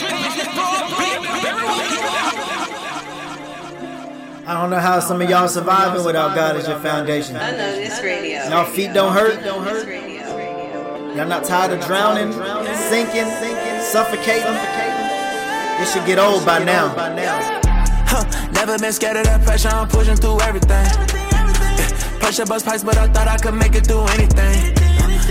I 4.45 4.59
don't 4.59 4.71
know 4.71 4.79
how 4.79 4.99
some 4.99 5.21
of 5.21 5.29
y'all 5.29 5.47
surviving 5.47 6.03
without 6.03 6.35
God 6.35 6.57
as 6.57 6.67
your 6.67 6.79
foundation. 6.79 7.37
I 7.37 7.51
know 7.51 7.71
this 7.75 8.01
radio. 8.03 8.43
Y'all 8.49 8.65
feet 8.65 8.93
don't 8.93 9.13
hurt. 9.13 9.41
Don't 9.43 9.63
hurt. 9.63 9.87
Y'all 11.15 11.27
not 11.27 11.45
tired 11.45 11.71
of 11.71 11.85
drowning, 11.85 12.33
sinking, 12.91 13.29
suffocating. 13.79 14.57
It 15.79 15.87
should 15.87 16.05
get 16.05 16.19
old 16.19 16.45
by 16.45 16.59
now. 16.61 17.58
Never 18.53 18.77
been 18.79 18.93
scared 18.93 19.17
of 19.17 19.25
that 19.25 19.43
pressure, 19.43 19.69
I'm 19.69 19.87
pushing 19.87 20.15
through 20.15 20.41
everything. 20.41 20.85
Yeah, 21.13 22.19
pressure 22.19 22.45
bust 22.45 22.65
pipes, 22.65 22.83
but 22.83 22.97
I 22.97 23.07
thought 23.07 23.27
I 23.27 23.37
could 23.37 23.53
make 23.53 23.75
it 23.75 23.85
through 23.85 24.05
anything. 24.17 24.73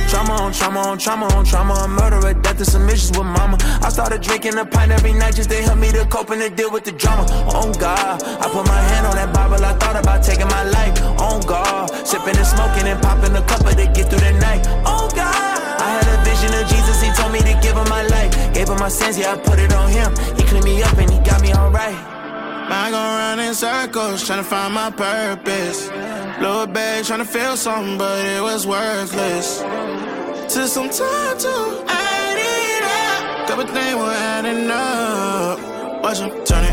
Trauma 0.09 0.33
on 0.41 0.53
trauma 0.53 0.81
on 0.81 0.99
trauma 0.99 1.26
on 1.35 1.45
trauma, 1.45 1.74
a 1.74 1.89
murderer, 1.89 2.33
death 2.33 2.57
and 2.57 2.66
some 2.66 2.89
issues 2.89 3.11
with 3.11 3.26
mama. 3.26 3.59
I 3.83 3.91
started 3.91 4.22
drinking 4.22 4.57
a 4.57 4.64
pint 4.64 4.91
every 4.91 5.12
night 5.12 5.35
just 5.37 5.51
to 5.51 5.57
help 5.57 5.79
me 5.79 5.93
to 5.93 6.07
cope 6.07 6.31
and 6.31 6.41
to 6.41 6.49
deal 6.49 6.70
with 6.70 6.85
the 6.85 6.93
drama. 6.93 7.24
On 7.53 7.72
God, 7.72 8.22
I 8.22 8.49
put 8.49 8.66
my 8.66 8.81
hand 8.81 9.07
on 9.07 9.16
that 9.16 9.35
Bible, 9.35 9.62
I 9.62 9.74
thought 9.74 9.97
about 9.97 10.22
taking 10.22 10.49
my 10.49 10.64
life. 10.64 11.03
On 11.20 11.41
God, 11.43 11.91
sipping 12.07 12.37
and 12.37 12.47
smoking 12.47 12.87
and 12.89 13.01
popping 13.03 13.37
a 13.37 13.43
couple 13.43 13.70
to 13.70 13.87
get 13.93 14.09
through 14.09 14.20
the 14.20 14.33
night. 14.41 14.66
On 14.87 15.11
God, 15.12 15.61
I 15.83 16.01
had 16.01 16.09
a 16.09 16.16
vision 16.24 16.55
of 16.55 16.64
Jesus, 16.70 17.03
he 17.03 17.12
told 17.12 17.33
me 17.33 17.41
to 17.41 17.59
give 17.61 17.76
him 17.76 17.89
my 17.91 18.03
life. 18.03 18.33
Gave 18.55 18.68
him 18.68 18.79
my 18.79 18.89
sins, 18.89 19.18
yeah, 19.18 19.35
I 19.35 19.37
put 19.37 19.59
it 19.59 19.72
on 19.74 19.91
him. 19.91 20.14
He 20.37 20.43
cleaned 20.45 20.64
me 20.64 20.83
up 20.83 20.97
and 20.97 21.11
he 21.11 21.18
got 21.20 21.43
me 21.43 21.53
alright. 21.53 22.18
I 22.71 22.91
go 22.91 22.99
around 22.99 23.41
in 23.41 23.55
circles 23.55 24.27
trying 24.27 24.43
to 24.43 24.49
find 24.49 24.75
my 24.75 24.91
purpose. 24.91 25.89
Little 26.41 26.66
trying 27.05 27.21
to 27.21 27.25
feel 27.25 27.57
something, 27.57 27.99
but 27.99 28.25
it 28.25 28.43
was 28.43 28.66
worthless. 28.66 29.61
Took 30.53 30.69
some 30.69 30.91
time 30.91 31.39
to 31.39 31.85
add 31.89 32.39
it 32.39 32.85
up. 32.85 33.49
Couple 33.49 33.66
things 33.66 33.95
were 33.97 34.12
adding 34.12 34.71
up. 34.71 36.03
Watch 36.03 36.21
'em 36.21 36.31
turn 36.45 36.64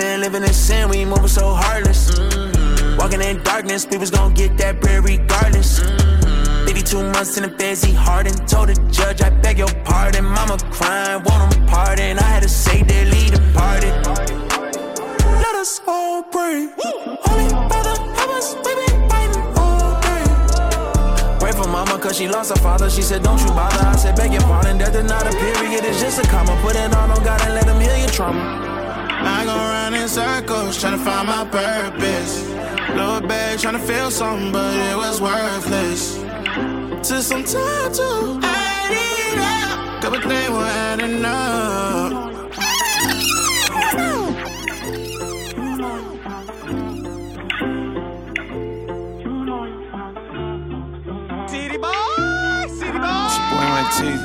and 0.00 0.22
living 0.22 0.42
in 0.42 0.52
sin, 0.52 0.88
we 0.88 1.04
moving 1.04 1.28
so 1.28 1.52
heartless. 1.52 2.10
Walking 2.98 3.20
in 3.20 3.42
darkness, 3.42 3.84
people's 3.84 4.10
gonna 4.10 4.34
get 4.34 4.56
that 4.58 4.80
bread 4.80 5.04
regardless. 5.04 5.80
52 6.66 7.02
months 7.12 7.36
in 7.36 7.42
the 7.42 7.50
feds, 7.58 7.82
he 7.84 7.92
hardened. 7.92 8.48
Told 8.48 8.68
the 8.68 8.74
judge, 8.90 9.20
I 9.22 9.30
beg 9.30 9.58
your 9.58 9.72
pardon. 9.84 10.24
Mama 10.24 10.56
crying, 10.70 11.22
want 11.24 11.54
him 11.54 11.66
pardon. 11.66 12.18
I 12.18 12.22
had 12.22 12.42
to 12.42 12.48
say 12.48 12.82
lead 12.82 13.32
departed. 13.32 13.92
Let 15.44 15.54
us 15.56 15.80
all 15.86 16.22
pray. 16.22 16.70
Holy 17.26 17.48
Father, 17.68 17.96
help 18.14 18.30
us, 18.30 18.54
we 18.64 18.74
been 18.74 19.08
fighting 19.10 19.42
all 19.58 20.00
day. 20.00 21.38
Pray 21.40 21.52
for 21.52 21.68
mama, 21.68 21.98
cause 21.98 22.16
she 22.16 22.28
lost 22.28 22.50
her 22.50 22.62
father. 22.62 22.88
She 22.88 23.02
said, 23.02 23.22
Don't 23.22 23.40
you 23.40 23.48
bother. 23.48 23.84
I 23.84 23.96
said, 23.96 24.16
Beg 24.16 24.32
your 24.32 24.42
pardon. 24.42 24.78
Death 24.78 24.94
is 24.94 25.04
not 25.04 25.26
a 25.26 25.36
period, 25.36 25.84
it's 25.84 26.00
just 26.00 26.18
a 26.18 26.22
comma. 26.28 26.58
Put 26.62 26.76
it 26.76 26.94
on 26.94 27.10
on 27.10 27.22
God 27.24 27.42
and 27.42 27.54
let 27.54 27.64
him 27.64 27.80
heal 27.80 27.96
your 27.96 28.08
trauma. 28.08 28.81
I 29.24 29.44
go 29.44 29.54
around 29.54 29.94
in 29.94 30.08
circles 30.08 30.80
trying 30.80 30.98
to 30.98 31.04
find 31.04 31.26
my 31.28 31.44
purpose. 31.44 32.42
Little 32.90 33.20
bag 33.20 33.58
trying 33.60 33.74
to 33.74 33.80
feel 33.80 34.10
something, 34.10 34.52
but 34.52 34.74
it 34.74 34.96
was 34.96 35.20
worthless. 35.20 36.16
Took 37.08 37.22
some 37.22 37.44
time 37.44 37.92
to 37.92 38.40
add 38.42 38.92
it 38.92 39.38
up. 39.38 40.02
Couple 40.02 40.20
things 40.20 40.50
were 40.50 40.64
adding 40.64 41.24
up. 41.24 42.30
City 51.48 51.76
boy, 51.78 52.66
city 52.68 52.98
boy. 52.98 53.28
Boy, 53.50 53.66
my 53.72 53.82
teeth. 53.96 54.24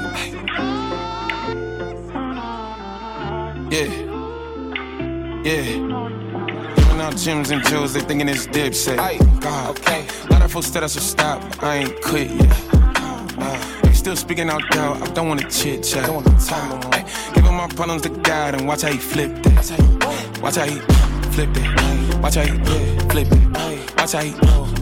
Yeah. 3.72 4.07
Yeah. 5.48 5.64
Giving 6.76 7.00
out 7.00 7.16
gems 7.16 7.52
and 7.52 7.64
jewels, 7.68 7.94
they 7.94 8.02
thinking 8.02 8.28
it's 8.28 8.48
dipset. 8.48 9.00
Ay, 9.00 9.18
God, 9.40 9.70
okay. 9.70 10.06
A 10.26 10.34
lot 10.34 10.42
of 10.42 10.52
folks 10.52 10.70
that 10.72 10.84
I 10.84 10.88
should 10.88 11.02
stop, 11.02 11.42
I 11.64 11.78
ain't 11.78 12.02
quit 12.02 12.30
yet. 12.32 12.58
Uh, 12.74 13.82
they 13.84 13.94
still 13.94 14.18
speaking 14.18 14.50
out 14.50 14.62
doubt, 14.72 15.02
I 15.02 15.14
don't 15.14 15.30
wanna 15.30 15.50
chit 15.50 15.86
chat. 15.86 16.06
Don't 16.06 16.26
wanna 16.26 16.38
talk 16.38 16.68
no 16.68 16.90
more. 16.90 17.10
Giving 17.34 17.54
my 17.54 17.68
problems 17.70 18.02
to 18.02 18.10
God 18.10 18.56
and 18.56 18.68
watch 18.68 18.82
how 18.82 18.92
he 18.92 18.98
flip 18.98 19.42
that. 19.44 20.42
Watch 20.42 20.58
how 20.58 20.66
he 20.66 20.80
flip 21.32 21.56
it. 21.56 22.22
Watch 22.22 22.36
how 22.36 22.42
he 22.42 22.52
yeah, 22.52 23.00
flip 23.08 23.32
it. 23.32 23.96
Watch 23.96 24.12
how 24.12 24.24
he 24.24 24.32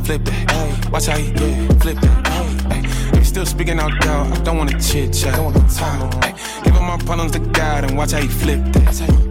flip 0.04 0.22
it. 0.26 0.92
Watch 0.92 1.06
how 1.06 1.18
he 1.18 1.28
yeah, 1.30 1.68
flip 1.78 2.00
it. 2.02 3.14
They 3.14 3.24
still 3.24 3.46
speaking 3.46 3.78
out 3.78 3.92
doubt, 4.02 4.36
I 4.36 4.44
don't 4.44 4.58
wanna 4.58 4.82
chit 4.82 5.14
chat. 5.14 5.36
Don't 5.36 5.54
wanna 5.54 5.70
talk 5.70 6.00
no 6.00 6.10
more. 6.10 6.34
Giving 6.64 6.84
my 6.84 6.98
problems 7.06 7.34
to 7.34 7.40
God 7.40 7.84
and 7.84 7.96
watch 7.96 8.14
how 8.14 8.20
he 8.20 8.28
flip 8.28 8.64
that. 8.74 9.25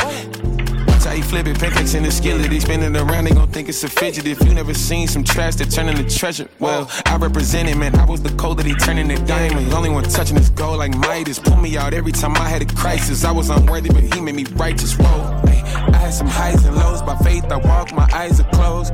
How 1.14 1.20
he 1.20 1.22
flip 1.28 1.46
it, 1.46 1.60
pancakes 1.60 1.94
in 1.94 2.02
the 2.02 2.10
skillet. 2.10 2.50
He 2.50 2.58
spin 2.58 2.82
it 2.82 3.00
around, 3.00 3.26
they 3.26 3.30
gon' 3.30 3.46
think 3.46 3.68
it's 3.68 3.84
a 3.84 3.88
fidget. 3.88 4.26
If 4.26 4.42
you 4.44 4.52
never 4.52 4.74
seen 4.74 5.06
some 5.06 5.22
trash 5.22 5.54
that 5.56 5.70
turn 5.70 5.88
into 5.88 6.02
treasure, 6.12 6.48
well, 6.58 6.90
I 7.06 7.16
represent 7.18 7.68
it, 7.68 7.76
man. 7.76 7.94
I 7.94 8.04
was 8.04 8.20
the 8.20 8.30
cold 8.30 8.58
that 8.58 8.66
he 8.66 8.74
turned 8.74 8.98
into 8.98 9.24
diamond. 9.24 9.72
Only 9.72 9.90
one 9.90 10.02
touching 10.02 10.36
his 10.36 10.50
gold 10.50 10.78
like 10.78 10.92
Midas. 10.96 11.38
Pull 11.38 11.58
me 11.58 11.76
out 11.76 11.94
every 11.94 12.10
time 12.10 12.34
I 12.34 12.48
had 12.48 12.62
a 12.62 12.66
crisis. 12.66 13.24
I 13.24 13.30
was 13.30 13.48
unworthy, 13.48 13.90
but 13.90 14.02
he 14.02 14.20
made 14.20 14.34
me 14.34 14.44
righteous. 14.56 14.98
Whoa, 14.98 15.06
ay, 15.46 15.62
I 15.92 15.96
had 15.98 16.14
some 16.14 16.26
highs 16.26 16.64
and 16.64 16.74
lows. 16.74 17.00
By 17.00 17.16
faith, 17.18 17.44
I 17.44 17.58
walk, 17.58 17.92
my 17.92 18.08
eyes 18.12 18.40
are 18.40 18.50
closed. 18.50 18.92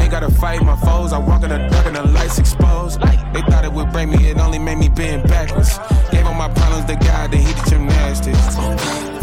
Ain't 0.00 0.10
gotta 0.10 0.30
fight 0.30 0.62
my 0.62 0.76
foes. 0.76 1.12
I 1.12 1.18
walk 1.18 1.42
in 1.42 1.50
the 1.50 1.58
dark 1.68 1.84
and 1.84 1.96
the 1.96 2.02
lights 2.02 2.38
exposed. 2.38 2.98
They 3.02 3.42
thought 3.42 3.66
it 3.66 3.72
would 3.74 3.92
break 3.92 4.08
me, 4.08 4.30
it 4.30 4.38
only 4.38 4.58
made 4.58 4.78
me 4.78 4.88
bend 4.88 5.28
backwards. 5.28 5.78
Gave 6.10 6.24
all 6.24 6.32
my 6.32 6.48
problems 6.48 6.86
to 6.86 6.96
God, 6.96 7.30
then 7.30 7.42
he 7.42 7.52
did 7.52 7.66
gymnastics. 7.68 9.17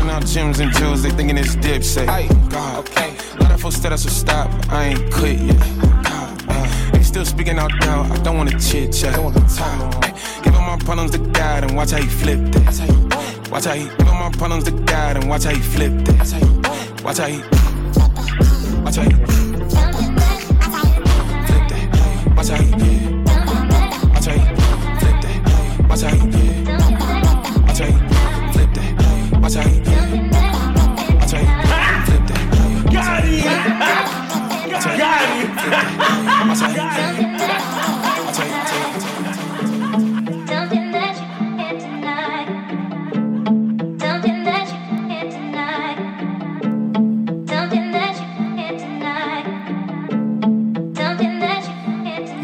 Giving 0.00 0.14
out 0.14 0.24
gems 0.24 0.60
and 0.60 0.72
jewels, 0.72 1.02
they 1.02 1.10
thinking 1.10 1.36
it's 1.36 1.56
dipset. 1.56 2.08
Ay, 2.08 2.26
God, 2.48 2.78
okay. 2.78 3.14
Lot 3.38 3.52
of 3.52 3.60
folks 3.60 3.78
that 3.80 3.92
I 3.92 3.96
should 3.96 4.10
stop, 4.10 4.48
I 4.70 4.84
ain't 4.86 5.12
quit 5.12 5.38
yet. 5.38 5.58
God, 6.02 6.44
uh, 6.48 6.90
they 6.92 7.02
still 7.02 7.26
speaking 7.26 7.58
out 7.58 7.70
doubt, 7.80 8.10
I 8.10 8.16
don't 8.22 8.38
wanna 8.38 8.58
chit 8.58 8.94
chat. 8.94 9.16
Don't 9.16 9.24
wanna 9.26 9.46
talk 9.46 9.78
no 9.78 9.90
more. 9.90 10.00
Giving 10.42 10.62
my 10.62 10.78
problems 10.78 11.10
to 11.10 11.18
God 11.18 11.64
and 11.64 11.76
watch 11.76 11.90
how 11.90 11.98
he 11.98 12.08
flip 12.08 12.40
that. 12.52 13.50
Watch 13.50 13.66
how 13.66 13.74
he 13.74 13.88
giving 13.88 14.06
my 14.06 14.30
problems 14.30 14.64
to 14.64 14.70
God 14.70 15.18
and 15.18 15.28
watch 15.28 15.44
how 15.44 15.50
he 15.50 15.60
flip 15.60 15.92
that. 16.06 17.04
Watch 17.04 17.18
how 17.18 17.26
he 17.26 17.42
Watch 18.82 18.96
how 18.96 19.02
he 19.02 19.10
flip 19.10 19.28
that. 21.68 22.34
Watch 22.34 22.48
how 22.48 22.56
he 22.56 22.70
yeah. 22.70 23.20
Watch 24.14 24.24
how 24.24 24.32
he 24.32 24.40
flip 24.98 25.20
that. 25.20 25.36
Watch 25.90 26.00
how 26.00 26.08
he 26.08 26.16
yeah. 26.30 26.64
Watch 27.66 27.78
how 27.80 27.84
he 27.84 27.92
flip 28.52 28.70
that. 28.72 29.40
Watch 29.42 29.54
how 29.54 29.68
he 29.68 29.79
You 36.50 36.56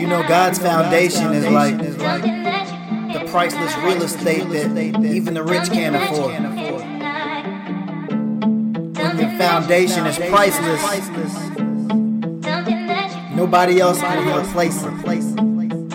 know 0.06 0.22
God's 0.28 0.60
foundation 0.60 1.32
is 1.32 1.48
like 1.48 1.76
the 1.76 3.26
priceless 3.28 3.76
real 3.78 4.02
estate 4.04 4.48
that 4.50 5.04
even 5.04 5.34
the 5.34 5.42
rich 5.42 5.68
can't 5.72 5.96
afford. 5.96 6.32
When 8.96 9.18
your 9.18 9.36
foundation 9.36 10.06
is 10.06 10.16
priceless, 10.30 11.45
nobody 13.46 13.78
else 13.78 14.00
can 14.00 14.44
replace. 14.44 14.82
And 14.82 15.92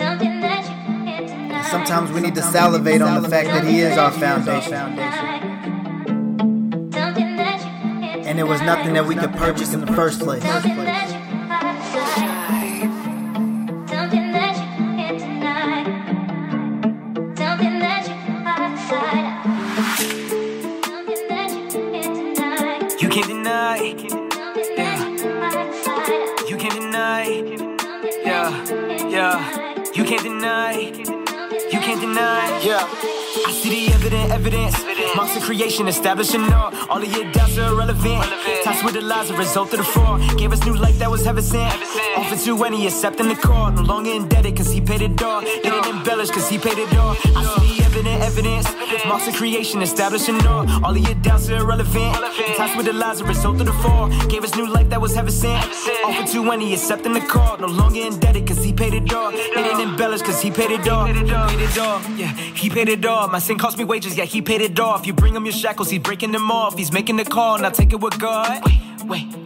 sometimes 1.66 2.10
we 2.10 2.22
need 2.22 2.34
to 2.34 2.42
salivate 2.42 3.02
on 3.02 3.22
the 3.22 3.28
fact 3.28 3.48
that 3.48 3.64
He 3.64 3.80
is 3.80 3.98
our 3.98 4.10
foundation. 4.10 4.98
And 8.24 8.40
it 8.40 8.44
was 8.44 8.62
nothing 8.62 8.94
that 8.94 9.06
we 9.06 9.14
could 9.14 9.34
purchase 9.34 9.74
in 9.74 9.82
the 9.82 9.92
first 9.92 10.20
place. 10.20 10.42
Yeah. 32.72 32.88
I 33.48 33.52
see 33.52 33.68
the 33.68 33.92
evident 33.92 34.30
evidence. 34.30 34.74
Marks 35.14 35.36
of 35.36 35.42
creation 35.42 35.88
establishing 35.88 36.40
all. 36.54 36.72
All 36.88 37.02
of 37.02 37.12
your 37.12 37.30
doubts 37.30 37.58
are 37.58 37.68
irrelevant. 37.70 38.24
Tossed 38.64 38.82
with 38.82 38.94
the 38.94 39.02
lies, 39.02 39.28
a 39.28 39.36
result 39.36 39.74
of 39.74 39.78
the 39.80 39.84
fall. 39.84 40.16
Gave 40.36 40.52
us 40.54 40.64
new 40.64 40.74
life 40.74 40.98
that 40.98 41.10
was 41.10 41.22
heaven 41.22 41.42
sent. 41.42 41.74
To 42.32 42.64
any, 42.64 42.86
accepting 42.88 43.28
the 43.28 43.36
call. 43.36 43.70
No 43.70 43.82
longer 43.82 44.10
indebted, 44.10 44.56
cause 44.56 44.72
he 44.72 44.80
paid 44.80 45.00
it 45.02 45.22
all. 45.22 45.42
Didn't 45.42 45.86
embellish, 45.86 46.30
cause 46.30 46.48
he 46.48 46.58
paid 46.58 46.78
it 46.78 46.92
all. 46.96 47.14
I 47.36 47.44
see 47.60 47.84
evident 47.84 48.20
evidence. 48.20 48.66
Marks 49.06 49.28
of 49.28 49.34
creation 49.34 49.80
establishing 49.80 50.44
all. 50.46 50.68
All 50.84 50.90
of 50.90 50.98
your 50.98 51.14
doubts 51.22 51.48
are 51.50 51.58
irrelevant. 51.58 52.16
Tossed 52.56 52.76
with 52.76 52.86
the 52.86 52.94
lies, 52.94 53.20
a 53.20 53.24
result 53.24 53.58
the 53.58 53.72
fall. 53.74 54.08
Gave 54.26 54.42
us 54.42 54.56
new 54.56 54.66
life 54.66 54.88
that 54.88 55.00
was 55.00 55.14
heaven 55.14 55.30
sent. 55.30 55.64
Offered 56.04 56.26
to 56.28 56.50
any, 56.50 56.72
accepting 56.72 57.12
the 57.12 57.20
call. 57.20 57.58
No 57.58 57.68
longer 57.68 58.00
indebted, 58.00 58.48
cause 58.48 58.64
he 58.64 58.72
paid 58.72 58.94
it 58.94 59.12
all. 59.12 59.30
Didn't 59.30 59.80
embellish, 59.80 60.22
cause 60.22 60.40
he 60.40 60.50
paid 60.50 60.72
it 60.72 60.88
all. 60.88 61.06
Paid 61.06 61.78
all. 61.78 62.00
Yeah, 62.16 62.32
he 62.32 62.70
paid 62.70 62.88
it 62.88 63.04
all. 63.04 63.28
My 63.28 63.38
sin 63.38 63.58
cost 63.58 63.78
me 63.78 63.84
wages, 63.84 64.16
yeah, 64.16 64.24
he 64.24 64.42
paid 64.42 64.62
it 64.62 64.80
off. 64.80 65.06
You 65.06 65.12
bring 65.12 65.36
him 65.36 65.44
your 65.44 65.52
shackles, 65.52 65.90
he's 65.90 66.00
breaking 66.00 66.32
them 66.32 66.50
off. 66.50 66.76
He's 66.76 66.92
making 66.92 67.18
the 67.18 67.24
call, 67.24 67.58
now 67.58 67.70
take 67.70 67.92
it 67.92 68.00
with 68.00 68.18
God. 68.18 68.62
Wait, 68.64 69.04
wait. 69.04 69.41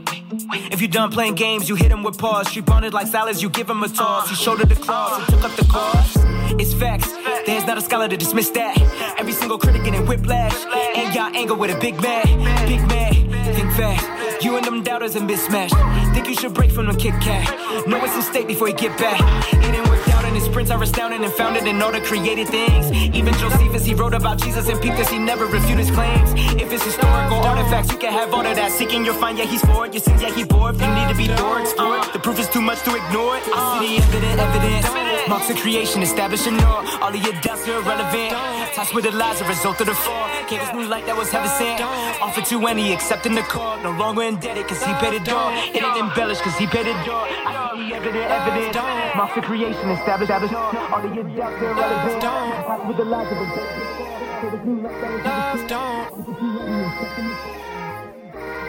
If 0.53 0.80
you 0.80 0.88
done 0.88 1.11
playing 1.11 1.34
games, 1.34 1.68
you 1.68 1.74
hit 1.74 1.90
him 1.90 2.03
with 2.03 2.18
paws. 2.18 2.49
Street 2.49 2.66
bonded 2.66 2.94
like 2.94 3.07
salads, 3.07 3.42
you 3.42 3.51
give 3.51 3.68
him 3.68 3.82
a 3.82 3.88
toss. 3.88 4.28
He 4.28 4.36
shouldered 4.36 4.68
the 4.68 4.76
claws 4.76 5.18
and 5.18 5.26
took 5.28 5.44
up 5.44 5.57
the 5.57 5.64
cause. 5.64 6.16
It's 6.61 6.74
facts. 6.74 7.11
There's 7.47 7.66
not 7.66 7.78
a 7.78 7.80
scholar 7.80 8.09
to 8.09 8.16
dismiss 8.16 8.51
that. 8.51 8.78
Every 9.18 9.32
single 9.32 9.59
critic 9.59 9.84
getting 9.84 10.07
whiplash. 10.07 10.55
Ain't 10.97 11.14
got 11.14 11.34
anger 11.34 11.55
with 11.55 11.74
a 11.74 11.78
big 11.80 12.01
man. 12.01 12.24
Big 12.66 12.80
man. 12.88 13.55
Think 13.55 13.72
fast. 13.72 14.44
You 14.44 14.57
and 14.57 14.64
them 14.64 14.82
doubters 14.82 15.16
are 15.16 15.24
mismatched. 15.24 15.74
Think 16.14 16.28
you 16.28 16.34
should 16.34 16.55
break 16.55 16.70
from 16.70 16.86
the 16.86 16.94
Kit 16.94 17.14
Kat. 17.20 17.86
Know 17.88 18.03
it's 18.05 18.14
in 18.14 18.22
state 18.22 18.47
before 18.47 18.68
you 18.68 18.76
get 18.76 18.97
back. 18.99 19.20
It 19.53 19.74
and 19.74 20.15
his 20.37 20.49
prints 20.49 20.70
are 20.70 20.82
astounding 20.82 21.24
and 21.24 21.32
founded 21.32 21.66
in 21.66 21.80
all 21.80 21.91
the 21.91 22.01
created 22.01 22.49
things. 22.49 22.93
Even 22.93 23.32
Josephus, 23.34 23.84
he 23.84 23.95
wrote 23.95 24.14
about 24.14 24.39
Jesus 24.39 24.68
and 24.68 24.80
peeped 24.80 24.97
this, 24.97 25.09
he 25.09 25.18
never 25.18 25.47
refuted 25.47 25.78
his 25.78 25.91
claims. 25.91 26.30
If 26.62 26.70
it's 26.72 26.84
historical 26.84 27.39
artifacts, 27.39 27.91
you 27.91 27.99
can 27.99 28.12
have 28.12 28.34
all 28.34 28.47
of 28.47 28.57
that. 28.57 28.70
Seeking 28.70 29.05
your 29.05 29.14
find, 29.14 29.39
yeah, 29.39 29.45
he's 29.45 29.62
it. 29.64 29.95
Your 29.95 30.03
sins, 30.03 30.22
yeah, 30.22 30.34
he 30.34 30.45
bored. 30.45 30.74
You 30.80 30.89
need 30.95 31.09
to 31.09 31.16
be 31.16 31.26
door 31.37 31.61
explore 31.61 31.99
it. 31.99 32.12
The 32.12 32.18
proof 32.18 32.39
is 32.39 32.49
too 32.49 32.62
much 32.62 32.82
to 32.82 32.91
ignore 32.95 33.37
it. 33.39 33.45
I 33.53 33.80
see 33.80 33.99
the 33.99 34.05
evident 34.05 34.41
evidence. 34.41 35.15
Marks 35.28 35.50
of 35.50 35.56
creation 35.56 36.02
establishing 36.02 36.54
all. 36.60 36.86
All 37.02 37.14
of 37.14 37.16
your 37.16 37.32
doubts 37.40 37.66
are 37.68 37.78
irrelevant. 37.80 38.30
Tossed 38.74 38.94
with 38.94 39.04
the 39.04 39.10
lies, 39.10 39.40
a 39.40 39.48
result 39.48 39.80
of 39.80 39.86
the 39.86 39.94
fall. 39.94 40.28
Gave 40.48 40.60
us 40.60 40.72
new 40.72 40.86
light 40.86 41.06
that 41.06 41.16
was 41.16 41.30
heaven 41.30 41.48
sent. 41.58 41.80
Offered 42.22 42.44
to 42.46 42.66
any, 42.66 42.92
accepting 42.92 43.34
the 43.34 43.42
call. 43.42 43.78
No 43.82 43.90
longer 43.90 44.22
indebted, 44.22 44.68
cause 44.68 44.82
he 44.82 44.92
paid 44.94 45.14
it 45.14 45.28
all. 45.28 45.50
It 45.50 45.72
didn't 45.72 45.96
embellish, 45.96 46.40
cause 46.40 46.56
he 46.56 46.66
paid 46.66 46.86
it 46.86 46.96
all. 47.08 47.26
I 47.26 47.74
see 47.74 47.88
the 47.88 47.96
evident 47.96 48.30
evidence. 48.30 48.76
Marks 49.16 49.36
of 49.36 49.44
creation 49.44 49.90
established. 49.90 50.32
All 50.32 51.04
of 51.04 51.14
your 51.14 51.24
doubts 51.24 51.62
are 51.62 51.70
irrelevant. 51.70 52.22
Tossed 52.22 52.86
with 52.86 52.96
the 52.96 53.04
lies, 53.04 53.26
a 53.26 53.34
result 53.34 53.58
of 53.58 53.78
the 53.78 53.86
fall. 53.96 54.42
Gave 54.42 54.54
us 54.54 54.64
new 54.66 54.80
light 54.82 55.00
that 55.00 55.10
was 55.12 55.22
heaven 55.22 55.56
sent. 55.64 55.76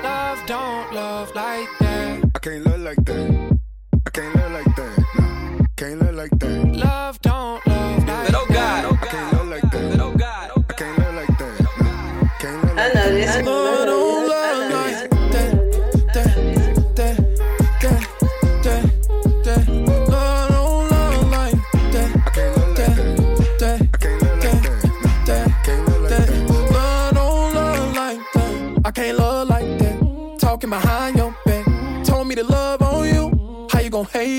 Love 0.04 0.40
don't 0.48 0.94
love 0.94 1.36
like 1.36 1.70
that. 1.80 2.32
I 2.36 2.40
can't 2.40 2.66
love 2.66 2.80
like 2.82 3.06
that. 3.06 3.60
I 4.06 4.10
can't 4.10 4.36
love 4.36 4.52
like 4.52 4.67
like 6.18 6.32
that. 6.40 6.57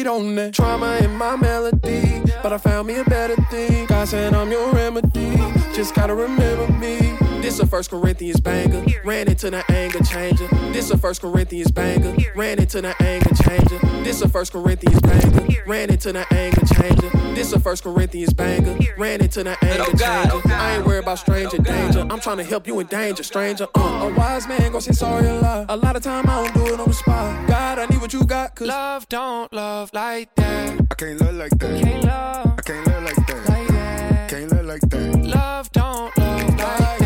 On 0.07 0.37
that? 0.37 0.55
Trauma 0.55 0.99
in 1.03 1.15
my 1.17 1.35
melody. 1.37 2.23
But 2.43 2.53
I 2.53 2.59
found 2.59 2.87
me 2.87 2.99
a 2.99 3.05
better 3.05 3.37
thing. 3.51 3.87
God 3.87 4.07
said 4.07 4.33
I'm 4.33 4.51
your 4.51 4.73
remedy. 4.73 5.37
Just 5.75 5.95
gotta 5.95 6.15
remember 6.15 6.73
me. 6.75 7.18
This 7.49 7.61
a 7.61 7.67
First 7.67 7.89
Corinthians 7.89 8.41
banger. 8.41 8.85
Ran 9.05 9.27
into 9.27 9.51
the 9.51 9.65
anger 9.71 10.05
changer. 10.05 10.49
This 10.71 10.91
a 10.91 10.99
First 10.99 11.23
Corinthians 11.23 11.71
banger. 11.71 12.15
Ran 12.35 12.59
into 12.59 12.83
the 12.83 12.95
anger 13.01 13.35
changer. 13.43 13.79
This 14.05 14.21
a 14.21 14.29
First 14.29 14.53
Corinthians 14.53 15.01
banger. 15.01 15.63
Ran 15.67 15.89
into 15.89 16.13
the 16.13 16.31
anger 16.31 16.61
changer. 16.75 17.09
This 17.35 17.55
a 17.55 17.59
First 17.59 17.85
Corinthians 17.85 18.35
banger. 18.35 18.77
Ran 18.99 19.23
into 19.23 19.45
the 19.45 19.57
anger 19.65 19.97
changer. 19.97 20.43
I 20.53 20.77
ain't 20.77 20.85
worried 20.85 21.05
about 21.05 21.21
stranger 21.21 21.57
danger. 21.57 22.07
I'm 22.11 22.21
trying 22.21 22.37
to 22.37 22.45
help 22.45 22.67
you 22.67 22.81
in 22.81 22.87
danger, 22.87 23.23
stranger. 23.23 23.67
Uh, 23.75 24.11
a 24.11 24.15
wise 24.15 24.47
man 24.47 24.71
gon' 24.71 24.83
say 24.83 24.93
sorry 24.93 25.27
a 25.27 25.41
lot. 25.41 25.67
A 25.71 25.77
lot 25.77 25.97
of 25.97 26.03
time 26.03 26.29
I 26.29 26.45
don't 26.45 26.55
do 26.55 26.75
it 26.75 26.79
on 26.79 26.89
the 26.89 26.93
spot. 26.93 27.49
God, 27.49 27.79
I 27.79 27.87
need 27.87 28.03
what 28.03 28.13
you 28.13 28.25
got, 28.25 28.57
cause 28.57 28.69
love 28.69 29.09
don't 29.09 29.51
love 29.55 29.91
like 29.95 30.35
that. 30.35 30.83
I 30.91 30.95
can't 30.97 31.19
love 31.19 31.35
like 31.35 31.59
that. 31.59 31.83
Can't 31.83 32.05
love 32.05 32.59
I 32.59 32.61
can't 32.61 32.87
love 32.87 33.03
like 33.05 33.27
that. 33.27 33.49
like 33.49 33.69
that. 33.69 34.29
Can't 34.29 34.53
love 34.53 34.67
like 34.67 34.83
that. 34.83 35.23
Love 35.23 35.73
don't 35.73 36.19
love 36.19 36.49
like 36.51 36.59
that. 36.59 36.98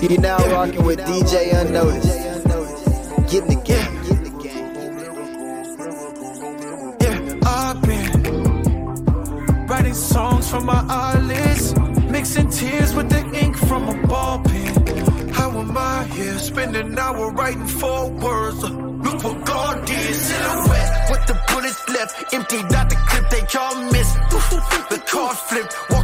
You're 0.00 0.20
now 0.20 0.38
rocking 0.52 0.84
with 0.84 1.00
DJ 1.00 1.52
Unnoticed. 1.60 2.18
Get 3.30 3.42
in 3.42 3.48
the 3.48 3.56
game. 3.64 3.94
Yeah, 7.00 7.18
I've 7.44 7.82
been 7.82 9.66
writing 9.66 9.94
songs 9.94 10.48
from 10.48 10.66
my 10.66 10.84
eyelids, 10.88 11.74
mixing 12.10 12.48
tears 12.48 12.94
with 12.94 13.10
the 13.10 13.24
ink 13.42 13.56
from 13.56 13.88
a 13.88 14.06
ball 14.06 14.38
pen. 14.44 15.30
How 15.30 15.50
am 15.58 15.76
I 15.76 16.04
here? 16.04 16.38
Spend 16.38 16.76
an 16.76 16.96
hour 16.96 17.32
writing 17.32 17.66
four 17.66 18.08
words. 18.10 18.62
Uh, 18.62 18.68
Look 18.68 19.24
what 19.24 19.44
God 19.46 19.86
did. 19.86 20.14
Silhouette 20.14 21.10
with 21.10 21.26
the 21.26 21.40
bullets 21.48 21.88
left. 21.88 22.34
Emptied 22.34 22.72
out 22.72 22.88
the 22.88 22.96
clip 23.08 23.30
they 23.30 23.44
y'all 23.52 23.74
missed. 23.92 24.14
The 24.90 25.02
car 25.06 25.34
flipped. 25.34 25.97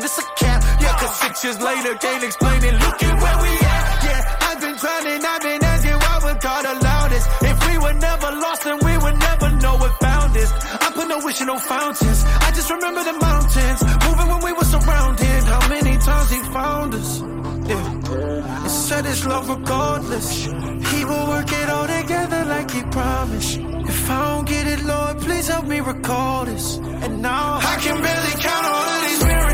Weeks. 0.00 0.18
A 0.18 0.22
cap. 0.36 0.62
Yeah, 0.80 0.96
cause 0.98 1.20
six 1.20 1.44
years 1.44 1.60
later 1.60 1.94
can't 1.94 2.24
explain 2.24 2.64
it. 2.64 2.74
Look 2.74 3.02
at 3.02 3.14
where 3.22 3.38
we 3.42 3.50
at. 3.58 4.04
Yeah, 4.04 4.48
I've 4.48 4.60
been 4.60 4.76
trying, 4.76 5.24
I've 5.24 5.42
been 5.42 5.64
asking 5.64 5.98
why 5.98 6.20
would 6.24 6.40
God 6.40 6.64
allow 6.64 7.08
this? 7.08 7.24
If 7.42 7.56
we 7.68 7.78
were 7.78 7.94
never 7.94 8.30
lost, 8.44 8.64
then 8.64 8.78
we 8.82 8.98
would 8.98 9.18
never 9.18 9.50
know 9.62 9.74
what 9.76 9.92
found 10.00 10.36
us. 10.36 10.50
I 10.84 10.90
put 10.94 11.08
no 11.08 11.18
wish 11.24 11.40
in 11.40 11.46
no 11.46 11.58
fountains. 11.58 12.24
I 12.26 12.50
just 12.54 12.70
remember 12.70 13.02
the 13.04 13.12
mountains. 13.14 13.80
Moving 14.06 14.28
when 14.28 14.42
we 14.46 14.52
were 14.52 14.64
surrounded. 14.64 15.42
How 15.52 15.68
many 15.68 15.96
times 15.98 16.30
he 16.30 16.40
found 16.52 16.94
us? 16.94 17.20
Yeah. 17.68 18.64
And 18.64 18.70
said 18.70 19.04
his 19.04 19.26
love 19.26 19.48
regardless. 19.48 20.44
He 20.44 21.04
will 21.04 21.26
work 21.28 21.50
it 21.52 21.68
all 21.68 21.86
together 21.86 22.44
like 22.44 22.70
he 22.70 22.82
promised. 22.82 23.58
If 23.58 24.10
I 24.10 24.34
don't 24.34 24.48
get 24.48 24.66
it, 24.66 24.84
Lord, 24.84 25.18
please 25.18 25.48
help 25.48 25.66
me 25.66 25.80
recall 25.80 26.44
this. 26.44 26.76
And 26.76 27.22
now 27.22 27.58
I 27.62 27.76
can 27.80 28.02
barely 28.02 28.42
count. 28.42 28.66
I 28.66 29.47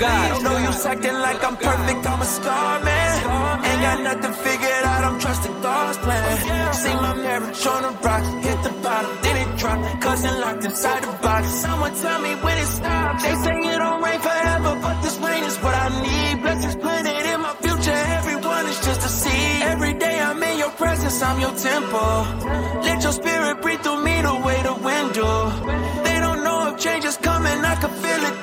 God. 0.00 0.42
know 0.42 0.56
you 0.56 0.72
acting 0.90 1.18
like 1.26 1.44
I'm 1.44 1.56
perfect, 1.56 2.06
I'm 2.10 2.20
a 2.22 2.24
star 2.24 2.82
man. 2.82 3.64
Ain't 3.68 3.82
got 3.86 3.98
nothing 4.08 4.34
figured 4.44 4.84
out, 4.90 5.04
I'm 5.04 5.20
trusting 5.20 5.56
God's 5.60 5.98
plan. 5.98 6.72
See 6.72 6.94
my 6.94 7.14
marriage 7.14 7.66
on 7.66 7.82
the 7.82 7.92
rocks, 8.06 8.28
hit 8.46 8.58
the 8.62 8.72
bottom, 8.82 9.12
then 9.22 9.36
it 9.44 9.58
dropped. 9.58 10.00
Cousin 10.00 10.40
locked 10.40 10.64
inside 10.64 11.02
the 11.02 11.12
box. 11.22 11.48
Someone 11.64 11.94
tell 11.94 12.20
me 12.22 12.32
when 12.44 12.56
it 12.58 12.70
stops. 12.78 13.22
They 13.22 13.34
say 13.44 13.56
it 13.72 13.78
don't 13.78 14.02
rain 14.02 14.20
forever, 14.20 14.72
but 14.84 15.02
this 15.02 15.16
rain 15.18 15.44
is 15.44 15.56
what 15.58 15.74
I 15.74 15.88
need. 16.06 16.42
Blessings 16.42 16.76
planted 16.76 17.24
in 17.32 17.40
my 17.42 17.54
future, 17.64 18.00
everyone 18.18 18.66
is 18.72 18.80
just 18.86 19.00
a 19.04 19.10
seed. 19.20 19.62
Every 19.72 19.94
day 19.94 20.18
I'm 20.18 20.42
in 20.42 20.58
your 20.58 20.70
presence, 20.70 21.22
I'm 21.22 21.38
your 21.40 21.54
temple. 21.54 22.16
Let 22.86 23.02
your 23.02 23.12
spirit 23.12 23.60
breathe 23.62 23.80
through 23.80 24.02
me 24.02 24.22
the 24.22 24.34
way 24.46 24.58
the 24.62 24.74
wind 24.86 25.08
do. 25.12 25.30
They 26.06 26.18
don't 26.24 26.42
know 26.42 26.72
if 26.72 26.80
change 26.80 27.04
is 27.04 27.18
coming, 27.18 27.58
I 27.72 27.74
can 27.82 27.90
feel 28.02 28.22
it 28.30 28.39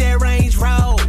that 0.00 0.20
range 0.20 0.56
road. 0.56 0.99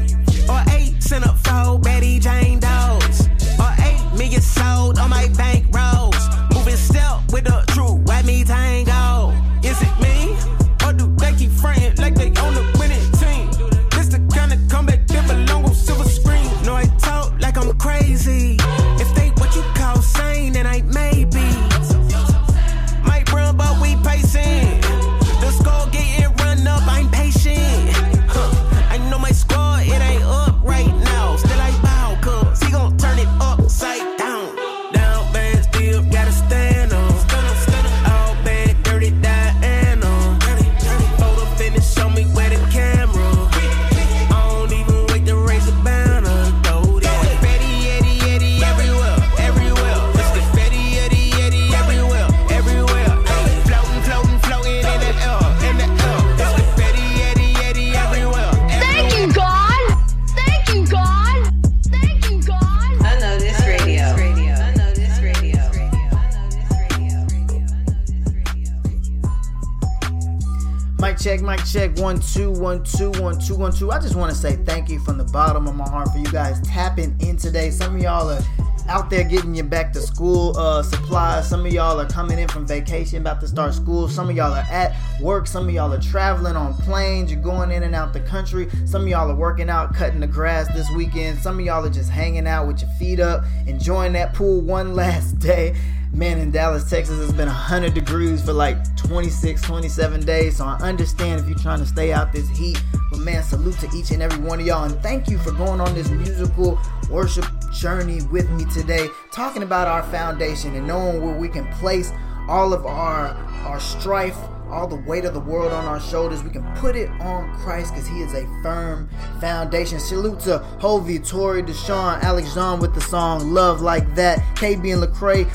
One, 72.01 72.19
two, 72.19 72.49
one, 72.49 72.83
two, 72.83 73.11
one, 73.21 73.39
two, 73.39 73.55
one, 73.55 73.71
two. 73.71 73.91
I 73.91 73.99
just 73.99 74.15
want 74.15 74.31
to 74.31 74.35
say 74.37 74.55
thank 74.55 74.89
you 74.89 74.99
from 74.99 75.19
the 75.19 75.23
bottom 75.25 75.67
of 75.67 75.75
my 75.75 75.87
heart 75.87 76.09
for 76.11 76.17
you 76.17 76.31
guys 76.31 76.59
tapping 76.61 77.15
in 77.19 77.37
today. 77.37 77.69
Some 77.69 77.95
of 77.95 78.01
y'all 78.01 78.27
are 78.27 78.41
out 78.89 79.11
there 79.11 79.23
getting 79.23 79.53
your 79.53 79.65
back 79.65 79.93
to 79.93 80.01
school 80.01 80.57
uh, 80.57 80.81
supplies. 80.81 81.47
Some 81.47 81.63
of 81.63 81.71
y'all 81.71 81.99
are 81.99 82.07
coming 82.07 82.39
in 82.39 82.47
from 82.47 82.65
vacation, 82.65 83.19
about 83.19 83.39
to 83.41 83.47
start 83.47 83.75
school. 83.75 84.07
Some 84.07 84.29
of 84.29 84.35
y'all 84.35 84.51
are 84.51 84.65
at 84.71 84.95
work. 85.21 85.45
Some 85.45 85.67
of 85.67 85.73
y'all 85.75 85.93
are 85.93 86.01
traveling 86.01 86.55
on 86.55 86.73
planes. 86.73 87.31
You're 87.31 87.41
going 87.41 87.69
in 87.69 87.83
and 87.83 87.93
out 87.93 88.13
the 88.13 88.19
country. 88.21 88.67
Some 88.85 89.03
of 89.03 89.07
y'all 89.07 89.29
are 89.29 89.35
working 89.35 89.69
out, 89.69 89.93
cutting 89.93 90.21
the 90.21 90.27
grass 90.27 90.67
this 90.73 90.89
weekend. 90.91 91.39
Some 91.39 91.59
of 91.59 91.65
y'all 91.65 91.85
are 91.85 91.89
just 91.89 92.09
hanging 92.09 92.47
out 92.47 92.65
with 92.65 92.81
your 92.81 92.89
feet 92.91 93.19
up, 93.19 93.43
enjoying 93.67 94.13
that 94.13 94.33
pool 94.33 94.61
one 94.61 94.95
last 95.01 95.37
day. 95.37 95.75
Man, 96.13 96.39
in 96.39 96.51
Dallas, 96.51 96.89
Texas, 96.89 97.17
it's 97.21 97.31
been 97.31 97.47
100 97.47 97.93
degrees 97.93 98.43
for 98.43 98.51
like 98.51 98.97
26, 98.97 99.61
27 99.61 100.25
days. 100.25 100.57
So 100.57 100.65
I 100.65 100.77
understand 100.81 101.39
if 101.39 101.47
you're 101.47 101.57
trying 101.57 101.79
to 101.79 101.85
stay 101.85 102.11
out 102.11 102.33
this 102.33 102.49
heat. 102.49 102.83
But 103.09 103.19
man, 103.19 103.41
salute 103.43 103.79
to 103.79 103.89
each 103.95 104.11
and 104.11 104.21
every 104.21 104.43
one 104.43 104.59
of 104.59 104.65
y'all. 104.65 104.83
And 104.83 105.01
thank 105.01 105.29
you 105.29 105.37
for 105.37 105.51
going 105.53 105.79
on 105.79 105.93
this 105.93 106.09
musical 106.09 106.77
worship 107.09 107.45
journey 107.71 108.21
with 108.23 108.49
me 108.51 108.65
today, 108.65 109.07
talking 109.31 109.63
about 109.63 109.87
our 109.87 110.03
foundation 110.03 110.75
and 110.75 110.85
knowing 110.85 111.23
where 111.23 111.37
we 111.37 111.47
can 111.47 111.65
place 111.73 112.11
all 112.49 112.73
of 112.73 112.85
our 112.85 113.29
our 113.63 113.79
strife, 113.79 114.37
all 114.71 114.87
the 114.87 114.95
weight 114.95 115.25
of 115.25 115.33
the 115.33 115.39
world 115.39 115.71
on 115.71 115.85
our 115.85 115.99
shoulders. 115.99 116.43
We 116.43 116.49
can 116.49 116.63
put 116.75 116.95
it 116.95 117.09
on 117.21 117.53
Christ 117.55 117.93
because 117.93 118.07
He 118.07 118.21
is 118.21 118.33
a 118.33 118.45
firm 118.63 119.09
foundation. 119.39 119.99
Salute 119.99 120.39
to 120.41 120.59
Hulvey, 120.79 121.19
Torey, 121.19 121.65
Deshaun, 121.65 122.21
Alex 122.23 122.53
Jean 122.53 122.79
with 122.79 122.93
the 122.95 123.01
song 123.01 123.53
Love 123.53 123.81
Like 123.81 124.15
That. 124.15 124.39
KB 124.55 124.93
and 124.93 125.03
Lecrae, 125.03 125.45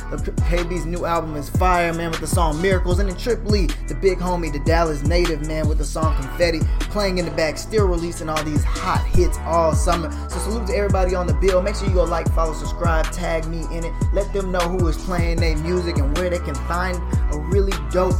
KB's 0.48 0.86
new 0.86 1.04
album 1.06 1.36
is 1.36 1.48
Fire, 1.48 1.92
man, 1.92 2.10
with 2.10 2.20
the 2.20 2.26
song 2.26 2.60
Miracles. 2.60 2.98
And 2.98 3.08
then 3.08 3.16
Trip 3.16 3.44
Lee, 3.44 3.66
the 3.88 3.94
big 3.94 4.18
homie, 4.18 4.52
the 4.52 4.60
Dallas 4.60 5.02
native, 5.02 5.46
man, 5.46 5.68
with 5.68 5.78
the 5.78 5.84
song 5.84 6.14
Confetti, 6.16 6.60
playing 6.80 7.18
in 7.18 7.24
the 7.24 7.30
back, 7.32 7.58
still 7.58 7.86
releasing 7.86 8.28
all 8.28 8.42
these 8.44 8.64
hot 8.64 9.04
hits 9.06 9.38
all 9.44 9.74
summer. 9.74 10.10
So 10.28 10.38
salute 10.38 10.66
to 10.68 10.76
everybody 10.76 11.14
on 11.14 11.26
the 11.26 11.34
bill. 11.34 11.62
Make 11.62 11.76
sure 11.76 11.88
you 11.88 11.94
go 11.94 12.04
like, 12.04 12.30
follow, 12.32 12.52
subscribe, 12.52 13.06
tag 13.12 13.46
me 13.46 13.64
in 13.72 13.84
it. 13.84 13.92
Let 14.12 14.32
them 14.32 14.52
know 14.52 14.60
who 14.60 14.86
is 14.88 14.96
playing 14.96 15.38
their 15.38 15.56
music 15.58 15.98
and 15.98 16.16
where 16.18 16.30
they 16.30 16.38
can 16.38 16.54
find 16.54 16.96
a 17.32 17.38
really 17.38 17.72
dope 17.90 18.14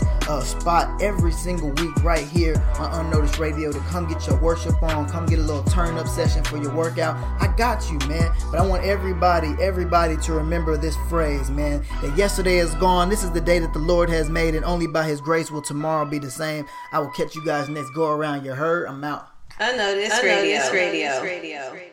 faith-based 0.00 0.28
uh, 0.28 0.42
spot 0.42 1.02
every 1.02 1.32
single 1.32 1.70
week 1.70 2.02
right 2.02 2.26
here 2.26 2.54
on 2.78 3.06
Unnoticed 3.06 3.38
Radio 3.38 3.72
to 3.72 3.78
come 3.80 4.06
get 4.06 4.26
your 4.26 4.40
worship 4.40 4.82
on, 4.82 5.08
come 5.08 5.26
get 5.26 5.38
a 5.38 5.42
little 5.42 5.64
turn-up 5.64 6.06
session 6.08 6.44
for 6.44 6.56
your 6.56 6.74
workout. 6.74 7.16
I 7.40 7.52
got 7.56 7.90
you, 7.90 7.98
man. 8.08 8.32
But 8.50 8.60
I 8.60 8.66
want 8.66 8.84
everybody, 8.84 9.54
everybody 9.60 10.16
to 10.18 10.32
remember 10.32 10.76
this 10.76 10.96
phrase, 11.08 11.50
man. 11.50 11.84
That 12.02 12.16
yesterday 12.16 12.58
is 12.58 12.74
gone. 12.76 13.08
This 13.08 13.22
is 13.22 13.30
the 13.32 13.40
day 13.40 13.58
that 13.58 13.72
the 13.72 13.78
Lord 13.78 14.08
has 14.10 14.30
made, 14.30 14.54
and 14.54 14.64
only 14.64 14.86
by 14.86 15.06
His 15.06 15.20
grace 15.20 15.50
will 15.50 15.62
tomorrow 15.62 16.04
be 16.04 16.18
the 16.18 16.30
same. 16.30 16.66
I 16.92 16.98
will 17.00 17.10
catch 17.10 17.34
you 17.34 17.44
guys 17.44 17.68
next 17.68 17.90
go 17.90 18.10
around. 18.10 18.44
You 18.44 18.52
heard? 18.52 18.88
I'm 18.88 19.02
out. 19.04 19.28
Unnoticed 19.58 20.22
radio. 20.22 20.70
radio. 20.72 21.08
Unnoticed 21.08 21.22
radio. 21.22 21.89